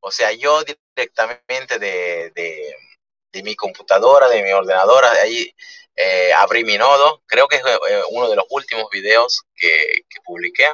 O 0.00 0.10
sea, 0.10 0.32
yo 0.32 0.62
directamente 0.94 1.78
de, 1.78 2.74
mi 3.44 3.54
computadora, 3.54 4.28
de 4.28 4.42
mi 4.42 4.52
ordenadora, 4.52 5.12
de 5.12 5.20
ahí 5.20 5.54
eh, 5.94 6.32
abrí 6.32 6.64
mi 6.64 6.78
nodo. 6.78 7.22
Creo 7.26 7.48
que 7.48 7.56
es 7.56 7.62
eh, 7.62 8.02
uno 8.10 8.30
de 8.30 8.36
los 8.36 8.46
últimos 8.50 8.88
videos 8.90 9.42
que, 9.54 10.04
publiqué. 10.24 10.72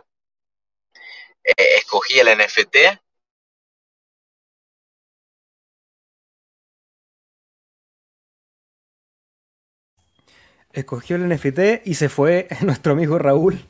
Eh, 1.44 1.76
escogí 1.76 2.20
el 2.20 2.28
NFT 2.38 2.76
escogió 10.72 11.16
el 11.16 11.28
NFT 11.28 11.86
y 11.86 11.94
se 11.94 12.08
fue 12.08 12.48
nuestro 12.62 12.92
amigo 12.92 13.18
Raúl. 13.18 13.64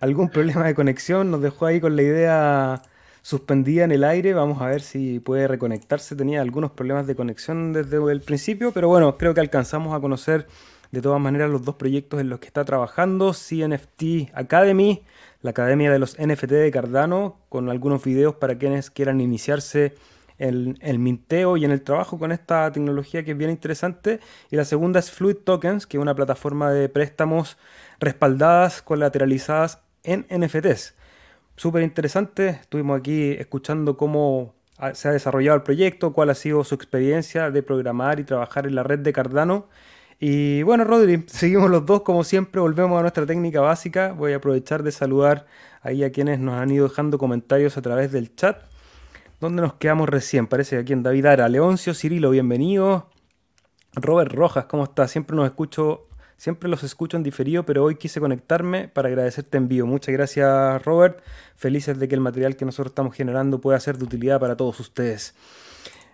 Algún 0.00 0.28
problema 0.28 0.64
de 0.64 0.74
conexión, 0.74 1.30
nos 1.30 1.42
dejó 1.42 1.66
ahí 1.66 1.80
con 1.80 1.96
la 1.96 2.02
idea 2.02 2.82
suspendida 3.22 3.84
en 3.84 3.90
el 3.90 4.04
aire. 4.04 4.32
Vamos 4.32 4.62
a 4.62 4.66
ver 4.66 4.80
si 4.80 5.18
puede 5.18 5.48
reconectarse. 5.48 6.14
Tenía 6.14 6.40
algunos 6.40 6.70
problemas 6.70 7.06
de 7.08 7.16
conexión 7.16 7.72
desde 7.72 7.96
el 7.96 8.20
principio, 8.20 8.72
pero 8.72 8.88
bueno, 8.88 9.18
creo 9.18 9.34
que 9.34 9.40
alcanzamos 9.40 9.94
a 9.96 10.00
conocer 10.00 10.46
de 10.92 11.02
todas 11.02 11.20
maneras 11.20 11.50
los 11.50 11.64
dos 11.64 11.74
proyectos 11.74 12.20
en 12.20 12.28
los 12.28 12.38
que 12.38 12.46
está 12.46 12.64
trabajando. 12.64 13.32
CNFT 13.32 14.30
Academy, 14.34 15.02
la 15.42 15.50
Academia 15.50 15.90
de 15.90 15.98
los 15.98 16.16
NFT 16.16 16.52
de 16.52 16.70
Cardano, 16.70 17.40
con 17.48 17.68
algunos 17.68 18.04
videos 18.04 18.36
para 18.36 18.56
quienes 18.56 18.90
quieran 18.90 19.20
iniciarse 19.20 19.96
el, 20.38 20.78
el, 20.80 21.00
minteo 21.00 21.56
y 21.56 21.64
en 21.64 21.72
el 21.72 21.82
trabajo 21.82 22.16
con 22.20 22.30
esta 22.30 22.70
tecnología 22.70 23.24
que 23.24 23.32
es 23.32 23.36
bien 23.36 23.50
interesante. 23.50 24.20
Y 24.48 24.54
la 24.54 24.64
segunda 24.64 25.00
es 25.00 25.10
Fluid 25.10 25.38
Tokens, 25.38 25.88
que 25.88 25.96
es 25.96 26.00
una 26.00 26.14
plataforma 26.14 26.70
de 26.70 26.88
préstamos 26.88 27.58
respaldadas, 27.98 28.80
colateralizadas 28.80 29.82
en 30.04 30.26
NFTs. 30.30 30.94
Súper 31.56 31.82
interesante, 31.82 32.48
estuvimos 32.50 33.00
aquí 33.00 33.32
escuchando 33.32 33.96
cómo 33.96 34.54
se 34.94 35.08
ha 35.08 35.12
desarrollado 35.12 35.56
el 35.56 35.62
proyecto, 35.62 36.12
cuál 36.12 36.30
ha 36.30 36.34
sido 36.34 36.62
su 36.64 36.74
experiencia 36.74 37.50
de 37.50 37.62
programar 37.62 38.20
y 38.20 38.24
trabajar 38.24 38.66
en 38.66 38.74
la 38.74 38.84
red 38.84 39.00
de 39.00 39.12
Cardano. 39.12 39.66
Y 40.20 40.62
bueno, 40.62 40.84
Rodri, 40.84 41.24
seguimos 41.28 41.70
los 41.70 41.84
dos 41.86 42.02
como 42.02 42.24
siempre, 42.24 42.60
volvemos 42.60 42.98
a 42.98 43.02
nuestra 43.02 43.26
técnica 43.26 43.60
básica. 43.60 44.12
Voy 44.12 44.32
a 44.32 44.36
aprovechar 44.36 44.82
de 44.82 44.92
saludar 44.92 45.46
ahí 45.82 46.04
a 46.04 46.12
quienes 46.12 46.38
nos 46.38 46.54
han 46.54 46.70
ido 46.70 46.88
dejando 46.88 47.18
comentarios 47.18 47.76
a 47.76 47.82
través 47.82 48.12
del 48.12 48.34
chat. 48.34 48.62
¿Dónde 49.40 49.62
nos 49.62 49.74
quedamos 49.74 50.08
recién? 50.08 50.48
Parece 50.48 50.76
que 50.76 50.82
aquí 50.82 50.92
en 50.92 51.04
David 51.04 51.26
Ara. 51.26 51.48
Leoncio 51.48 51.94
Cirilo, 51.94 52.30
bienvenido. 52.30 53.08
Robert 53.94 54.32
Rojas, 54.32 54.66
¿cómo 54.66 54.84
estás? 54.84 55.12
Siempre 55.12 55.36
nos 55.36 55.46
escucho, 55.46 56.07
siempre 56.38 56.70
los 56.70 56.82
escucho 56.82 57.18
en 57.18 57.22
diferido, 57.22 57.64
pero 57.64 57.84
hoy 57.84 57.96
quise 57.96 58.20
conectarme 58.20 58.88
para 58.88 59.08
agradecerte 59.08 59.58
en 59.58 59.68
vivo. 59.68 59.86
Muchas 59.86 60.14
gracias, 60.14 60.82
Robert. 60.84 61.20
Felices 61.56 61.98
de 61.98 62.08
que 62.08 62.14
el 62.14 62.22
material 62.22 62.56
que 62.56 62.64
nosotros 62.64 62.92
estamos 62.92 63.14
generando 63.14 63.60
pueda 63.60 63.78
ser 63.78 63.98
de 63.98 64.04
utilidad 64.04 64.40
para 64.40 64.56
todos 64.56 64.80
ustedes. 64.80 65.34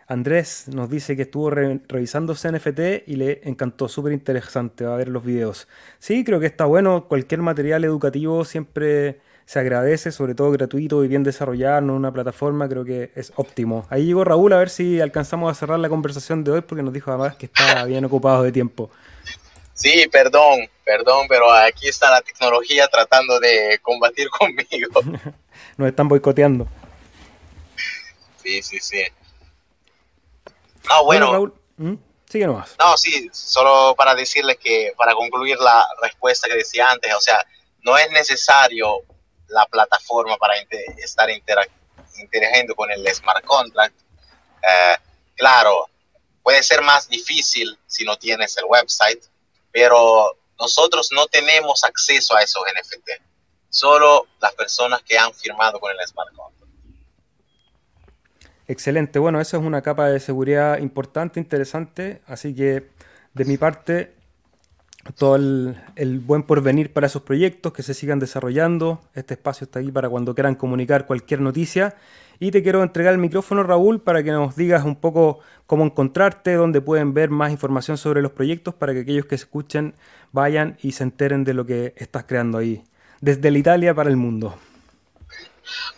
Andrés 0.07 0.69
nos 0.69 0.91
dice 0.91 1.17
que 1.17 1.23
estuvo 1.23 1.51
revisando 1.51 2.35
CNFT 2.35 3.07
y 3.07 3.17
le 3.17 3.41
encantó, 3.45 3.89
súper 3.89 4.13
interesante, 4.13 4.85
va 4.85 4.95
a 4.95 4.99
ver 4.99 5.09
los 5.09 5.25
videos. 5.25 5.67
Sí, 5.99 6.25
creo 6.25 6.41
que 6.41 6.47
está 6.47 6.67
bueno, 6.67 7.07
cualquier 7.09 7.41
material 7.41 7.85
educativo 7.85 8.45
siempre 8.45 9.21
se 9.47 9.59
agradece, 9.61 10.11
sobre 10.11 10.35
todo 10.35 10.51
gratuito 10.51 11.05
y 11.05 11.09
bien 11.09 11.23
desarrollado 11.23 11.79
en 11.79 11.91
una 11.91 12.13
plataforma, 12.13 12.69
creo 12.69 12.85
que 12.85 13.13
es 13.15 13.33
óptimo. 13.37 13.87
Ahí 13.89 14.05
llegó 14.07 14.25
Raúl 14.25 14.53
a 14.53 14.59
ver 14.59 14.69
si 14.69 15.01
alcanzamos 15.01 15.51
a 15.51 15.55
cerrar 15.55 15.79
la 15.79 15.89
conversación 15.89 16.45
de 16.45 16.51
hoy 16.51 16.61
porque 16.63 16.83
nos 16.83 16.93
dijo 16.93 17.11
además 17.11 17.37
que 17.37 17.47
está 17.47 17.85
bien 17.87 18.05
ocupado 18.05 18.43
de 18.43 18.53
tiempo. 18.53 18.91
Sí, 19.85 20.09
perdón, 20.09 20.71
perdón, 20.83 21.27
pero 21.29 21.53
aquí 21.53 21.89
está 21.89 22.11
la 22.11 22.23
tecnología 22.23 22.89
tratando 22.89 23.39
de 23.39 23.79
combatir 23.83 24.31
conmigo. 24.39 25.03
nos 25.77 25.89
están 25.89 26.09
boicoteando. 26.09 26.67
Sí, 28.43 28.63
sí, 28.63 28.81
sí. 28.81 29.05
No, 30.89 31.05
bueno. 31.05 31.31
Raúl, 31.31 31.55
sigue 32.27 32.47
nomás. 32.47 32.75
No, 32.79 32.97
sí, 32.97 33.29
solo 33.31 33.95
para 33.95 34.15
decirles 34.15 34.57
que, 34.57 34.95
para 34.97 35.13
concluir 35.13 35.59
la 35.59 35.87
respuesta 36.01 36.49
que 36.49 36.57
decía 36.57 36.87
antes, 36.89 37.15
o 37.15 37.21
sea, 37.21 37.47
no 37.83 37.99
es 37.99 38.11
necesario 38.11 39.03
la 39.49 39.67
plataforma 39.67 40.39
para 40.39 40.55
estar 40.97 41.29
interagiendo 41.29 42.75
con 42.75 42.91
el 42.91 43.07
smart 43.15 43.45
contract. 43.45 43.95
Eh, 44.63 44.97
claro, 45.37 45.91
puede 46.43 46.63
ser 46.63 46.81
más 46.81 47.07
difícil 47.07 47.79
si 47.87 48.07
no 48.07 48.17
tienes 48.17 48.57
el 48.57 48.65
website, 48.65 49.23
pero 49.75 50.39
nosotros 50.57 51.09
no 51.13 51.27
tenemos 51.27 51.83
acceso 51.83 52.37
a 52.37 52.43
esos 52.43 52.63
NFT, 52.63 53.21
solo 53.69 54.29
las 54.41 54.55
personas 54.55 55.03
que 55.03 55.19
han 55.19 55.35
firmado 55.35 55.81
con 55.81 55.91
el 55.91 55.99
smart 56.07 56.29
contract. 56.29 56.71
Excelente, 58.69 59.19
bueno, 59.19 59.41
eso 59.41 59.57
es 59.57 59.65
una 59.65 59.83
capa 59.83 60.07
de 60.07 60.21
seguridad 60.21 60.79
importante, 60.79 61.41
interesante, 61.41 62.23
así 62.29 62.55
que 62.55 62.89
de 63.35 63.45
mi 63.45 63.57
parte 63.57 64.15
todo 65.13 65.37
el, 65.37 66.21
buen 66.21 66.43
porvenir 66.43 66.93
para 66.93 67.07
esos 67.07 67.23
proyectos, 67.23 67.73
que 67.73 67.83
se 67.83 67.95
sigan 67.95 68.19
desarrollando. 68.19 69.03
Este 69.15 69.35
espacio 69.35 69.67
está 69.67 69.79
ahí 69.79 69.91
para 69.91 70.09
cuando 70.09 70.35
quieran 70.35 70.55
comunicar 70.55 71.07
cualquier 71.07 71.41
noticia. 71.41 71.97
Y 72.41 72.51
te 72.51 72.63
quiero 72.63 72.83
entregar 72.83 73.13
el 73.13 73.19
micrófono, 73.19 73.63
Raúl, 73.63 74.01
para 74.01 74.23
que 74.23 74.31
nos 74.31 74.57
digas 74.57 74.85
un 74.85 74.97
poco 74.97 75.41
cómo 75.67 75.85
encontrarte, 75.85 76.55
dónde 76.55 76.81
pueden 76.81 77.15
ver 77.15 77.31
más 77.31 77.53
información 77.53 77.97
sobre 77.97 78.23
los 78.23 78.33
proyectos, 78.33 78.75
para 78.75 78.93
que 78.93 79.01
aquellos 79.01 79.27
que 79.27 79.37
escuchen 79.37 79.95
vayan 80.33 80.77
y 80.83 80.93
se 80.93 81.05
enteren 81.05 81.45
de 81.45 81.55
lo 81.55 81.65
que 81.65 81.95
estás 81.97 82.25
creando 82.25 82.59
ahí, 82.59 82.83
desde 83.21 83.51
la 83.51 83.59
Italia 83.59 83.95
para 83.95 84.11
el 84.11 84.17
mundo. 84.17 84.59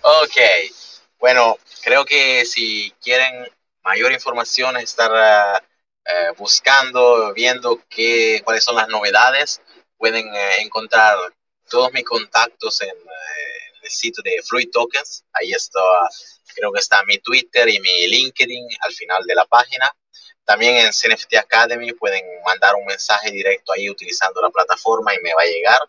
Ok, 0.02 0.36
bueno, 1.18 1.56
creo 1.82 2.04
que 2.04 2.44
si 2.44 2.92
quieren 3.02 3.48
mayor 3.82 4.12
información, 4.12 4.76
estar 4.76 5.10
uh, 5.10 5.64
uh, 6.06 6.34
buscando, 6.36 7.32
viendo 7.34 7.82
qué, 7.88 8.40
cuáles 8.44 8.64
son 8.64 8.76
las 8.76 8.88
novedades, 8.88 9.60
pueden 9.96 10.28
uh, 10.28 10.60
encontrar 10.60 11.16
todos 11.68 11.92
mis 11.92 12.04
contactos 12.04 12.80
en 12.82 12.90
el 13.82 13.90
sitio 13.90 14.22
de 14.22 14.42
Fluid 14.42 14.70
Tokens. 14.70 15.24
Ahí 15.32 15.52
está, 15.52 15.80
creo 16.54 16.72
que 16.72 16.80
está 16.80 17.02
mi 17.04 17.18
Twitter 17.18 17.68
y 17.68 17.80
mi 17.80 18.06
LinkedIn 18.06 18.68
al 18.80 18.92
final 18.92 19.24
de 19.24 19.34
la 19.34 19.44
página. 19.46 19.90
También 20.44 20.76
en 20.76 20.92
CNFT 20.92 21.34
Academy 21.36 21.92
pueden 21.92 22.24
mandar 22.44 22.76
un 22.76 22.86
mensaje 22.86 23.30
directo 23.32 23.72
ahí 23.72 23.90
utilizando 23.90 24.40
la 24.40 24.50
plataforma 24.50 25.12
y 25.14 25.18
me 25.20 25.34
va 25.34 25.42
a 25.42 25.46
llegar. 25.46 25.80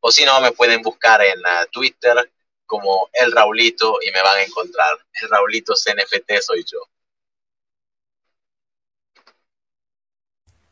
O 0.00 0.12
si 0.12 0.24
no, 0.24 0.40
me 0.40 0.52
pueden 0.52 0.80
buscar 0.80 1.20
en 1.22 1.42
Twitter 1.72 2.30
como 2.66 3.10
El 3.12 3.32
Raulito 3.32 3.98
y 4.00 4.12
me 4.12 4.22
van 4.22 4.36
a 4.36 4.42
encontrar. 4.42 4.96
El 5.20 5.28
Raulito 5.28 5.74
CNFT 5.74 6.40
soy 6.40 6.64
yo. 6.64 6.78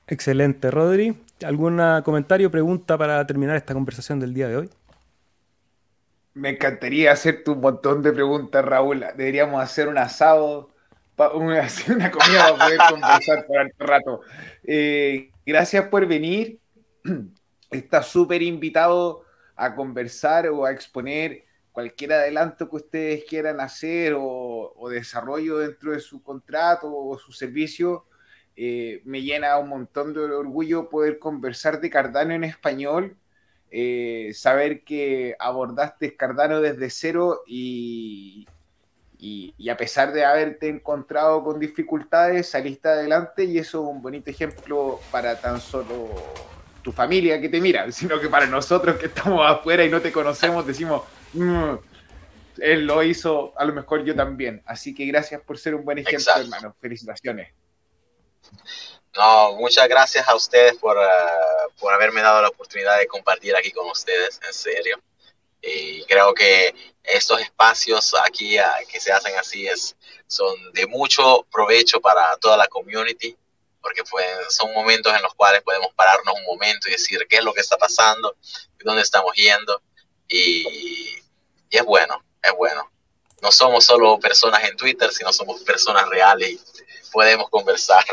Excelente, 0.09 0.71
Rodri. 0.71 1.17
¿Algún 1.45 1.81
comentario 2.03 2.49
o 2.49 2.51
pregunta 2.51 2.97
para 2.97 3.25
terminar 3.27 3.57
esta 3.57 3.75
conversación 3.75 4.19
del 4.19 4.35
día 4.35 4.49
de 4.49 4.57
hoy? 4.57 4.71
Me 6.35 6.51
encantaría 6.51 7.13
hacerte 7.13 7.51
un 7.51 7.61
montón 7.61 8.03
de 8.03 8.13
preguntas, 8.13 8.65
Raúl. 8.65 9.05
Deberíamos 9.17 9.63
hacer 9.63 9.87
un 9.87 9.99
asado, 9.99 10.71
una, 11.35 11.67
una 11.95 12.11
comida 12.11 12.57
para 12.57 12.65
poder 12.65 12.79
conversar 12.91 13.47
por 13.47 13.59
alto 13.59 13.87
rato. 13.87 14.21
Eh, 14.65 15.31
gracias 15.45 15.87
por 15.89 16.07
venir. 16.07 16.59
Está 17.71 18.03
súper 18.03 18.41
invitado 18.43 19.25
a 19.57 19.75
conversar 19.75 20.49
o 20.49 20.65
a 20.65 20.73
exponer 20.73 21.45
cualquier 21.71 22.15
adelanto 22.15 22.69
que 22.71 22.77
ustedes 22.77 23.25
quieran 23.25 23.61
hacer 23.61 24.15
o, 24.17 24.73
o 24.75 24.89
desarrollo 24.89 25.59
dentro 25.59 25.93
de 25.93 26.01
su 26.01 26.23
contrato 26.23 26.91
o 26.91 27.19
su 27.19 27.31
servicio. 27.31 28.07
Eh, 28.61 29.03
me 29.05 29.23
llena 29.23 29.57
un 29.59 29.69
montón 29.69 30.13
de 30.13 30.21
orgullo 30.21 30.89
poder 30.89 31.21
conversar 31.21 31.81
de 31.81 31.91
Cardano 31.91 32.35
en 32.35 32.43
español 32.43 33.17
eh, 33.71 34.33
saber 34.35 34.83
que 34.83 35.37
abordaste 35.39 36.17
Cardano 36.17 36.61
desde 36.61 36.91
cero 36.91 37.43
y, 37.47 38.49
y, 39.19 39.55
y, 39.59 39.69
a 39.69 39.77
pesar 39.77 40.13
de 40.13 40.25
haberte 40.25 40.69
encontrado 40.69 41.45
con 41.45 41.61
dificultades, 41.61 42.49
saliste 42.49 42.89
adelante 42.89 43.45
y 43.45 43.59
eso 43.59 43.83
es 43.83 43.89
un 43.95 44.01
bonito 44.01 44.31
ejemplo 44.31 44.99
para 45.11 45.39
tan 45.39 45.61
solo 45.61 46.09
tu 46.83 46.93
familia 46.93 47.41
que 47.41 47.51
te 47.51 47.61
mira, 47.61 47.93
sino 47.93 48.19
que 48.19 48.29
para 48.29 48.47
nosotros 48.47 48.97
que 48.97 49.07
estamos 49.07 49.49
afuera 49.49 49.85
y 49.85 49.91
no 49.91 50.01
te 50.01 50.11
conocemos 50.11 50.67
decimos, 50.67 51.03
mmm, 51.35 51.75
él 52.57 52.87
lo 52.87 53.03
hizo, 53.03 53.53
a 53.57 53.65
lo 53.65 53.73
mejor 53.73 54.03
yo 54.03 54.17
también. 54.17 54.63
Así 54.65 54.95
que 54.95 55.05
gracias 55.07 55.43
por 55.43 55.59
ser 55.59 55.75
un 55.75 55.85
buen 55.85 55.99
ejemplo, 55.99 56.19
Exacto. 56.19 56.41
hermano. 56.41 56.75
Felicitaciones. 56.81 57.58
No, 59.15 59.55
muchas 59.55 59.89
gracias 59.89 60.29
a 60.29 60.35
ustedes 60.35 60.77
por, 60.77 60.97
uh, 60.97 61.71
por 61.79 61.93
haberme 61.93 62.21
dado 62.21 62.43
la 62.43 62.49
oportunidad 62.49 62.99
de 62.99 63.07
compartir 63.07 63.57
aquí 63.57 63.73
con 63.73 63.89
ustedes, 63.89 64.41
en 64.47 64.53
serio. 64.53 65.01
Y 65.61 66.05
creo 66.05 66.33
que 66.35 66.75
estos 67.03 67.41
espacios 67.41 68.15
aquí 68.25 68.59
uh, 68.61 68.87
que 68.89 69.01
se 69.01 69.13
hacen 69.13 69.37
así 69.37 69.67
es, 69.67 69.97
son 70.27 70.73
de 70.73 70.87
mucho 70.87 71.47
provecho 71.51 72.01
para 72.01 72.37
toda 72.37 72.57
la 72.57 72.69
community, 72.69 73.37
porque 73.81 74.03
son 74.51 74.73
momentos 74.73 75.13
en 75.15 75.23
los 75.23 75.35
cuales 75.35 75.63
podemos 75.63 75.93
pararnos 75.95 76.35
un 76.35 76.45
momento 76.45 76.89
y 76.89 76.93
decir 76.93 77.27
qué 77.29 77.39
es 77.39 77.45
lo 77.45 77.53
que 77.53 77.61
está 77.61 77.77
pasando, 77.77 78.37
dónde 78.85 79.03
estamos 79.03 79.35
yendo, 79.35 79.83
y 80.29 81.17
es 81.71 81.85
bueno, 81.85 82.23
es 82.43 82.53
bueno. 82.53 82.91
No 83.43 83.53
somos 83.53 83.85
solo 83.85 84.19
personas 84.19 84.65
en 84.65 84.77
Twitter, 84.77 85.11
sino 85.11 85.33
somos 85.33 85.61
personas 85.63 86.09
reales 86.09 86.51
y 86.51 86.61
podemos 87.13 87.49
conversar. 87.49 88.05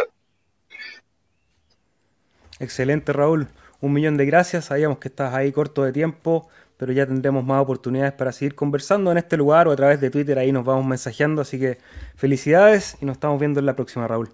Excelente, 2.59 3.11
Raúl. 3.11 3.47
Un 3.81 3.93
millón 3.93 4.17
de 4.17 4.25
gracias. 4.25 4.65
Sabíamos 4.65 4.99
que 4.99 5.07
estás 5.07 5.33
ahí 5.33 5.51
corto 5.51 5.83
de 5.83 5.91
tiempo, 5.91 6.47
pero 6.77 6.93
ya 6.93 7.05
tendremos 7.05 7.43
más 7.43 7.61
oportunidades 7.61 8.13
para 8.13 8.31
seguir 8.31 8.55
conversando 8.55 9.11
en 9.11 9.17
este 9.17 9.35
lugar 9.37 9.67
o 9.67 9.71
a 9.71 9.75
través 9.75 9.99
de 9.99 10.09
Twitter. 10.09 10.39
Ahí 10.39 10.51
nos 10.51 10.63
vamos 10.63 10.85
mensajeando. 10.85 11.41
Así 11.41 11.59
que 11.59 11.79
felicidades 12.15 12.97
y 13.01 13.05
nos 13.05 13.15
estamos 13.15 13.39
viendo 13.39 13.59
en 13.59 13.65
la 13.65 13.75
próxima, 13.75 14.07
Raúl. 14.07 14.33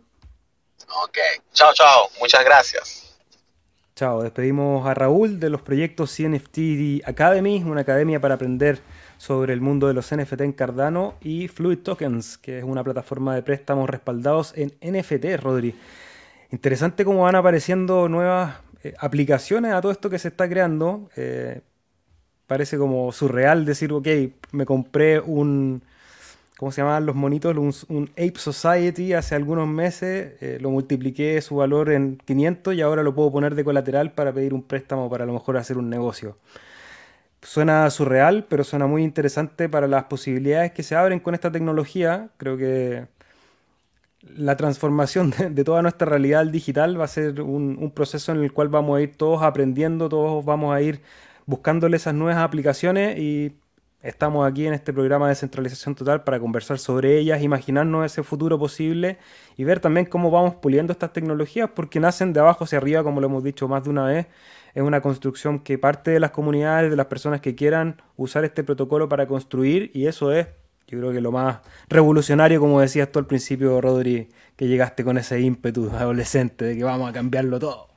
Ok. 1.04 1.18
Chao, 1.54 1.74
chao. 1.74 2.10
Muchas 2.20 2.44
gracias. 2.44 3.16
Chao. 3.96 4.22
Despedimos 4.22 4.86
a 4.86 4.94
Raúl 4.94 5.39
de 5.39 5.50
los 5.50 5.62
proyectos 5.62 6.16
CNFT 6.16 7.04
Academy, 7.06 7.64
una 7.64 7.82
academia 7.82 8.20
para 8.20 8.36
aprender 8.36 8.82
sobre 9.22 9.54
el 9.54 9.62
mundo 9.62 9.88
de 9.88 9.94
los 9.94 10.12
NFT 10.12 10.42
en 10.42 10.52
Cardano 10.52 11.14
y 11.22 11.48
Fluid 11.48 11.78
Tokens, 11.78 12.40
que 12.40 12.58
es 12.58 12.64
una 12.64 12.84
plataforma 12.84 13.36
de 13.36 13.44
préstamos 13.44 13.88
respaldados 13.88 14.52
en 14.56 14.74
NFT, 14.82 15.40
Rodri. 15.40 15.76
Interesante 16.50 17.06
cómo 17.06 17.22
van 17.22 17.36
apareciendo 17.36 18.10
nuevas 18.10 18.56
eh, 18.84 18.96
aplicaciones 18.98 19.74
a 19.74 19.82
todo 19.82 19.92
esto 19.92 20.10
que 20.10 20.18
se 20.18 20.30
está 20.30 20.50
creando. 20.50 21.12
Eh, 21.16 21.62
parece 22.48 22.80
como 22.80 23.12
surreal 23.12 23.64
decir, 23.64 23.94
ok, 23.94 24.08
me 24.54 24.66
compré 24.66 25.20
un, 25.20 25.84
¿cómo 26.58 26.72
se 26.72 26.82
llamaban 26.82 27.06
los 27.06 27.16
monitos? 27.16 27.56
Un, 27.90 28.10
Ape 28.14 28.40
Society 28.40 29.14
hace 29.14 29.36
algunos 29.36 29.68
meses, 29.68 30.34
eh, 30.42 30.58
lo 30.60 30.72
multipliqué 30.72 31.40
su 31.42 31.58
valor 31.58 31.92
en 31.92 32.18
500 32.26 32.74
y 32.74 32.82
ahora 32.82 33.04
lo 33.04 33.14
puedo 33.14 33.32
poner 33.32 33.54
de 33.54 33.64
colateral 33.64 34.14
para 34.14 34.34
pedir 34.34 34.56
un 34.56 34.64
préstamo 34.64 35.12
para 35.12 35.26
a 35.26 35.28
lo 35.28 35.34
mejor 35.34 35.58
hacer 35.58 35.78
un 35.78 35.92
negocio. 35.92 36.38
Suena 37.42 37.89
surreal, 37.89 38.46
pero 38.48 38.64
suena 38.64 38.88
muy 38.88 39.04
interesante 39.04 39.68
para 39.68 39.88
las 39.88 40.06
posibilidades 40.06 40.72
que 40.74 40.84
se 40.84 40.96
abren 40.96 41.20
con 41.20 41.34
esta 41.34 41.52
tecnología. 41.52 42.30
Creo 42.38 42.58
que 42.58 43.08
la 44.22 44.56
transformación 44.58 45.34
de, 45.52 45.64
toda 45.64 45.82
nuestra 45.82 46.08
realidad 46.08 46.42
al 46.42 46.52
digital 46.52 47.00
va 47.00 47.06
a 47.06 47.08
ser 47.08 47.42
un, 47.42 47.78
un, 47.80 47.92
proceso 47.92 48.32
en 48.32 48.44
el 48.44 48.54
cual 48.54 48.70
vamos 48.70 48.98
a 48.98 49.02
ir 49.02 49.16
todos 49.16 49.42
aprendiendo, 49.44 50.10
todos 50.10 50.46
vamos 50.46 50.74
a 50.76 50.82
ir 50.82 51.02
buscándole 51.46 51.98
esas 51.98 52.14
nuevas 52.14 52.38
aplicaciones 52.38 53.18
y 53.18 53.56
estamos 54.04 54.50
aquí 54.50 54.66
en 54.68 54.74
este 54.74 54.94
programa 54.94 55.28
de 55.28 55.32
descentralización 55.32 55.96
total 55.96 56.24
para 56.24 56.39
conversar 56.39 56.80
sobre 56.80 57.18
ellas, 57.18 57.42
imaginarnos 57.42 58.06
ese 58.06 58.24
futuro 58.24 58.58
posible 58.58 59.18
y 59.58 59.64
ver 59.64 59.80
también 59.80 60.06
cómo 60.06 60.32
vamos 60.32 60.56
puliendo 60.56 60.92
estas 60.94 61.14
tecnologías 61.14 61.70
porque 61.76 62.00
nacen 62.00 62.34
de 62.34 62.39
abajo 62.39 62.64
hacia 62.64 62.78
arriba, 62.78 63.04
como 63.04 63.22
lo 63.22 63.28
hemos 63.28 63.44
dicho 63.44 63.68
más 63.68 63.84
de 63.84 63.89
una 63.89 64.06
vez. 64.06 64.28
Es 64.74 64.84
una 64.84 65.02
construcción 65.02 65.60
que 65.60 65.78
parte 65.78 66.12
de 66.12 66.20
las 66.20 66.32
comunidades, 66.32 66.90
de 66.90 66.98
las 66.98 67.08
personas 67.08 67.42
que 67.42 67.56
quieran 67.56 68.02
usar 68.16 68.46
este 68.46 68.64
protocolo 68.64 69.10
para 69.10 69.28
construir 69.28 69.92
y 69.94 70.08
eso 70.08 70.32
es 70.32 70.48
yo 70.92 71.00
creo 71.00 71.14
que 71.14 71.22
lo 71.22 71.32
más 71.32 71.60
revolucionario, 71.88 72.60
como 72.60 72.82
decías 72.82 73.10
tú 73.10 73.20
al 73.20 73.26
principio, 73.26 73.80
Rodri, 73.80 74.28
que 74.58 74.68
llegaste 74.68 75.06
con 75.06 75.18
ese 75.18 75.40
ímpetu 75.40 75.90
adolescente 75.90 76.66
de 76.66 76.76
que 76.76 76.84
vamos 76.84 77.10
a 77.10 77.14
cambiarlo 77.14 77.60
todo. 77.60 77.88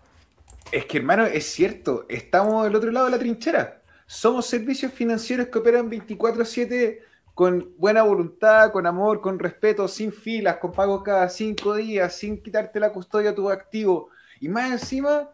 Es 0.71 0.87
que, 0.87 0.99
hermano, 0.99 1.27
es 1.27 1.45
cierto, 1.45 2.07
estamos 2.09 2.65
del 2.65 2.77
otro 2.77 2.93
lado 2.93 3.07
de 3.07 3.13
la 3.13 3.19
trinchera. 3.19 3.83
Somos 4.07 4.47
servicios 4.47 4.93
financieros 4.93 5.49
que 5.49 5.59
operan 5.59 5.91
24/7 5.91 7.01
con 7.35 7.73
buena 7.79 8.05
voluntad, 8.05 8.71
con 8.71 8.87
amor, 8.87 9.21
con 9.21 9.41
respeto, 9.41 9.89
sin 9.89 10.13
filas, 10.13 10.59
con 10.59 10.71
pagos 10.71 11.03
cada 11.03 11.29
cinco 11.29 11.75
días, 11.75 12.15
sin 12.15 12.41
quitarte 12.41 12.79
la 12.79 12.93
custodia 12.93 13.31
a 13.31 13.35
tu 13.35 13.51
activo. 13.51 14.11
Y 14.39 14.49
más 14.49 14.71
encima, 14.71 15.31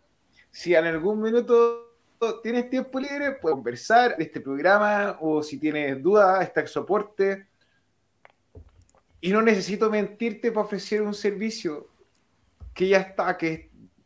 si 0.50 0.74
en 0.74 0.84
algún 0.86 1.20
minuto 1.20 1.90
tienes 2.42 2.68
tiempo 2.68 3.00
libre, 3.00 3.32
puedes 3.32 3.54
conversar 3.54 4.16
de 4.16 4.24
este 4.24 4.40
programa 4.40 5.18
o 5.20 5.42
si 5.42 5.58
tienes 5.58 6.02
dudas, 6.02 6.42
está 6.42 6.60
el 6.60 6.68
soporte. 6.68 7.46
Y 9.20 9.30
no 9.30 9.42
necesito 9.42 9.90
mentirte 9.90 10.50
para 10.50 10.66
ofrecer 10.66 11.02
un 11.02 11.14
servicio 11.14 11.88
que 12.74 12.88
ya 12.88 12.98
está, 12.98 13.36
que 13.36 13.52
es 13.52 13.60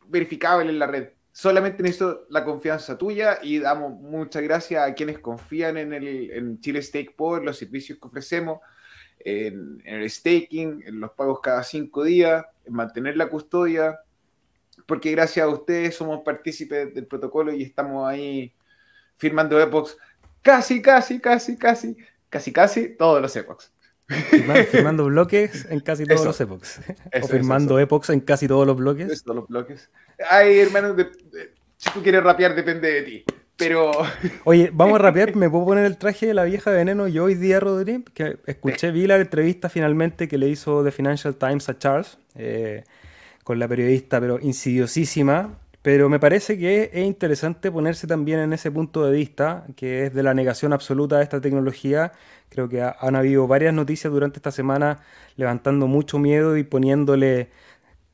verificable 0.09 0.71
en 0.71 0.79
la 0.79 0.87
red. 0.87 1.11
Solamente 1.33 1.83
necesito 1.83 2.27
la 2.31 2.45
confianza 2.45 2.97
tuya 2.97 3.39
y 3.43 3.59
damos 3.59 3.93
muchas 4.01 4.43
gracias 4.43 4.89
a 4.89 4.95
quienes 4.95 5.19
confían 5.19 5.77
en, 5.77 5.93
el, 5.93 6.59
Chile 6.61 6.83
Stake 6.83 7.15
Power, 7.17 7.43
los 7.43 7.57
servicios 7.57 7.99
que 7.99 8.07
ofrecemos, 8.07 8.61
en, 9.19 9.83
en 9.85 10.03
el 10.03 10.11
staking, 10.11 10.85
en 10.87 11.01
los 11.01 11.13
pagos 11.13 11.41
cada 11.41 11.63
cinco 11.65 12.05
días, 12.05 12.45
en 12.65 12.75
mantener 12.75 13.17
la 13.17 13.29
custodia, 13.29 13.99
porque 14.87 15.11
gracias 15.13 15.45
a 15.45 15.49
ustedes 15.49 15.95
somos 15.95 16.21
partícipes 16.25 16.95
del 16.95 17.07
protocolo 17.07 17.53
y 17.53 17.63
estamos 17.63 18.09
ahí 18.09 18.53
firmando 19.17 19.61
epochs 19.61 19.97
casi, 20.43 20.83
casi, 20.83 21.19
casi, 21.21 21.57
casi, 21.57 21.97
casi, 22.29 22.53
casi 22.53 22.89
todos 22.97 23.21
los 23.21 23.35
epochs. 23.35 23.73
Firmando, 24.07 24.65
firmando 24.71 25.05
bloques 25.07 25.67
en 25.71 25.81
casi 25.81 26.05
todos 26.05 26.21
eso, 26.21 26.29
los 26.29 26.41
epochs. 26.41 26.81
Eso, 27.11 27.25
o 27.25 27.29
firmando 27.29 27.79
eso, 27.79 27.85
epochs 27.85 28.11
en 28.11 28.21
casi 28.21 28.47
todos 28.47 28.67
los 28.67 28.77
bloques. 28.77 29.25
Todos 29.25 29.37
los 29.37 29.49
bloques. 29.49 29.91
Ay, 30.31 30.61
hermano, 30.61 30.95
de, 30.95 31.05
de, 31.05 31.55
si 31.77 31.91
tú 31.91 32.03
quieres 32.03 32.23
rapear 32.23 32.55
depende 32.55 32.93
de 32.93 33.03
ti. 33.03 33.25
Pero. 33.57 33.93
Oye, 34.45 34.71
vamos 34.73 34.97
a 34.97 35.03
rapear. 35.03 35.35
¿Me 35.37 35.49
puedo 35.49 35.65
poner 35.65 35.87
el 35.87 35.97
traje 35.97 36.27
de 36.27 36.35
la 36.35 36.45
vieja 36.45 36.71
veneno 36.71 37.09
yo 37.09 37.25
hoy 37.25 37.35
día, 37.35 37.61
Rodri? 37.61 38.05
Que 38.15 38.39
escuché, 38.47 38.91
vi 38.91 39.07
la 39.07 39.17
entrevista 39.17 39.69
finalmente 39.69 40.29
que 40.29 40.39
le 40.39 40.49
hizo 40.49 40.85
The 40.85 40.91
Financial 40.91 41.35
Times 41.37 41.69
a 41.69 41.79
Charles 41.79 42.19
eh, 42.35 42.85
con 43.45 43.59
la 43.59 43.69
periodista, 43.69 44.21
pero 44.21 44.41
insidiosísima. 44.41 45.59
Pero 45.83 46.09
me 46.09 46.19
parece 46.19 46.59
que 46.59 46.91
es 46.95 47.05
interesante 47.05 47.71
ponerse 47.71 48.07
también 48.07 48.41
en 48.41 48.55
ese 48.55 48.71
punto 48.71 49.05
de 49.05 49.13
vista, 49.13 49.67
que 49.77 50.07
es 50.07 50.15
de 50.15 50.23
la 50.23 50.33
negación 50.33 50.73
absoluta 50.73 51.19
de 51.19 51.25
esta 51.25 51.43
tecnología. 51.43 52.13
Creo 52.49 52.71
que 52.71 52.83
han 52.83 53.17
habido 53.17 53.47
varias 53.47 53.75
noticias 53.75 54.11
durante 54.11 54.39
esta 54.39 54.51
semana 54.51 55.01
levantando 55.37 55.87
mucho 55.87 56.19
miedo 56.19 56.57
y 56.57 56.65
poniéndole 56.65 57.51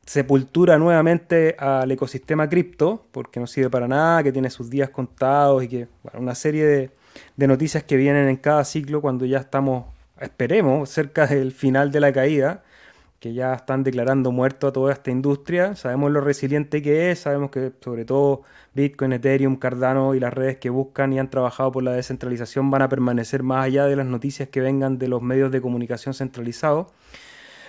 sepultura 0.05 0.79
nuevamente 0.79 1.55
al 1.61 1.89
ecosistema 1.93 2.49
cripto, 2.49 3.07
porque 3.13 3.39
no 3.39 3.47
sirve 3.47 3.71
para 3.71 3.87
nada, 3.87 4.25
que 4.25 4.33
tiene 4.33 4.51
sus 4.51 4.69
días 4.69 4.91
contados 4.91 5.63
y 5.63 5.69
que 5.69 5.89
una 6.15 6.35
serie 6.35 6.67
de, 6.67 6.91
de, 7.37 7.47
noticias 7.47 7.85
que 7.85 7.97
vienen 7.97 8.29
en 8.29 8.37
cada 8.37 8.65
ciclo 8.65 9.01
cuando 9.01 9.27
ya 9.27 9.39
estamos, 9.39 9.85
esperemos, 10.21 10.91
cerca 10.91 11.29
del 11.29 11.53
final 11.53 11.93
de 11.93 12.01
la 12.01 12.13
caída, 12.13 12.65
que 13.21 13.35
ya 13.35 13.53
están 13.53 13.85
declarando 13.85 14.33
muerto 14.33 14.67
a 14.67 14.73
toda 14.73 14.93
esta 14.95 15.11
industria. 15.11 15.77
Sabemos 15.77 16.11
lo 16.11 16.23
resiliente 16.23 16.81
que 16.81 17.11
es, 17.11 17.21
sabemos 17.21 17.51
que 17.51 17.71
sobre 17.81 18.07
todo 18.07 18.43
Bitcoin, 18.75 19.13
Ethereum, 19.13 19.57
Cardano 19.57 20.15
y 20.15 20.21
las 20.21 20.33
redes 20.33 20.57
que 20.57 20.71
buscan 20.71 21.13
y 21.13 21.19
han 21.19 21.29
trabajado 21.29 21.71
por 21.71 21.83
la 21.83 21.93
descentralización 21.93 22.71
van 22.71 22.81
a 22.81 22.89
permanecer 22.89 23.43
más 23.43 23.67
allá 23.67 23.85
de 23.85 23.95
las 23.95 24.07
noticias 24.07 24.49
que 24.49 24.63
vengan 24.63 24.99
de 24.99 25.09
los 25.09 25.21
medios 25.21 25.53
de 25.53 25.61
comunicación 25.61 26.15
centralizados. 26.15 26.87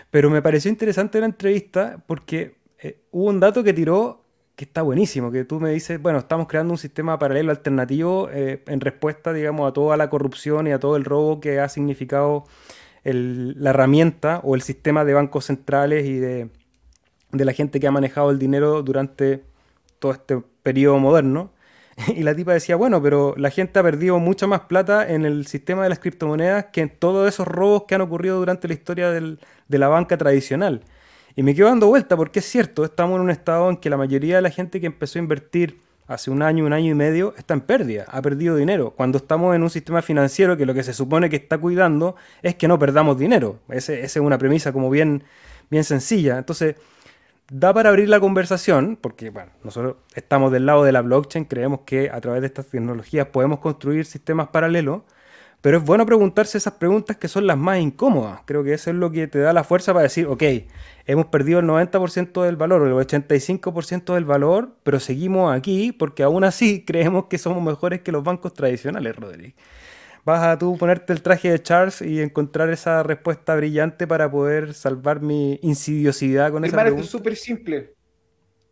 Pero 0.10 0.30
me 0.30 0.41
pareció 0.41 0.72
interesante 0.72 1.20
la 1.20 1.26
entrevista 1.26 2.02
porque 2.08 2.56
eh, 2.80 3.02
hubo 3.12 3.30
un 3.30 3.41
dato 3.41 3.62
que 3.62 3.74
tiró 3.74 4.24
que 4.56 4.64
está 4.64 4.84
buenísimo, 4.84 5.32
que 5.32 5.43
tú 5.43 5.60
me 5.60 5.72
dices, 5.72 6.02
bueno, 6.02 6.20
estamos 6.20 6.47
creando 6.47 6.74
un 6.74 6.78
sistema 6.78 7.20
paralelo 7.20 7.52
alternativo 7.52 8.30
eh, 8.32 8.64
en 8.68 8.80
respuesta, 8.80 9.34
digamos, 9.34 9.70
a 9.70 9.74
toda 9.74 9.97
la 9.97 10.10
corrupción 10.10 10.68
y 10.68 10.72
a 10.72 10.80
todo 10.80 10.95
el 10.95 11.04
robo 11.04 11.41
que 11.41 11.60
ha 11.60 11.68
significado 11.68 12.45
la 13.04 13.72
herramienta 13.72 14.41
o 14.43 14.56
el 14.56 14.62
sistema 14.62 15.06
de 15.06 15.14
bancos 15.14 15.45
centrales 15.45 16.06
y 16.06 16.20
de, 16.20 16.49
de 17.32 17.45
la 17.45 17.54
gente 17.54 17.80
que 17.80 17.88
ha 17.88 17.91
manejado 17.91 18.30
el 18.30 18.39
dinero 18.39 18.84
durante 18.84 19.43
todo 19.99 20.12
este 20.12 20.41
periodo 20.64 20.99
moderno. 20.99 21.52
Y 22.16 22.24
la 22.24 22.34
tipa 22.34 22.54
decía, 22.54 22.76
bueno, 22.78 23.02
pero 23.02 23.36
la 23.38 23.49
gente 23.49 23.78
ha 23.78 23.84
perdido 23.84 24.18
mucha 24.18 24.47
más 24.47 24.62
plata 24.62 25.12
en 25.12 25.26
el 25.26 25.45
sistema 25.45 25.84
de 25.84 25.89
las 25.89 25.99
criptomonedas 25.99 26.66
que 26.72 26.82
en 26.82 26.89
todos 26.89 27.28
esos 27.28 27.47
robos 27.47 27.84
que 27.84 27.95
han 27.95 28.02
ocurrido 28.02 28.39
durante 28.39 28.68
la 28.68 28.74
historia 28.74 29.12
del, 29.12 29.39
de 29.68 29.78
la 29.78 29.88
banca 29.88 30.18
tradicional. 30.18 30.84
Y 31.36 31.43
me 31.43 31.54
quedo 31.54 31.68
dando 31.68 31.88
vuelta 31.88 32.18
porque 32.18 32.39
es 32.39 32.45
cierto, 32.45 32.84
estamos 32.86 33.18
en 33.18 33.22
un 33.22 33.30
estado 33.30 33.70
en 33.70 33.78
que 33.78 33.89
la 33.89 33.97
mayoría 33.97 34.38
de 34.38 34.41
la 34.41 34.49
gente 34.49 34.80
que 34.80 34.88
empezó 34.88 35.20
a 35.20 35.22
invertir 35.22 35.82
hace 36.08 36.32
un 36.32 36.41
año, 36.41 36.66
un 36.66 36.74
año 36.74 36.91
y 36.91 36.95
medio, 36.95 37.34
está 37.38 37.54
en 37.54 37.62
pérdida, 37.62 38.06
ha 38.08 38.22
perdido 38.22 38.56
dinero. 38.56 38.91
Cuando 38.91 39.18
estamos 39.18 39.56
en 39.56 39.64
un 39.64 39.70
sistema 39.70 40.02
financiero 40.02 40.58
que 40.58 40.66
lo 40.66 40.74
que 40.74 40.84
se 40.84 40.93
supone 40.93 41.30
que 41.30 41.38
está 41.38 41.58
cuidando 41.58 42.16
es 42.41 42.56
que 42.56 42.68
no 42.68 42.78
perdamos 42.78 43.18
dinero. 43.18 43.60
Esa 43.70 43.93
es 43.93 44.16
una 44.18 44.38
premisa 44.38 44.74
como 44.74 44.89
bien, 44.89 45.24
bien 45.70 45.84
sencilla. 45.84 46.38
Entonces, 46.38 46.76
da 47.52 47.74
para 47.74 47.89
abrir 47.89 48.08
la 48.08 48.20
conversación, 48.20 48.97
porque 48.99 49.30
bueno, 49.30 49.52
nosotros 49.64 49.97
estamos 50.16 50.52
del 50.52 50.66
lado 50.66 50.84
de 50.84 50.93
la 50.93 51.02
blockchain, 51.02 51.45
creemos 51.45 51.82
que 51.86 52.10
a 52.10 52.22
través 52.22 52.41
de 52.41 52.47
estas 52.47 52.68
tecnologías 52.68 53.28
podemos 53.28 53.60
construir 53.60 54.06
sistemas 54.06 54.47
paralelos, 54.47 55.02
pero 55.62 55.78
es 55.78 55.84
bueno 55.84 56.05
preguntarse 56.07 56.57
esas 56.57 56.74
preguntas 56.74 57.18
que 57.18 57.28
son 57.28 57.45
las 57.45 57.57
más 57.57 57.80
incómodas. 57.80 58.41
Creo 58.45 58.64
que 58.64 58.74
eso 58.74 58.89
es 58.89 58.95
lo 58.95 59.12
que 59.12 59.28
te 59.28 59.39
da 59.39 59.53
la 59.53 59.64
fuerza 59.64 59.93
para 59.93 60.03
decir, 60.03 60.26
ok, 60.26 60.43
hemos 61.05 61.28
perdido 61.28 61.59
el 61.59 61.68
90% 61.68 62.43
del 62.43 62.55
valor 62.55 62.82
o 62.82 62.99
el 62.99 63.07
85% 63.07 64.16
del 64.16 64.26
valor, 64.26 64.76
pero 64.82 64.99
seguimos 64.99 65.55
aquí 65.55 65.91
porque 65.91 66.24
aún 66.24 66.43
así 66.43 66.84
creemos 66.88 67.26
que 67.26 67.38
somos 67.38 67.64
mejores 67.64 68.01
que 68.01 68.12
los 68.12 68.24
bancos 68.24 68.53
tradicionales, 68.53 69.16
Rodríguez. 69.16 69.53
Vas 70.24 70.43
a 70.43 70.57
tú 70.57 70.78
ponerte 70.78 71.14
el 71.14 71.22
traje 71.22 71.51
de 71.51 71.62
Charles 71.62 72.01
y 72.01 72.22
encontrar 72.22 72.70
esa 72.70 73.01
respuesta 73.01 73.55
brillante 73.55 74.05
para 74.05 74.30
poder 74.30 74.74
salvar 74.74 75.22
mi 75.22 75.59
insidiosidad 75.64 76.51
con 76.51 76.64
esa 76.64 76.80
pregunta. 76.80 77.03
Esto 77.03 77.18
es 77.18 77.22
súper 77.22 77.36
simple. 77.36 77.95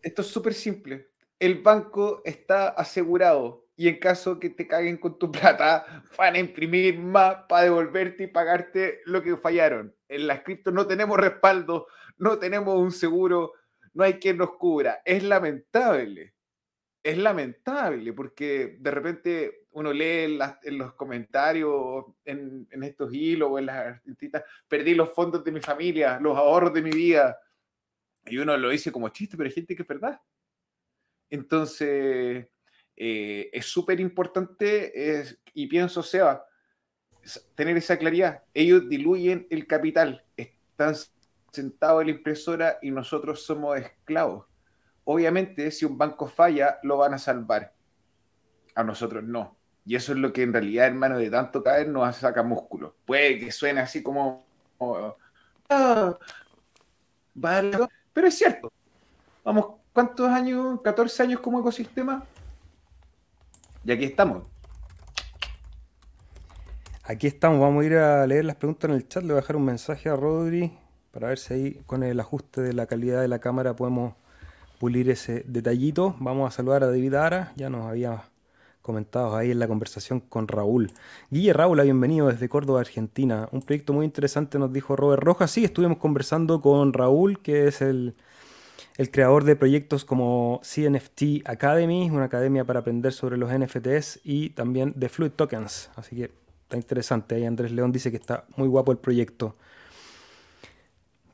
Esto 0.02 0.22
es 0.22 0.28
súper 0.28 0.54
simple. 0.54 1.10
El 1.40 1.62
banco 1.62 2.22
está 2.24 2.70
asegurado 2.70 3.66
y 3.80 3.88
en 3.88 3.98
caso 3.98 4.42
que 4.42 4.50
te 4.50 4.68
caguen 4.68 4.98
con 4.98 5.18
tu 5.18 5.32
plata, 5.32 6.04
van 6.18 6.36
a 6.36 6.40
imprimir 6.40 7.00
más 7.00 7.46
para 7.48 7.64
devolverte 7.64 8.24
y 8.26 8.28
pagarte 8.28 9.00
lo 9.06 9.24
que 9.24 9.38
fallaron. 9.38 9.96
En 10.10 10.28
las 10.28 10.42
cripto 10.42 10.70
no 10.70 10.86
tenemos 10.86 11.18
respaldo, 11.18 11.88
no 12.18 12.38
tenemos 12.38 12.78
un 12.78 12.92
seguro, 12.92 13.54
no 13.94 14.04
hay 14.04 14.16
quien 14.16 14.36
nos 14.36 14.58
cubra. 14.58 15.02
Es 15.06 15.24
lamentable. 15.24 16.34
Es 17.02 17.18
lamentable 17.18 18.12
porque 18.12 18.76
de 18.82 18.92
repente 18.92 19.68
uno 19.72 19.94
lee 19.94 20.38
en, 20.64 20.78
los 20.78 20.94
comentarios, 20.96 22.04
en, 22.26 22.68
estos 22.84 23.14
hilos 23.14 23.48
o 23.50 23.60
en 23.60 23.68
las 23.68 24.02
artistas, 24.06 24.44
perdí 24.68 24.94
los 24.94 25.14
fondos 25.14 25.42
de 25.42 25.54
mi 25.54 25.62
familia, 25.62 26.20
los 26.20 26.38
ahorros 26.38 26.74
de 26.74 26.82
mi 26.82 26.92
vida. 26.92 27.40
Y 28.26 28.40
uno 28.40 28.58
lo 28.58 28.68
dice 28.72 28.92
como 28.92 29.08
chiste, 29.08 29.38
pero 29.38 29.48
hay 29.48 29.54
gente 29.54 29.74
que 29.74 29.84
es 29.84 29.88
verdad. 29.88 30.20
Entonces, 31.30 32.46
eh, 33.02 33.50
es 33.54 33.66
súper 33.66 34.02
importante, 34.02 35.24
y 35.54 35.68
pienso, 35.68 36.04
Seba, 36.04 36.46
tener 37.56 37.78
esa 37.78 37.98
claridad. 37.98 38.44
Ellos 38.54 38.90
diluyen 38.90 39.48
el 39.50 39.66
capital, 39.68 40.26
están 40.36 40.96
sentados 41.52 42.02
en 42.02 42.08
la 42.08 42.14
impresora 42.14 42.78
y 42.82 42.92
nosotros 42.92 43.44
somos 43.44 43.80
esclavos. 43.80 44.46
Obviamente, 45.06 45.72
si 45.72 45.86
un 45.86 45.98
banco 45.98 46.28
falla, 46.28 46.78
lo 46.84 46.98
van 46.98 47.14
a 47.14 47.18
salvar. 47.18 47.74
A 48.76 48.84
nosotros 48.84 49.24
no. 49.24 49.58
Y 49.86 49.96
eso 49.96 50.12
es 50.12 50.20
lo 50.20 50.32
que 50.34 50.44
en 50.44 50.54
realidad, 50.54 50.88
hermano, 50.88 51.18
de 51.18 51.30
tanto 51.30 51.64
caer 51.64 51.88
nos 51.88 52.18
saca 52.18 52.44
músculo. 52.44 52.96
Puede 53.06 53.40
que 53.40 53.52
suene 53.52 53.80
así 53.80 54.04
como... 54.04 54.46
Ah, 55.70 56.18
pero 58.14 58.28
es 58.28 58.38
cierto. 58.38 58.72
Vamos, 59.44 59.78
¿cuántos 59.94 60.30
años? 60.30 60.80
¿14 60.82 61.22
años 61.22 61.40
como 61.40 61.62
ecosistema? 61.62 62.26
Y 63.86 63.92
aquí 63.92 64.04
estamos. 64.04 64.44
Aquí 67.04 67.28
estamos, 67.28 67.60
vamos 67.60 67.84
a 67.84 67.88
ir 67.88 67.96
a 67.96 68.28
leer 68.28 68.46
las 68.46 68.56
preguntas 68.56 68.90
en 68.90 68.96
el 68.96 69.08
chat. 69.08 69.24
Le 69.24 69.30
voy 69.30 69.38
a 69.38 69.42
dejar 69.42 69.56
un 69.56 69.66
mensaje 69.66 70.10
a 70.10 70.16
Rodri 70.16 70.72
para 71.12 71.30
ver 71.30 71.40
si 71.40 71.54
ahí 71.54 71.82
con 71.86 72.04
el 72.04 72.20
ajuste 72.20 72.62
de 72.62 72.74
la 72.74 72.86
calidad 72.86 73.22
de 73.22 73.28
la 73.28 73.40
cámara 73.40 73.76
podemos 73.76 74.14
pulir 74.80 75.10
ese 75.10 75.44
detallito. 75.48 76.16
Vamos 76.20 76.48
a 76.48 76.56
saludar 76.56 76.84
a 76.84 76.88
David 76.88 77.16
Ara, 77.16 77.54
ya 77.56 77.70
nos 77.70 77.88
había 77.88 78.24
comentado 78.82 79.36
ahí 79.36 79.52
en 79.52 79.60
la 79.60 79.68
conversación 79.68 80.20
con 80.20 80.48
Raúl. 80.48 80.92
Guille 81.32 81.54
Raúl, 81.54 81.82
bienvenido 81.82 82.28
desde 82.28 82.48
Córdoba, 82.50 82.82
Argentina. 82.82 83.50
Un 83.52 83.62
proyecto 83.62 83.94
muy 83.94 84.06
interesante, 84.06 84.60
nos 84.60 84.72
dijo 84.72 84.96
Robert 84.96 85.24
Rojas. 85.24 85.52
Sí, 85.52 85.64
estuvimos 85.66 85.98
conversando 85.98 86.62
con 86.62 86.94
Raúl, 86.94 87.42
que 87.42 87.68
es 87.68 87.82
el 87.82 88.16
el 89.00 89.12
creador 89.12 89.46
de 89.46 89.56
proyectos 89.56 90.04
como 90.04 90.60
CNFT 90.62 91.46
Academy, 91.46 92.10
una 92.10 92.26
academia 92.26 92.66
para 92.66 92.82
aprender 92.82 93.14
sobre 93.14 93.38
los 93.38 93.50
NFTs, 93.50 94.20
y 94.26 94.50
también 94.50 94.92
de 94.98 95.08
Fluid 95.08 95.32
Tokens. 95.32 95.90
Así 95.96 96.18
que 96.18 96.32
está 96.64 96.76
interesante. 96.76 97.36
Ahí 97.36 97.46
Andrés 97.46 97.72
León 97.72 97.94
dice 97.94 98.12
que 98.12 98.18
está 98.18 98.44
muy 98.58 98.68
guapo 98.68 98.92
el 98.92 98.98
proyecto. 98.98 99.56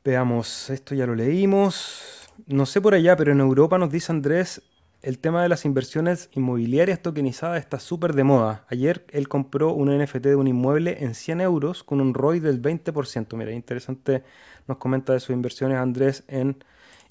Veamos, 0.04 0.70
esto 0.70 0.94
ya 0.94 1.06
lo 1.06 1.16
leímos. 1.16 2.30
No 2.46 2.66
sé 2.66 2.80
por 2.80 2.94
allá, 2.94 3.16
pero 3.16 3.32
en 3.32 3.40
Europa 3.40 3.78
nos 3.78 3.90
dice 3.90 4.12
Andrés, 4.12 4.62
el 5.02 5.18
tema 5.18 5.42
de 5.42 5.48
las 5.48 5.64
inversiones 5.64 6.30
inmobiliarias 6.34 7.02
tokenizadas 7.02 7.58
está 7.58 7.80
súper 7.80 8.14
de 8.14 8.22
moda. 8.22 8.64
Ayer 8.68 9.04
él 9.10 9.26
compró 9.26 9.72
un 9.72 9.88
NFT 9.88 10.26
de 10.26 10.36
un 10.36 10.46
inmueble 10.46 10.98
en 11.00 11.16
100 11.16 11.40
euros 11.40 11.82
con 11.82 12.00
un 12.00 12.14
ROI 12.14 12.38
del 12.38 12.62
20%. 12.62 13.34
Mira, 13.36 13.50
interesante, 13.50 14.22
nos 14.68 14.76
comenta 14.76 15.12
de 15.12 15.18
sus 15.18 15.30
inversiones 15.30 15.78
Andrés 15.78 16.22
en 16.28 16.58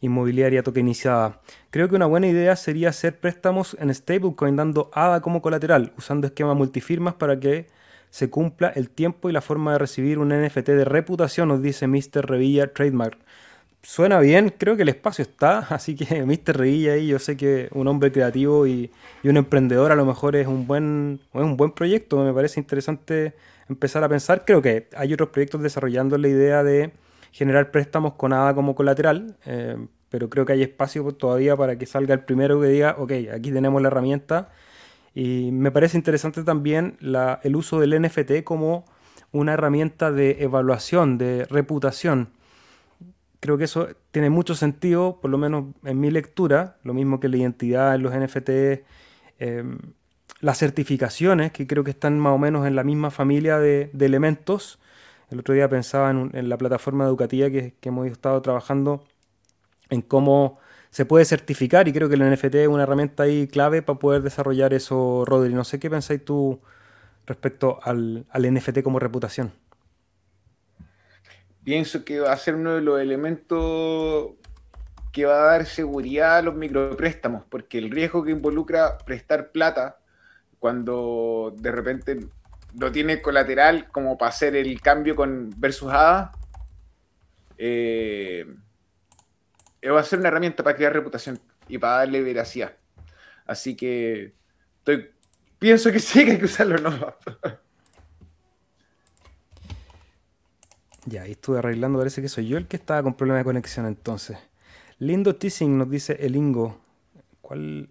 inmobiliaria 0.01 0.63
tokenizada. 0.63 1.41
Creo 1.71 1.89
que 1.89 1.95
una 1.95 2.05
buena 2.05 2.27
idea 2.27 2.55
sería 2.55 2.89
hacer 2.89 3.19
préstamos 3.19 3.75
en 3.79 3.93
stablecoin 3.93 4.55
dando 4.55 4.89
ADA 4.93 5.21
como 5.21 5.41
colateral, 5.41 5.93
usando 5.97 6.27
esquemas 6.27 6.55
multifirmas 6.55 7.15
para 7.15 7.39
que 7.39 7.67
se 8.09 8.29
cumpla 8.29 8.69
el 8.69 8.89
tiempo 8.89 9.29
y 9.29 9.33
la 9.33 9.41
forma 9.41 9.73
de 9.73 9.79
recibir 9.79 10.19
un 10.19 10.29
NFT 10.29 10.67
de 10.69 10.85
reputación, 10.85 11.49
nos 11.49 11.61
dice 11.61 11.87
Mr. 11.87 12.25
Revilla 12.25 12.71
Trademark. 12.73 13.17
Suena 13.81 14.19
bien, 14.19 14.53
creo 14.57 14.75
que 14.75 14.81
el 14.81 14.89
espacio 14.89 15.23
está, 15.23 15.59
así 15.69 15.95
que 15.95 16.23
Mr. 16.23 16.57
Revilla 16.57 16.93
ahí, 16.93 17.07
yo 17.07 17.19
sé 17.19 17.37
que 17.37 17.67
un 17.71 17.87
hombre 17.87 18.11
creativo 18.11 18.65
y, 18.67 18.89
un 19.23 19.37
emprendedor 19.37 19.91
a 19.91 19.95
lo 19.95 20.05
mejor 20.05 20.35
es 20.35 20.47
un 20.47 20.65
buen, 20.65 21.19
es 21.33 21.41
un 21.41 21.57
buen 21.57 21.71
proyecto, 21.71 22.23
me 22.23 22.33
parece 22.33 22.59
interesante 22.59 23.33
empezar 23.69 24.03
a 24.03 24.09
pensar. 24.09 24.45
Creo 24.45 24.61
que 24.61 24.87
hay 24.95 25.13
otros 25.13 25.29
proyectos 25.29 25.61
desarrollando 25.61 26.17
la 26.17 26.27
idea 26.27 26.63
de 26.63 26.91
generar 27.35 27.69
préstamos 27.69 28.13
con 28.13 28.31
ADA 28.31 28.55
como 28.55 28.75
colateral, 28.75 29.35
eh, 29.45 29.75
pero 30.09 30.29
creo 30.29 30.45
que 30.45 30.53
hay 30.53 30.63
espacio 30.63 31.03
todavía 31.11 31.57
para 31.57 31.77
que 31.77 31.85
salga 31.85 32.13
el 32.13 32.21
primero 32.21 32.61
que 32.61 32.67
diga, 32.67 32.95
ok, 32.97 33.11
aquí 33.33 33.51
tenemos 33.51 33.81
la 33.81 33.89
herramienta. 33.89 34.51
Y 35.13 35.51
me 35.51 35.69
parece 35.69 35.97
interesante 35.97 36.43
también 36.43 36.97
el 37.43 37.55
uso 37.57 37.81
del 37.81 38.01
NFT 38.01 38.45
como 38.45 38.85
una 39.33 39.51
herramienta 39.51 40.13
de 40.13 40.37
evaluación, 40.43 41.17
de 41.17 41.43
reputación. 41.49 42.29
Creo 43.41 43.57
que 43.57 43.65
eso 43.65 43.89
tiene 44.11 44.29
mucho 44.29 44.55
sentido, 44.55 45.19
por 45.21 45.29
lo 45.29 45.37
menos 45.37 45.65
en 45.83 45.99
mi 45.99 46.11
lectura, 46.11 46.77
lo 46.83 46.93
mismo 46.93 47.19
que 47.19 47.27
la 47.27 47.35
identidad 47.35 47.95
en 47.95 48.03
los 48.03 48.13
NFT. 48.13 48.85
Em, 49.39 49.79
las 50.39 50.57
certificaciones, 50.57 51.51
que 51.51 51.67
creo 51.67 51.83
que 51.83 51.91
están 51.91 52.17
más 52.17 52.31
o 52.31 52.37
menos 52.37 52.65
en 52.65 52.77
la 52.77 52.85
misma 52.85 53.11
familia 53.11 53.59
de, 53.59 53.89
elementos. 53.99 54.79
El 55.29 55.39
otro 55.39 55.53
día 55.53 55.67
pensaba 55.69 56.11
en, 56.11 56.49
la 56.49 56.57
plataforma 56.57 57.05
educativa 57.05 57.49
que, 57.49 57.75
hemos 57.81 58.07
estado 58.07 58.41
trabajando 58.41 59.03
en 59.89 60.01
cómo 60.01 60.59
se 60.89 61.05
puede 61.05 61.25
certificar 61.25 61.87
y 61.87 61.93
creo 61.93 62.07
que 62.07 62.15
el 62.15 62.31
NFT 62.31 62.55
es 62.55 62.67
una 62.67 62.83
herramienta 62.83 63.23
ahí 63.23 63.47
clave 63.47 63.81
para 63.81 63.99
poder 63.99 64.21
desarrollar 64.21 64.73
eso, 64.73 65.23
Rodri. 65.25 65.53
No 65.53 65.63
sé 65.63 65.79
qué 65.79 65.89
pensáis 65.89 66.23
tú 66.23 66.61
respecto 67.25 67.79
al, 67.83 68.25
al 68.29 68.53
NFT 68.53 68.81
como 68.83 68.99
reputación. 68.99 69.51
Pienso 71.63 72.05
que 72.05 72.19
va 72.19 72.31
a 72.31 72.37
ser 72.37 72.55
uno 72.55 72.75
de 72.75 72.81
los 72.81 73.01
elementos 73.01 74.33
que 75.11 75.25
va 75.25 75.35
a 75.35 75.45
dar 75.45 75.65
seguridad 75.65 76.37
a 76.37 76.41
los 76.41 76.55
micropréstamos, 76.55 77.43
porque 77.49 77.77
el 77.77 77.89
riesgo 77.89 78.23
que 78.23 78.31
involucra 78.31 78.97
prestar 78.99 79.51
plata 79.51 79.97
cuando 80.59 81.55
de 81.57 81.71
repente 81.71 82.19
no 82.75 82.91
tiene 82.91 83.21
colateral 83.21 83.89
como 83.91 84.17
para 84.17 84.29
hacer 84.29 84.55
el 84.55 84.81
cambio 84.81 85.15
con 85.15 85.49
versus 85.57 85.91
ADA, 85.91 86.31
eh, 87.57 88.45
va 89.89 89.99
a 89.99 90.03
ser 90.03 90.19
una 90.19 90.29
herramienta 90.29 90.63
para 90.63 90.75
crear 90.75 90.93
reputación 90.93 91.39
y 91.67 91.77
para 91.77 91.97
darle 91.97 92.21
veracidad. 92.21 92.75
Así 93.45 93.75
que 93.75 94.33
estoy, 94.79 95.11
pienso 95.59 95.91
que 95.91 95.99
sí 95.99 96.25
que 96.25 96.31
hay 96.31 96.39
que 96.39 96.45
usarlo, 96.45 96.77
no. 96.77 97.15
Ya, 101.05 101.21
ahí 101.21 101.31
estuve 101.31 101.59
arreglando, 101.59 101.99
parece 101.99 102.21
que 102.21 102.29
soy 102.29 102.47
yo 102.47 102.57
el 102.57 102.67
que 102.67 102.77
estaba 102.77 103.03
con 103.03 103.13
problema 103.13 103.37
de 103.37 103.45
conexión 103.45 103.85
entonces. 103.85 104.37
Lindo 104.97 105.35
Teasing 105.35 105.77
nos 105.77 105.89
dice 105.89 106.17
el 106.19 106.35
Ingo. 106.35 106.81
¿Cuál, 107.41 107.89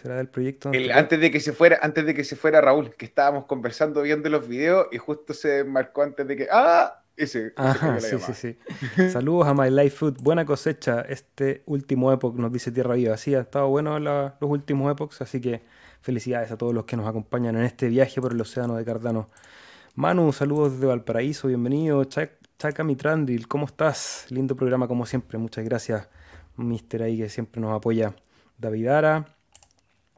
será 0.00 0.16
del 0.16 0.28
proyecto? 0.28 0.70
antes 0.94 1.20
de 1.20 1.30
que 1.30 1.40
se 1.40 1.52
fuera, 1.52 1.78
antes 1.82 2.06
de 2.06 2.14
que 2.14 2.24
se 2.24 2.36
fuera 2.36 2.60
Raúl, 2.60 2.94
que 2.94 3.04
estábamos 3.04 3.44
conversando 3.46 4.02
viendo 4.02 4.28
los 4.28 4.48
videos 4.48 4.86
y 4.92 4.98
justo 4.98 5.34
se 5.34 5.64
marcó 5.64 6.02
antes 6.02 6.26
de 6.26 6.36
que 6.36 6.48
¡ah! 6.50 6.96
Ese, 7.16 7.52
sí, 7.98 8.16
sí, 8.18 8.32
sí. 8.96 9.10
Saludos 9.10 9.46
a 9.46 9.52
My 9.52 9.68
Life 9.68 9.90
Food. 9.90 10.22
Buena 10.22 10.46
cosecha 10.46 11.02
este 11.02 11.62
último 11.66 12.10
Epoch, 12.10 12.34
nos 12.36 12.50
dice 12.50 12.72
Tierra 12.72 12.94
Viva. 12.94 13.14
Sí, 13.18 13.34
ha 13.34 13.40
estado 13.40 13.68
bueno 13.68 13.98
los 13.98 14.32
últimos 14.40 14.90
Epochs, 14.90 15.20
así 15.20 15.38
que 15.38 15.60
felicidades 16.00 16.50
a 16.50 16.56
todos 16.56 16.72
los 16.72 16.86
que 16.86 16.96
nos 16.96 17.06
acompañan 17.06 17.56
en 17.56 17.64
este 17.64 17.88
viaje 17.88 18.22
por 18.22 18.32
el 18.32 18.40
océano 18.40 18.74
de 18.74 18.86
Cardano. 18.86 19.28
Manu, 19.96 20.32
saludos 20.32 20.72
desde 20.72 20.86
Valparaíso, 20.86 21.48
bienvenido. 21.48 22.02
Chaca 22.04 22.84
Mitrandil, 22.84 23.48
¿cómo 23.48 23.66
estás? 23.66 24.24
Lindo 24.30 24.56
programa 24.56 24.88
como 24.88 25.04
siempre, 25.04 25.36
muchas 25.36 25.62
gracias, 25.62 26.08
Mister 26.56 27.02
ahí 27.02 27.18
que 27.18 27.28
siempre 27.28 27.60
nos 27.60 27.76
apoya. 27.76 28.14
David 28.56 28.86
Ara, 28.86 29.26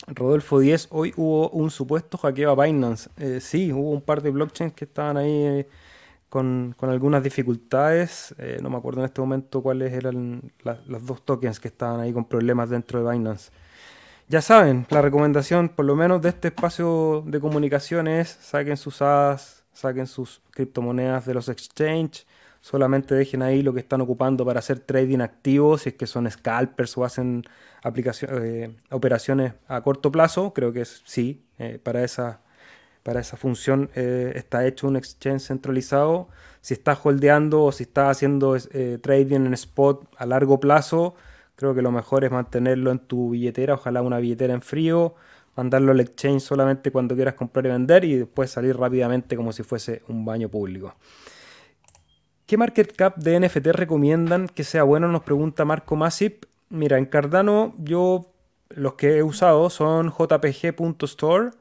Rodolfo 0.09 0.59
10, 0.59 0.89
hoy 0.91 1.13
hubo 1.17 1.51
un 1.51 1.71
supuesto 1.71 2.19
hackeo 2.19 2.51
a 2.51 2.65
Binance. 2.65 3.11
Eh, 3.17 3.41
sí, 3.41 3.73
hubo 3.73 3.91
un 3.91 4.03
par 4.03 4.23
de 4.23 4.31
blockchains 4.31 4.75
que 4.75 4.85
estaban 4.85 5.17
ahí 5.17 5.31
eh, 5.31 5.69
con, 6.29 6.75
algunas 6.81 7.23
dificultades. 7.23 8.35
Eh, 8.39 8.59
no 8.63 8.71
me 8.71 8.79
acuerdo 8.79 9.01
en 9.01 9.07
este 9.07 9.21
momento 9.21 9.63
cuáles 9.63 9.93
eran 9.93 10.53
los 10.87 11.07
dos 11.07 11.25
tokens 11.25 11.61
que 11.61 11.69
estaban 11.69 12.01
ahí 12.01 12.13
con 12.13 12.25
problemas 12.25 12.71
dentro 12.71 13.03
de 13.05 13.13
Binance. 13.13 13.53
Ya 14.29 14.41
saben, 14.41 14.87
la 14.91 15.03
recomendación 15.03 15.69
por 15.69 15.85
lo 15.85 15.95
menos 15.95 16.23
de 16.23 16.31
este 16.31 16.49
espacio 16.49 17.23
de 17.27 17.39
comunicación 17.39 18.09
es 18.09 18.29
saquen 18.29 18.77
sus 18.77 19.03
hadas, 19.03 19.65
saquen 19.73 20.07
sus 20.07 20.41
criptomonedas 20.53 21.27
de 21.27 21.35
los 21.35 21.49
exchanges, 21.49 22.27
solamente 22.63 23.17
dejen 23.17 23.43
ahí 23.43 23.61
lo 23.61 23.75
que 23.75 23.81
están 23.81 24.01
ocupando 24.01 24.47
para 24.47 24.61
hacer 24.61 24.79
trading 24.79 25.19
activo, 25.19 25.77
si 25.77 25.91
es 25.91 25.95
que 25.97 26.07
son 26.07 26.31
scalpers 26.31 26.97
o 26.97 27.05
hacen 27.05 27.45
eh, 27.85 28.77
operaciones 28.91 29.55
a 29.67 29.83
corto 29.83 30.11
plazo, 30.13 30.55
creo 30.55 30.73
que 30.73 30.85
sí, 30.85 31.45
eh, 31.59 31.81
para, 31.83 32.05
esa, 32.05 32.41
para 33.03 33.21
esa 33.21 33.37
función 33.37 33.91
eh, 33.97 34.33
está 34.37 34.65
hecho 34.65 34.87
un 34.87 34.97
exchange 34.97 35.43
centralizado. 35.43 36.29
Si 36.61 36.73
estás 36.73 37.01
holdeando 37.05 37.65
o 37.65 37.73
si 37.73 37.83
estás 37.83 38.17
haciendo 38.17 38.57
trading 38.57 39.47
en 39.47 39.55
spot 39.55 40.09
a 40.17 40.25
largo 40.25 40.61
plazo, 40.61 41.17
creo 41.57 41.75
que 41.75 41.83
lo 41.83 41.91
mejor 41.91 42.25
es 42.25 42.31
mantenerlo 42.31 42.93
en 42.93 43.01
tu 43.01 43.31
billetera, 43.31 43.75
ojalá 43.75 44.03
una 44.03 44.19
billetera 44.19 44.55
en 44.55 44.63
frío, 44.63 45.17
mandarlo 45.57 45.91
al 45.91 45.99
exchange 45.99 46.43
solamente 46.43 46.93
cuando 46.93 47.17
quieras 47.17 47.35
comprar 47.35 47.67
y 47.67 47.71
vender 47.71 48.05
y 48.05 48.15
después 48.15 48.53
salir 48.53 48.77
rápidamente 48.77 49.35
como 49.35 49.53
si 49.53 49.65
fuese 49.65 50.03
un 50.07 50.25
baño 50.25 50.49
público. 50.49 50.95
¿Qué 52.53 52.59
market 52.59 52.95
cap 52.95 53.17
de 53.17 53.41
NFT 53.41 53.69
recomiendan 53.69 54.47
que 54.47 54.63
sea 54.63 54.83
bueno? 54.83 55.09
Nos 55.09 55.23
pregunta 55.23 55.65
Marco 55.65 55.97
Masip. 55.97 56.45
Mira, 56.69 56.99
en 56.99 57.07
Cardano 57.07 57.75
yo 57.79 58.31
los 58.69 58.93
que 58.93 59.17
he 59.17 59.23
usado 59.23 59.71
son 59.71 60.11
jpg.store, 60.11 61.53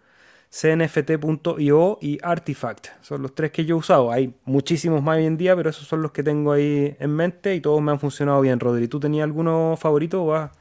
cnft.io 0.50 1.98
y 2.02 2.20
Artifact. 2.22 2.88
Son 3.00 3.22
los 3.22 3.34
tres 3.34 3.52
que 3.52 3.64
yo 3.64 3.78
he 3.78 3.80
usado. 3.80 4.12
Hay 4.12 4.36
muchísimos 4.44 5.02
más 5.02 5.16
hoy 5.16 5.28
en 5.28 5.38
día, 5.38 5.56
pero 5.56 5.70
esos 5.70 5.88
son 5.88 6.02
los 6.02 6.12
que 6.12 6.24
tengo 6.24 6.52
ahí 6.52 6.94
en 7.00 7.16
mente 7.16 7.56
y 7.56 7.62
todos 7.62 7.82
me 7.82 7.94
han 7.94 8.00
funcionado 8.02 8.42
bien, 8.42 8.60
Rodri. 8.60 8.90
¿Tú 8.90 9.00
tenías 9.00 9.24
alguno 9.24 9.78
favorito 9.80 10.22
o 10.22 10.34
has 10.34 10.52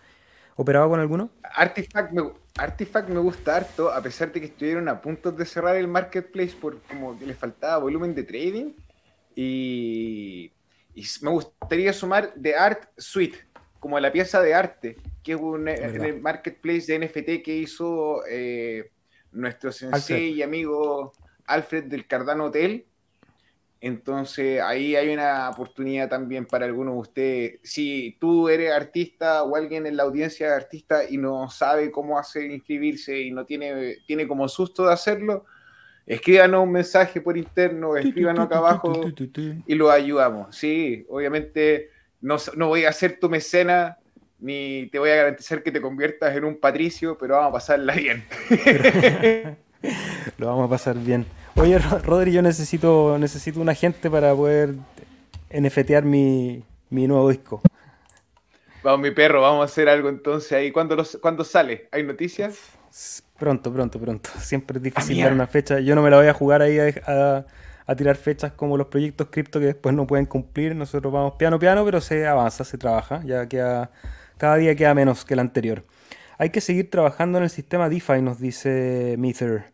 operado 0.55 0.91
con 0.91 1.01
alguno? 1.01 1.31
Artifact 1.43 2.12
me, 2.12 3.18
gusta 3.18 3.57
harto, 3.57 3.91
a 3.91 4.01
pesar 4.01 4.31
de 4.31 4.39
que 4.39 4.47
estuvieron 4.47 4.89
a 4.89 5.01
punto 5.01 5.33
de 5.33 5.45
cerrar 5.45 5.74
el 5.74 5.89
marketplace 5.89 6.55
por 6.55 6.81
como 6.83 7.18
que 7.18 7.26
les 7.26 7.37
faltaba 7.37 7.78
volumen 7.78 8.14
de 8.14 8.22
trading. 8.22 8.70
Y, 9.35 10.53
y 10.95 11.05
me 11.22 11.31
gustaría 11.31 11.93
sumar 11.93 12.35
The 12.41 12.55
Art 12.55 12.89
Suite 12.97 13.51
como 13.81 13.99
la 13.99 14.12
pieza 14.12 14.41
de 14.43 14.55
arte, 14.55 14.97
que 15.22 15.33
es 15.33 15.41
un 15.41 15.66
eh, 15.66 16.12
marketplace 16.20 16.93
de 16.93 17.07
NFT 17.07 17.43
que 17.43 17.57
hizo 17.57 18.22
eh, 18.28 18.91
nuestro 19.33 19.72
sensei 19.72 20.35
y 20.35 20.43
amigo 20.43 21.12
Alfred 21.47 21.85
del 21.85 22.07
Cardano 22.07 22.45
Hotel. 22.45 22.87
Entonces 23.81 24.61
ahí 24.61 24.95
hay 24.95 25.09
una 25.09 25.49
oportunidad 25.49 26.11
también 26.11 26.45
para 26.45 26.66
algunos 26.66 26.95
de 26.95 27.01
ustedes. 27.01 27.61
Si 27.62 28.18
tú 28.20 28.51
eres 28.51 28.70
artista 28.70 29.43
o 29.43 29.57
alguien 29.57 29.87
en 29.87 29.97
la 29.97 30.03
audiencia 30.03 30.49
es 30.49 30.53
artista 30.53 31.09
y 31.09 31.16
no 31.16 31.49
sabe 31.49 31.91
cómo 31.91 32.18
hacer 32.18 32.51
inscribirse 32.51 33.18
y 33.18 33.31
no 33.31 33.47
tiene, 33.47 33.97
tiene 34.07 34.28
como 34.28 34.47
susto 34.49 34.87
de 34.87 34.93
hacerlo, 34.93 35.47
escríbanos 36.15 36.65
un 36.65 36.73
mensaje 36.73 37.21
por 37.21 37.37
interno, 37.37 37.97
escríbanos 37.97 38.47
acá 38.47 38.59
abajo 38.59 38.93
y 39.67 39.75
lo 39.77 39.91
ayudamos. 39.91 40.57
Sí, 40.57 41.07
obviamente 41.09 41.91
no, 42.21 42.37
voy 42.67 42.85
a 42.85 42.93
ser 42.93 43.21
tu 43.21 43.31
mecena 43.31 43.97
ni 44.41 44.89
te 44.91 44.99
voy 44.99 45.11
a 45.11 45.17
garantizar 45.17 45.63
que 45.63 45.71
te 45.71 45.81
conviertas 45.81 46.35
en 46.35 46.45
un 46.45 46.59
patricio, 46.59 47.17
pero 47.19 47.37
vamos 47.37 47.51
a 47.51 47.53
pasarla 47.53 47.95
bien. 47.95 48.25
Lo 50.39 50.47
vamos 50.47 50.67
a 50.67 50.71
pasar 50.71 50.97
bien. 50.97 51.27
Oye, 51.55 51.79
Rodri, 51.79 52.33
yo 52.33 52.43
necesito, 52.43 53.17
necesito 53.19 53.61
un 53.61 53.69
agente 53.69 54.11
para 54.11 54.35
poder 54.35 54.75
NFTear 55.51 56.05
mi, 56.05 56.65
mi 56.89 57.07
nuevo 57.07 57.29
disco. 57.29 57.61
Vamos, 58.83 59.01
mi 59.01 59.11
perro, 59.11 59.43
vamos 59.43 59.61
a 59.61 59.65
hacer 59.67 59.89
algo 59.89 60.09
entonces 60.09 60.53
ahí. 60.53 60.73
¿Cuándo, 60.73 60.97
los, 60.97 61.19
sale? 61.45 61.89
¿Hay 61.93 62.03
noticias? 62.03 62.59
Pronto, 63.41 63.72
pronto, 63.72 63.99
pronto. 63.99 64.30
Siempre 64.38 64.76
es 64.76 64.84
difícil 64.84 65.20
dar 65.20 65.32
una 65.32 65.49
fecha. 65.49 65.80
Yo 65.80 65.97
no 65.97 66.03
me 66.03 66.11
la 66.11 66.18
voy 66.18 66.28
a 66.28 66.34
jugar 66.34 66.62
ahí 66.62 66.78
a 66.78 67.45
a 67.91 67.97
tirar 67.97 68.14
fechas 68.14 68.53
como 68.53 68.76
los 68.76 68.86
proyectos 68.86 69.30
cripto 69.32 69.59
que 69.59 69.66
después 69.66 69.93
no 69.93 70.07
pueden 70.07 70.24
cumplir. 70.24 70.76
Nosotros 70.76 71.12
vamos 71.12 71.34
piano 71.34 71.59
piano, 71.59 71.84
pero 71.84 72.01
se 72.01 72.24
avanza, 72.24 72.62
se 72.62 72.78
trabaja. 72.78 73.20
Ya 73.24 73.49
queda, 73.49 73.91
cada 74.38 74.55
día 74.59 74.76
queda 74.76 74.95
menos 74.95 75.24
que 75.24 75.34
el 75.34 75.41
anterior. 75.41 75.84
Hay 76.38 76.51
que 76.51 76.61
seguir 76.61 76.88
trabajando 76.88 77.38
en 77.38 77.45
el 77.45 77.51
sistema 77.51 77.88
DeFi, 77.88 78.22
nos 78.22 78.38
dice 78.38 79.16
Mither, 79.18 79.64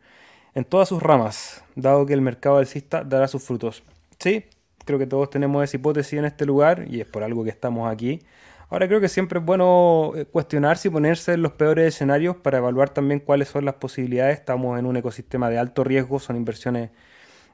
en 0.55 0.65
todas 0.65 0.89
sus 0.89 1.03
ramas, 1.03 1.63
dado 1.75 2.07
que 2.07 2.15
el 2.15 2.23
mercado 2.23 2.57
alcista 2.57 3.05
dará 3.05 3.29
sus 3.29 3.43
frutos. 3.43 3.83
Sí, 4.19 4.47
creo 4.87 4.99
que 4.99 5.07
todos 5.07 5.29
tenemos 5.29 5.63
esa 5.63 5.77
hipótesis 5.77 6.19
en 6.19 6.25
este 6.25 6.47
lugar 6.47 6.87
y 6.89 7.03
es 7.03 7.07
por 7.07 7.23
algo 7.23 7.45
que 7.45 7.51
estamos 7.51 7.93
aquí. 7.93 8.23
Ahora 8.69 8.89
creo 8.89 9.01
que 9.01 9.09
siempre 9.09 9.39
es 9.39 9.45
bueno 9.45 10.13
eh, 10.17 10.25
cuestionarse 10.25 10.89
y 10.89 10.91
ponerse 10.91 11.35
en 11.35 11.43
los 11.43 11.53
peores 11.53 11.95
escenarios 11.95 12.37
para 12.37 12.59
evaluar 12.59 12.91
también 12.91 13.21
cuáles 13.21 13.49
son 13.49 13.65
las 13.65 13.75
posibilidades. 13.75 14.39
Estamos 14.39 14.79
en 14.79 14.87
un 14.87 14.97
ecosistema 14.97 15.49
de 15.51 15.59
alto 15.59 15.85
riesgo, 15.85 16.19
son 16.19 16.37
inversiones 16.37 16.91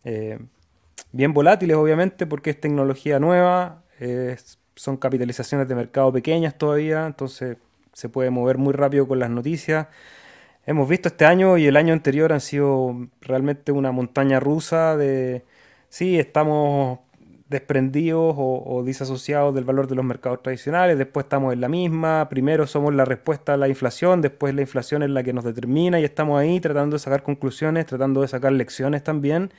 eh, 0.04 0.38
bien 1.12 1.32
volátiles 1.34 1.76
obviamente 1.76 2.26
porque 2.26 2.50
es 2.50 2.60
tecnología 2.60 3.18
nueva, 3.18 3.82
son 4.74 4.96
capitalizaciones 4.96 5.68
de 5.68 5.74
mercado 5.74 6.12
pequeñas 6.12 6.56
todavía, 6.56 7.06
entonces 7.06 7.56
se 7.92 8.08
puede 8.08 8.30
mover 8.30 8.58
muy 8.58 8.72
rápido 8.72 9.06
con 9.06 9.18
las 9.18 9.30
noticias. 9.30 9.88
Hemos 10.64 10.88
visto 10.88 11.08
este 11.08 11.24
año 11.26 11.58
y 11.58 11.66
el 11.66 11.76
año 11.76 11.92
anterior 11.92 12.32
han 12.32 12.40
sido 12.40 13.08
realmente 13.20 13.72
una 13.72 13.92
montaña 13.92 14.40
rusa 14.40 14.96
de, 14.96 15.44
sí, 15.88 16.18
estamos 16.18 17.00
desprendidos 17.52 18.34
o, 18.36 18.64
o, 18.66 18.82
disasociados 18.82 19.54
del 19.54 19.64
valor 19.64 19.86
de 19.86 19.94
los 19.94 20.04
mercados 20.04 20.42
tradicionales, 20.42 20.98
después 20.98 21.24
estamos 21.24 21.52
en 21.52 21.60
la 21.60 21.68
misma, 21.68 22.28
primero 22.28 22.66
somos 22.66 22.92
la 22.94 23.04
respuesta 23.04 23.54
a 23.54 23.56
la 23.56 23.68
inflación, 23.68 24.20
después 24.20 24.54
la 24.54 24.62
inflación 24.62 25.04
es 25.04 25.10
la 25.10 25.22
que 25.22 25.32
nos 25.32 25.44
determina 25.44 26.00
y 26.00 26.04
estamos 26.04 26.40
ahí 26.40 26.58
tratando 26.58 26.96
de 26.96 27.00
sacar 27.00 27.22
conclusiones, 27.22 27.86
tratando 27.86 28.22
de 28.22 28.28
sacar 28.28 28.52
lecciones 28.52 29.04
también 29.04 29.52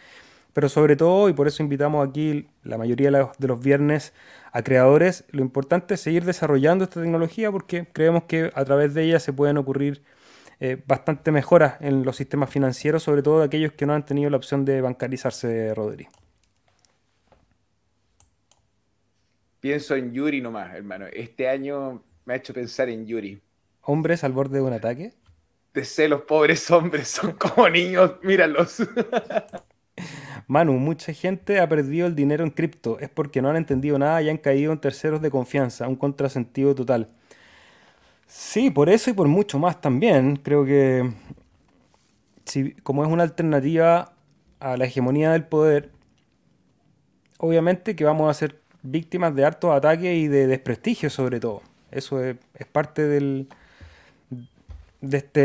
pero 0.54 0.70
sobre 0.70 0.96
todo, 0.96 1.30
y 1.30 1.34
por 1.34 1.48
eso 1.48 1.64
invitamos 1.64 2.08
aquí 2.08 2.48
la 2.64 2.78
mayoría 2.78 3.10
de 3.12 3.48
los 3.48 3.60
viernes 3.60 4.14
a 4.52 4.62
creadores, 4.62 5.26
lo 5.32 5.42
importante 5.42 5.96
es 5.96 6.02
seguir 6.02 6.26
desarrollando 6.26 6.84
esta 6.84 7.02
tecnología 7.02 7.52
porque 7.52 7.88
creemos 7.92 8.24
que 8.26 8.52
a 8.54 8.64
través 8.64 8.94
de 8.94 9.04
ella 9.04 9.20
se 9.20 9.34
pueden 9.34 9.58
ocurrir 9.58 10.04
eh, 10.60 10.82
bastante 10.86 11.32
mejoras 11.32 11.76
en 11.82 12.06
los 12.06 12.16
sistemas 12.18 12.52
financieros, 12.52 13.02
sobre 13.04 13.24
todo 13.24 13.42
aquellos 13.42 13.74
que 13.74 13.88
no 13.88 13.94
han 13.94 14.06
tenido 14.06 14.30
la 14.30 14.38
opción 14.38 14.64
de 14.64 14.82
bancarizarse, 14.82 15.74
Rodri. 15.74 16.08
Pienso 19.64 19.96
en 19.96 20.12
Yuri 20.12 20.42
nomás, 20.42 20.76
hermano. 20.76 21.06
Este 21.14 21.48
año 21.48 22.04
me 22.26 22.34
ha 22.34 22.36
hecho 22.36 22.54
pensar 22.54 22.90
en 22.90 23.08
Yuri. 23.08 23.42
¿Hombres 23.84 24.26
al 24.26 24.34
borde 24.34 24.58
de 24.58 24.62
un 24.62 24.74
ataque? 24.74 25.14
De 25.74 25.86
sé, 25.86 26.10
los 26.10 26.24
pobres 26.24 26.70
hombres 26.70 27.08
son 27.08 27.32
como 27.32 27.70
niños, 27.70 28.16
míralos. 28.24 28.84
Manu, 30.48 30.74
mucha 30.74 31.14
gente 31.14 31.62
ha 31.62 31.70
perdido 31.70 32.08
el 32.08 32.14
dinero 32.14 32.44
en 32.44 32.50
cripto. 32.50 33.00
Es 33.00 33.08
porque 33.08 33.42
no 33.42 33.52
han 33.52 33.56
entendido 33.56 33.98
nada 33.98 34.22
y 34.22 34.28
han 34.28 34.36
caído 34.36 34.74
en 34.74 34.80
terceros 34.80 35.22
de 35.22 35.32
confianza. 35.32 35.88
Un 35.88 35.96
contrasentido 35.96 36.76
total. 36.76 37.08
Sí, 38.28 38.70
por 38.70 38.90
eso 38.90 39.12
y 39.12 39.14
por 39.14 39.30
mucho 39.30 39.60
más 39.60 39.80
también. 39.80 40.36
Creo 40.36 40.66
que 40.66 41.10
si, 42.44 42.74
como 42.84 43.06
es 43.06 43.10
una 43.10 43.24
alternativa 43.24 44.12
a 44.60 44.76
la 44.76 44.84
hegemonía 44.84 45.32
del 45.32 45.46
poder, 45.46 45.90
obviamente 47.38 47.96
que 47.96 48.04
vamos 48.04 48.30
a 48.30 48.34
ser 48.34 48.63
víctimas 48.84 49.34
de 49.34 49.46
hartos 49.46 49.72
ataques 49.72 50.16
y 50.16 50.28
de 50.28 50.48
desprestigio 50.48 51.10
sobre 51.10 51.40
todo. 51.40 51.62
Eso 51.92 52.24
es, 52.24 52.38
parte 52.72 53.08
del, 53.08 53.48
de, 55.02 55.18
este, 55.18 55.42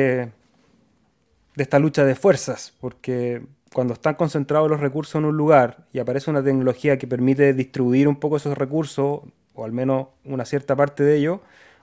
de 1.55 1.63
esta 1.63 1.79
lucha 1.79 2.05
de 2.05 2.15
fuerzas, 2.15 2.75
porque 2.81 3.43
cuando 3.73 3.95
están 3.95 4.15
concentrados 4.15 4.71
los 4.71 4.81
recursos 4.81 5.17
en 5.17 5.27
un 5.27 5.37
lugar 5.37 5.87
y 5.93 5.99
aparece 5.99 6.31
una 6.31 6.43
tecnología 6.43 6.99
que 6.99 7.07
permite 7.07 7.53
distribuir 7.53 8.09
un 8.09 8.17
poco 8.17 8.39
esos 8.39 8.57
recursos, 8.57 9.21
o 9.55 9.65
al 9.65 9.73
menos 9.73 10.09
una 10.25 10.45
cierta 10.45 10.75
parte 10.75 11.05
de 11.05 11.17
ellos, 11.17 11.41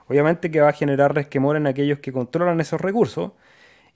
obviamente 0.08 0.50
que 0.50 0.60
va 0.60 0.70
a 0.70 0.72
generar 0.72 1.14
resquemor 1.14 1.56
en 1.56 1.66
aquellos 1.66 2.00
que 2.00 2.12
controlan 2.12 2.60
esos 2.60 2.80
recursos 2.80 3.32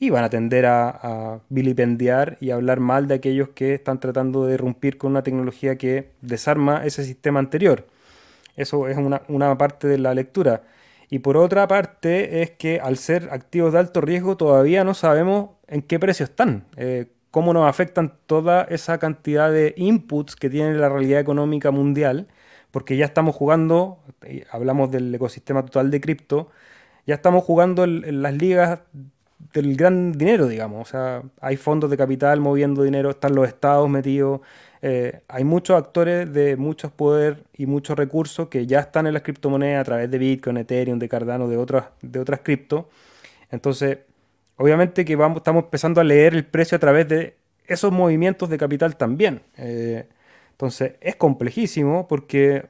y 0.01 0.09
van 0.09 0.25
a 0.25 0.31
tender 0.31 0.65
a, 0.67 1.41
vilipendiar 1.51 2.39
y 2.41 2.51
hablar 2.51 2.81
mal 2.81 3.07
de 3.07 3.15
aquellos 3.15 3.51
que 3.51 3.75
están 3.75 4.01
tratando 4.01 4.47
de 4.47 4.55
irrumpir 4.55 4.97
con 4.97 5.13
una 5.13 5.23
tecnología 5.23 5.77
que 5.77 6.11
desarma 6.23 6.85
ese 6.87 7.05
sistema 7.05 7.39
anterior. 7.39 7.87
Eso 8.57 8.89
es 8.89 8.97
una, 8.97 9.59
parte 9.59 9.87
de 9.89 9.99
la 9.99 10.15
lectura. 10.15 10.63
Y 11.11 11.19
por 11.19 11.37
otra 11.37 11.69
parte 11.69 12.43
es 12.43 12.51
que 12.53 12.81
al 12.81 12.97
ser 12.97 13.29
activos 13.31 13.75
de 13.75 13.79
alto 13.79 14.01
riesgo 14.01 14.37
todavía 14.39 14.85
no 14.85 14.95
sabemos 14.95 15.51
en 15.69 15.83
qué 15.83 15.99
precio 15.99 16.25
están, 16.25 16.65
eh, 16.77 17.07
cómo 17.31 17.53
nos 17.53 17.69
afectan 17.69 18.15
toda 18.27 18.63
esa 18.65 18.99
cantidad 18.99 19.53
de 19.53 19.75
inputs 19.77 20.35
que 20.35 20.49
tiene 20.49 20.75
la 20.75 20.89
realidad 20.89 21.21
económica 21.21 21.71
mundial, 21.73 22.27
porque 22.71 22.97
ya 22.97 23.05
estamos 23.05 23.35
jugando, 23.37 23.99
hablamos 24.51 24.91
del 24.91 25.15
ecosistema 25.15 25.63
total 25.65 25.91
de 25.91 26.01
cripto, 26.01 26.51
ya 27.07 27.17
estamos 27.17 27.45
jugando 27.45 27.85
en 27.85 28.23
las 28.23 28.35
ligas 28.35 28.81
del 29.53 29.76
gran 29.76 30.12
dinero, 30.12 30.47
digamos. 30.47 30.88
O 30.88 30.91
sea, 30.91 31.22
hay 31.41 31.57
fondos 31.57 31.91
de 31.91 31.97
capital 31.97 32.41
moviendo 32.41 32.82
dinero, 32.82 33.11
están 33.11 33.34
los 33.34 33.49
estados 33.49 33.88
metidos. 33.88 34.41
Eh, 34.82 35.20
hay 35.28 35.45
muchos 35.45 35.76
actores 35.76 36.32
de 36.32 36.57
muchos 36.57 36.91
poder 36.91 37.45
y 37.57 37.66
muchos 37.66 37.99
recursos 37.99 38.49
que 38.49 38.66
ya 38.66 38.80
están 38.80 39.07
en 39.07 39.14
las 39.14 39.22
criptomonedas 39.22 39.82
a 39.82 39.84
través 39.84 40.11
de 40.11 40.18
Bitcoin, 40.18 40.57
Ethereum, 40.57 40.99
de 40.99 41.09
Cardano, 41.09 41.49
de 41.49 41.57
otras, 41.57 41.86
de 42.03 42.18
otras 42.20 42.41
cripto. 42.41 42.88
Entonces, 43.51 43.99
obviamente 44.57 45.05
que 45.05 45.16
vamos, 45.16 45.38
estamos 45.38 45.64
empezando 45.64 46.01
a 46.01 46.05
leer 46.05 46.34
el 46.34 46.47
precio 46.47 46.76
a 46.76 46.78
través 46.78 47.09
de 47.09 47.36
esos 47.66 47.93
movimientos 47.93 48.49
de 48.49 48.59
capital 48.59 48.97
también. 48.97 49.43
Eh, 49.57 50.07
entonces, 50.53 50.93
es 51.01 51.16
complejísimo 51.16 52.07
porque, 52.09 52.66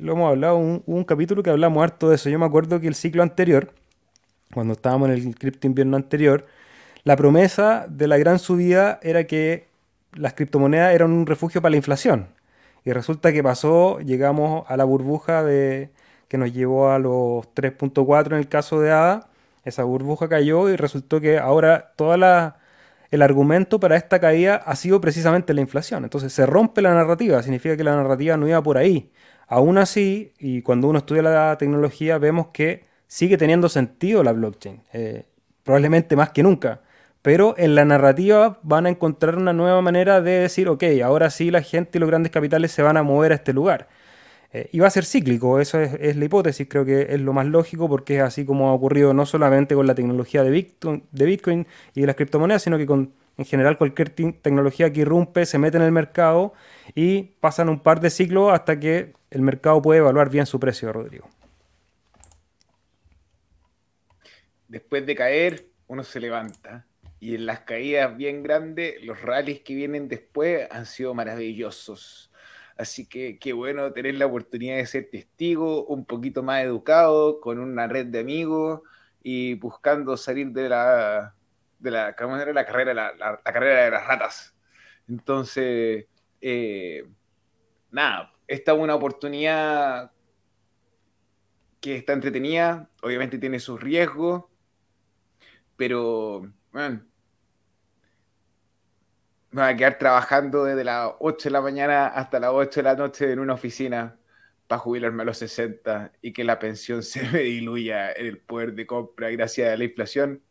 lo 0.00 0.12
hemos 0.12 0.30
hablado, 0.30 0.56
un, 0.56 0.82
un 0.86 1.04
capítulo 1.04 1.42
que 1.42 1.50
hablamos 1.50 1.82
harto 1.82 2.08
de 2.08 2.16
eso. 2.16 2.28
Yo 2.30 2.38
me 2.38 2.46
acuerdo 2.46 2.80
que 2.80 2.88
el 2.88 2.94
ciclo 2.94 3.22
anterior, 3.22 3.72
cuando 4.52 4.74
estábamos 4.74 5.10
en 5.10 5.14
el 5.16 5.34
cripto 5.36 5.66
invierno 5.66 5.96
anterior, 5.96 6.46
la 7.04 7.16
promesa 7.16 7.86
de 7.88 8.08
la 8.08 8.18
gran 8.18 8.38
subida 8.38 8.98
era 9.02 9.24
que 9.24 9.68
las 10.12 10.34
criptomonedas 10.34 10.94
eran 10.94 11.12
un 11.12 11.26
refugio 11.26 11.62
para 11.62 11.70
la 11.70 11.76
inflación. 11.76 12.28
Y 12.84 12.92
resulta 12.92 13.32
que 13.32 13.42
pasó, 13.42 13.98
llegamos 14.00 14.64
a 14.68 14.76
la 14.76 14.84
burbuja 14.84 15.42
de, 15.42 15.90
que 16.28 16.38
nos 16.38 16.52
llevó 16.52 16.90
a 16.90 16.98
los 16.98 17.46
3.4 17.54 18.32
en 18.32 18.38
el 18.38 18.48
caso 18.48 18.80
de 18.80 18.90
ADA. 18.92 19.28
Esa 19.64 19.84
burbuja 19.84 20.28
cayó 20.28 20.68
y 20.68 20.76
resultó 20.76 21.20
que 21.20 21.38
ahora 21.38 21.92
todo 21.96 22.14
el 22.14 23.22
argumento 23.22 23.80
para 23.80 23.96
esta 23.96 24.20
caída 24.20 24.56
ha 24.56 24.76
sido 24.76 25.00
precisamente 25.00 25.54
la 25.54 25.60
inflación. 25.60 26.04
Entonces 26.04 26.32
se 26.32 26.46
rompe 26.46 26.82
la 26.82 26.94
narrativa, 26.94 27.42
significa 27.42 27.76
que 27.76 27.84
la 27.84 27.96
narrativa 27.96 28.36
no 28.36 28.48
iba 28.48 28.62
por 28.62 28.78
ahí. 28.78 29.10
Aún 29.48 29.78
así, 29.78 30.32
y 30.38 30.62
cuando 30.62 30.88
uno 30.88 30.98
estudia 30.98 31.22
la 31.22 31.56
tecnología, 31.58 32.18
vemos 32.18 32.48
que 32.52 32.84
sigue 33.06 33.36
teniendo 33.36 33.68
sentido 33.68 34.22
la 34.22 34.32
blockchain, 34.32 34.82
eh, 34.92 35.24
probablemente 35.62 36.16
más 36.16 36.30
que 36.30 36.42
nunca. 36.42 36.80
Pero 37.22 37.54
en 37.58 37.74
la 37.74 37.84
narrativa 37.84 38.60
van 38.62 38.86
a 38.86 38.88
encontrar 38.88 39.36
una 39.36 39.52
nueva 39.52 39.82
manera 39.82 40.20
de 40.20 40.32
decir, 40.32 40.68
ok, 40.68 40.84
ahora 41.04 41.30
sí 41.30 41.50
la 41.50 41.62
gente 41.62 41.98
y 41.98 42.00
los 42.00 42.08
grandes 42.08 42.30
capitales 42.30 42.70
se 42.70 42.82
van 42.82 42.96
a 42.96 43.02
mover 43.02 43.32
a 43.32 43.34
este 43.34 43.52
lugar. 43.52 43.88
Eh, 44.52 44.68
y 44.72 44.78
va 44.78 44.86
a 44.86 44.90
ser 44.90 45.04
cíclico, 45.04 45.58
eso 45.60 45.80
es, 45.80 46.16
la 46.16 46.24
hipótesis, 46.24 46.68
creo 46.70 46.84
que 46.84 47.08
es 47.10 47.20
lo 47.20 47.32
más 47.32 47.46
lógico 47.46 47.88
porque 47.88 48.18
es 48.18 48.22
así 48.22 48.44
como 48.44 48.68
ha 48.68 48.72
ocurrido 48.72 49.12
no 49.12 49.26
solamente 49.26 49.74
con 49.74 49.86
la 49.86 49.94
tecnología 49.94 50.44
de 50.44 50.50
Bitcoin, 50.50 51.02
de 51.10 51.24
Bitcoin 51.26 51.66
y 51.94 52.02
de 52.02 52.06
las 52.06 52.16
criptomonedas, 52.16 52.62
sino 52.62 52.78
que 52.78 52.86
con 52.86 53.12
en 53.38 53.44
general 53.44 53.76
cualquier 53.76 54.10
tecnología 54.10 54.92
que 54.92 55.00
irrumpe 55.00 55.44
se 55.46 55.58
mete 55.58 55.76
en 55.76 55.82
el 55.82 55.92
mercado 55.92 56.54
y 56.94 57.34
pasan 57.40 57.68
un 57.68 57.80
par 57.80 58.00
de 58.00 58.10
ciclos 58.10 58.52
hasta 58.52 58.78
que 58.80 59.12
el 59.30 59.42
mercado 59.42 59.82
puede 59.82 59.98
evaluar 59.98 60.30
bien 60.30 60.46
su 60.46 60.58
precio, 60.58 60.92
Rodrigo. 60.92 61.28
Después 64.68 65.06
de 65.06 65.14
caer, 65.14 65.66
uno 65.86 66.04
se 66.04 66.20
levanta. 66.20 66.86
Y 67.18 67.34
en 67.34 67.46
las 67.46 67.60
caídas 67.60 68.16
bien 68.16 68.42
grandes, 68.42 69.02
los 69.04 69.20
rallies 69.22 69.60
que 69.60 69.74
vienen 69.74 70.08
después 70.08 70.68
han 70.70 70.86
sido 70.86 71.14
maravillosos. 71.14 72.30
Así 72.76 73.06
que 73.06 73.38
qué 73.38 73.52
bueno 73.54 73.92
tener 73.92 74.16
la 74.16 74.26
oportunidad 74.26 74.76
de 74.76 74.86
ser 74.86 75.08
testigo, 75.10 75.86
un 75.86 76.04
poquito 76.04 76.42
más 76.42 76.62
educado, 76.62 77.40
con 77.40 77.58
una 77.58 77.86
red 77.86 78.06
de 78.06 78.20
amigos 78.20 78.82
y 79.22 79.54
buscando 79.54 80.16
salir 80.16 80.48
de 80.52 80.68
la, 80.68 81.34
de 81.78 81.90
la, 81.90 82.14
¿cómo 82.14 82.36
la 82.36 82.66
carrera, 82.66 82.92
la, 82.92 83.40
carrera 83.42 83.84
de 83.84 83.90
las 83.90 84.06
ratas. 84.06 84.54
Entonces, 85.08 86.06
eh, 86.40 87.08
nada, 87.90 88.32
esta 88.46 88.72
es 88.72 88.78
una 88.78 88.94
oportunidad 88.94 90.12
que 91.80 91.96
está 91.96 92.12
entretenida, 92.12 92.90
obviamente 93.02 93.38
tiene 93.38 93.58
sus 93.60 93.80
riesgos, 93.80 94.44
pero, 95.76 96.50
bueno, 96.72 97.02
me 99.50 99.62
voy 99.62 99.70
a 99.70 99.76
quedar 99.76 99.98
trabajando 99.98 100.64
desde 100.64 100.84
las 100.84 101.12
8 101.18 101.48
de 101.48 101.52
la 101.52 101.60
mañana 101.60 102.06
hasta 102.08 102.40
las 102.40 102.50
8 102.52 102.80
de 102.80 102.82
la 102.82 102.94
noche 102.94 103.32
en 103.32 103.38
una 103.38 103.54
oficina 103.54 104.16
para 104.66 104.78
jubilarme 104.78 105.22
a 105.22 105.26
los 105.26 105.38
60 105.38 106.12
y 106.20 106.32
que 106.32 106.44
la 106.44 106.58
pensión 106.58 107.02
se 107.02 107.22
me 107.30 107.40
diluya 107.40 108.12
en 108.12 108.26
el 108.26 108.38
poder 108.38 108.74
de 108.74 108.86
compra 108.86 109.30
gracias 109.30 109.72
a 109.72 109.76
la 109.76 109.84
inflación, 109.84 110.42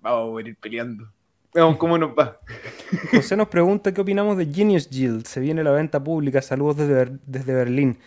vamos 0.00 0.32
a 0.32 0.36
venir 0.36 0.56
peleando. 0.56 1.12
Veamos 1.54 1.76
cómo 1.76 1.98
nos 1.98 2.10
va. 2.10 2.40
José 3.10 3.36
nos 3.36 3.48
pregunta 3.48 3.92
qué 3.92 4.00
opinamos 4.00 4.38
de 4.38 4.46
Genius 4.46 4.88
Yield. 4.88 5.26
Se 5.26 5.38
viene 5.38 5.62
la 5.62 5.70
venta 5.70 6.02
pública. 6.02 6.40
Saludos 6.40 6.78
desde, 6.78 7.18
desde 7.26 7.54
Berlín. 7.54 7.98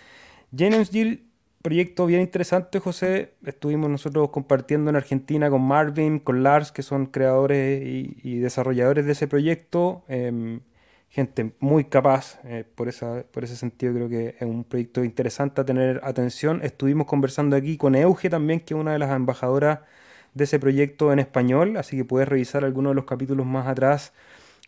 Genius 0.55 0.89
Yield 0.89 1.24
proyecto 1.65 2.05
bien 2.05 2.21
interesante, 2.21 2.79
José. 2.79 3.33
Estuvimos 3.43 3.89
nosotros 3.89 4.29
compartiendo 4.29 4.91
en 4.91 4.97
Argentina 4.97 5.49
con 5.49 5.63
Marvin, 5.63 6.19
con 6.19 6.43
Lars, 6.43 6.71
que 6.71 6.83
son 6.83 7.07
creadores 7.07 7.81
y, 7.83 8.37
desarrolladores 8.37 9.07
de 9.07 9.13
ese 9.13 9.27
proyecto. 9.27 10.03
Em, 10.07 10.59
gente 11.09 11.53
muy 11.59 11.85
capaz, 11.85 12.39
eh, 12.43 12.65
por, 12.75 12.87
esa, 12.87 13.23
por 13.31 13.43
ese 13.43 13.55
sentido 13.55 13.95
creo 13.95 14.09
que 14.09 14.35
es 14.39 14.43
un 14.43 14.63
proyecto 14.63 15.03
interesante 15.03 15.59
a 15.59 15.65
tener 15.65 16.01
atención. 16.03 16.61
Estuvimos 16.63 17.07
conversando 17.07 17.55
aquí 17.55 17.77
con 17.77 17.95
Euge 17.95 18.29
también, 18.29 18.59
que 18.59 18.75
es 18.75 18.79
una 18.79 18.93
de 18.93 18.99
las 18.99 19.09
embajadoras 19.09 19.79
de 20.35 20.43
ese 20.43 20.59
proyecto 20.59 21.11
en 21.11 21.17
español, 21.17 21.77
así 21.77 21.97
que 21.97 22.05
puedes 22.05 22.29
revisar 22.29 22.63
algunos 22.63 22.91
de 22.91 22.95
los 22.95 23.05
capítulos 23.05 23.47
más 23.47 23.65
atrás 23.65 24.13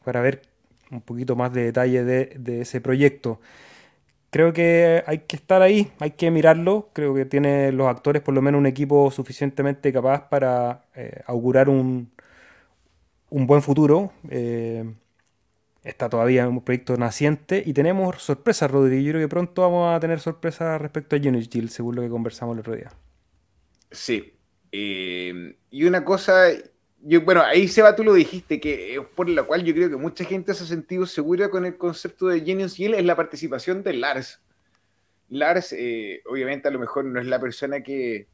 para 0.04 0.22
ver 0.22 0.42
un 0.90 1.02
poquito 1.02 1.36
más 1.36 1.54
de 1.54 1.64
detalle 1.66 2.04
de, 2.04 2.34
de 2.40 2.62
ese 2.62 2.82
proyecto 2.82 3.40
creo 4.38 4.54
que 4.54 5.04
hay 5.08 5.20
que 5.22 5.36
estar 5.36 5.64
ahí, 5.64 5.92
hay 6.00 6.12
que 6.12 6.30
mirarlo. 6.30 6.92
Creo 6.94 7.16
que 7.16 7.26
tiene 7.26 7.72
los 7.72 7.88
actores 7.88 8.22
por 8.22 8.36
lo 8.36 8.42
menos 8.44 8.60
un 8.60 8.68
equipo 8.68 9.10
suficientemente 9.10 9.92
capaz 9.92 10.30
para 10.30 10.86
eh, 10.96 11.24
augurar 11.26 11.70
un, 11.70 12.12
un 13.30 13.48
buen 13.48 13.62
futuro. 13.62 14.12
Eh, 14.30 14.94
está 15.84 16.10
todavía 16.10 16.48
un 16.50 16.62
proyecto 16.64 16.98
naciente 16.98 17.64
y 17.66 17.74
tenemos 17.74 18.22
sorpresas, 18.22 18.72
Rodrigo. 18.72 19.04
Yo 19.08 19.12
creo 19.14 19.24
que 19.24 19.30
pronto 19.30 19.62
vamos 19.64 19.96
a 19.96 20.00
tener 20.00 20.20
sorpresas 20.20 20.82
respecto 20.82 21.16
a 21.16 21.20
Genius 21.20 21.50
Jill, 21.50 21.70
según 21.70 21.96
lo 21.96 22.02
que 22.04 22.10
conversamos 22.10 22.54
el 22.56 22.60
otro 22.62 22.76
día. 22.76 22.92
Sí. 23.92 24.34
Eh, 24.72 25.58
y 25.70 25.84
una 25.86 26.04
cosa 26.04 26.48
bueno, 27.00 27.42
ahí 27.42 27.68
Seba, 27.68 27.96
tú 27.96 28.04
lo 28.04 28.14
dijiste, 28.14 28.60
que 28.60 29.04
por 29.16 29.30
la 29.30 29.44
cual 29.44 29.64
yo 29.64 29.74
creo 29.74 29.90
que 29.90 29.98
mucha 29.98 30.24
gente 30.26 30.54
se 30.54 30.64
ha 30.64 30.68
sentido 30.68 31.06
segura 31.06 31.50
con 31.50 31.66
el 31.66 31.78
concepto 31.78 32.28
de 32.28 32.42
Genius 32.42 32.78
Yield 32.78 32.96
es 32.96 33.06
la 33.06 33.16
participación 33.16 33.84
de 33.84 33.94
Lars. 33.94 34.42
Lars, 35.30 35.74
eh, 35.74 36.22
obviamente, 36.26 36.68
a 36.68 36.72
lo 36.72 36.80
mejor 36.80 37.06
no 37.06 37.20
es 37.20 37.28
la 37.28 37.40
persona 37.40 37.82
que, 37.82 38.28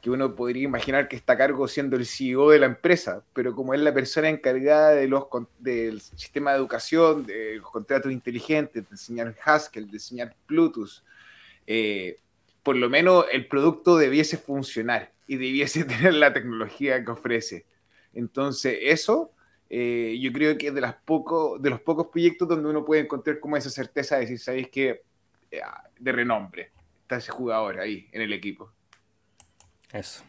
que 0.00 0.10
uno 0.10 0.34
podría 0.34 0.62
imaginar 0.62 1.08
que 1.08 1.16
está 1.16 1.32
a 1.32 1.36
cargo 1.36 1.66
siendo 1.66 1.96
el 1.96 2.06
CEO 2.06 2.50
de 2.50 2.60
la 2.60 2.66
empresa, 2.66 3.24
pero 3.32 3.54
como 3.54 3.74
es 3.74 3.80
la 3.80 3.92
persona 3.92 4.28
encargada 4.28 4.90
de 4.90 5.08
los, 5.08 5.24
del 5.58 6.00
sistema 6.00 6.52
de 6.52 6.58
educación, 6.58 7.26
de 7.26 7.56
los 7.56 7.70
contratos 7.70 8.12
inteligentes, 8.12 8.84
de 8.84 8.88
enseñar 8.90 9.34
Haskell, 9.44 9.90
de 9.90 9.96
enseñar 9.96 10.36
Bluetooth, 10.46 11.02
eh, 11.66 12.18
por 12.66 12.74
lo 12.76 12.90
menos 12.90 13.26
el 13.30 13.46
producto 13.46 13.96
debiese 13.96 14.38
funcionar 14.38 15.12
y 15.28 15.36
debiese 15.36 15.84
tener 15.84 16.14
la 16.14 16.32
tecnología 16.32 17.04
que 17.04 17.12
ofrece. 17.12 17.64
Entonces, 18.12 18.76
eso 18.82 19.30
eh, 19.70 20.18
yo 20.20 20.32
creo 20.32 20.58
que 20.58 20.66
es 20.66 20.74
de, 20.74 20.80
las 20.80 20.96
de 20.96 21.70
los 21.70 21.80
pocos 21.80 22.08
proyectos 22.08 22.48
donde 22.48 22.68
uno 22.68 22.84
puede 22.84 23.02
encontrar 23.02 23.38
como 23.38 23.56
esa 23.56 23.70
certeza 23.70 24.16
de 24.16 24.22
decir, 24.22 24.40
¿sabéis 24.40 24.68
que 24.68 25.04
eh, 25.52 25.60
de 26.00 26.10
renombre 26.10 26.72
está 27.02 27.18
ese 27.18 27.30
jugador 27.30 27.78
ahí 27.78 28.08
en 28.10 28.22
el 28.22 28.32
equipo? 28.32 28.72
Eso. 29.92 30.24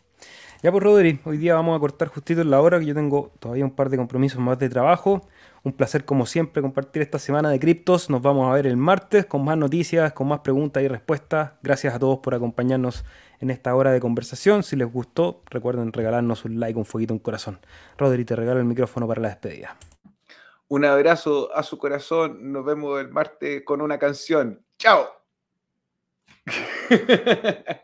Ya 0.62 0.72
pues 0.72 0.84
Rodri, 0.84 1.20
hoy 1.24 1.38
día 1.38 1.56
vamos 1.56 1.76
a 1.76 1.80
cortar 1.80 2.08
justito 2.08 2.42
en 2.42 2.52
la 2.52 2.62
hora, 2.62 2.80
que 2.80 2.86
yo 2.86 2.94
tengo 2.94 3.32
todavía 3.40 3.66
un 3.66 3.76
par 3.76 3.90
de 3.90 3.98
compromisos 3.98 4.40
más 4.40 4.60
de 4.60 4.70
trabajo. 4.70 5.28
Un 5.68 5.74
placer 5.74 6.06
como 6.06 6.26
siempre 6.26 6.62
compartir 6.62 7.02
esta 7.02 7.20
semana 7.20 7.50
de 7.50 7.60
criptos. 7.60 8.10
Nos 8.10 8.22
vamos 8.22 8.50
a 8.50 8.54
ver 8.54 8.66
el 8.68 8.78
martes 8.78 9.26
con 9.26 9.44
más 9.44 9.58
noticias, 9.58 10.14
con 10.14 10.30
más 10.30 10.40
preguntas 10.40 10.82
y 10.82 10.88
respuestas. 10.88 11.56
Gracias 11.62 11.94
a 11.94 12.00
todos 12.00 12.20
por 12.20 12.34
acompañarnos 12.34 13.04
en 13.42 13.50
esta 13.50 13.76
hora 13.76 13.92
de 13.92 14.00
conversación. 14.00 14.64
Si 14.64 14.78
les 14.78 14.90
gustó, 14.90 15.42
recuerden 15.50 15.92
regalarnos 15.92 16.46
un 16.46 16.62
like, 16.62 16.80
un 16.80 16.86
fueguito, 16.86 17.14
un 17.14 17.20
corazón. 17.20 17.60
Rodri, 17.98 18.24
te 18.24 18.38
regalo 18.38 18.62
el 18.62 18.66
micrófono 18.66 19.10
para 19.10 19.22
la 19.22 19.28
despedida. 19.28 19.76
Un 20.70 20.86
abrazo 20.86 21.54
a 21.54 21.64
su 21.64 21.78
corazón. 21.78 22.50
Nos 22.50 22.64
vemos 22.64 23.02
el 23.02 23.10
martes 23.10 23.64
con 23.66 23.82
una 23.82 24.00
canción. 24.00 24.64
¡Chao! 24.78 25.06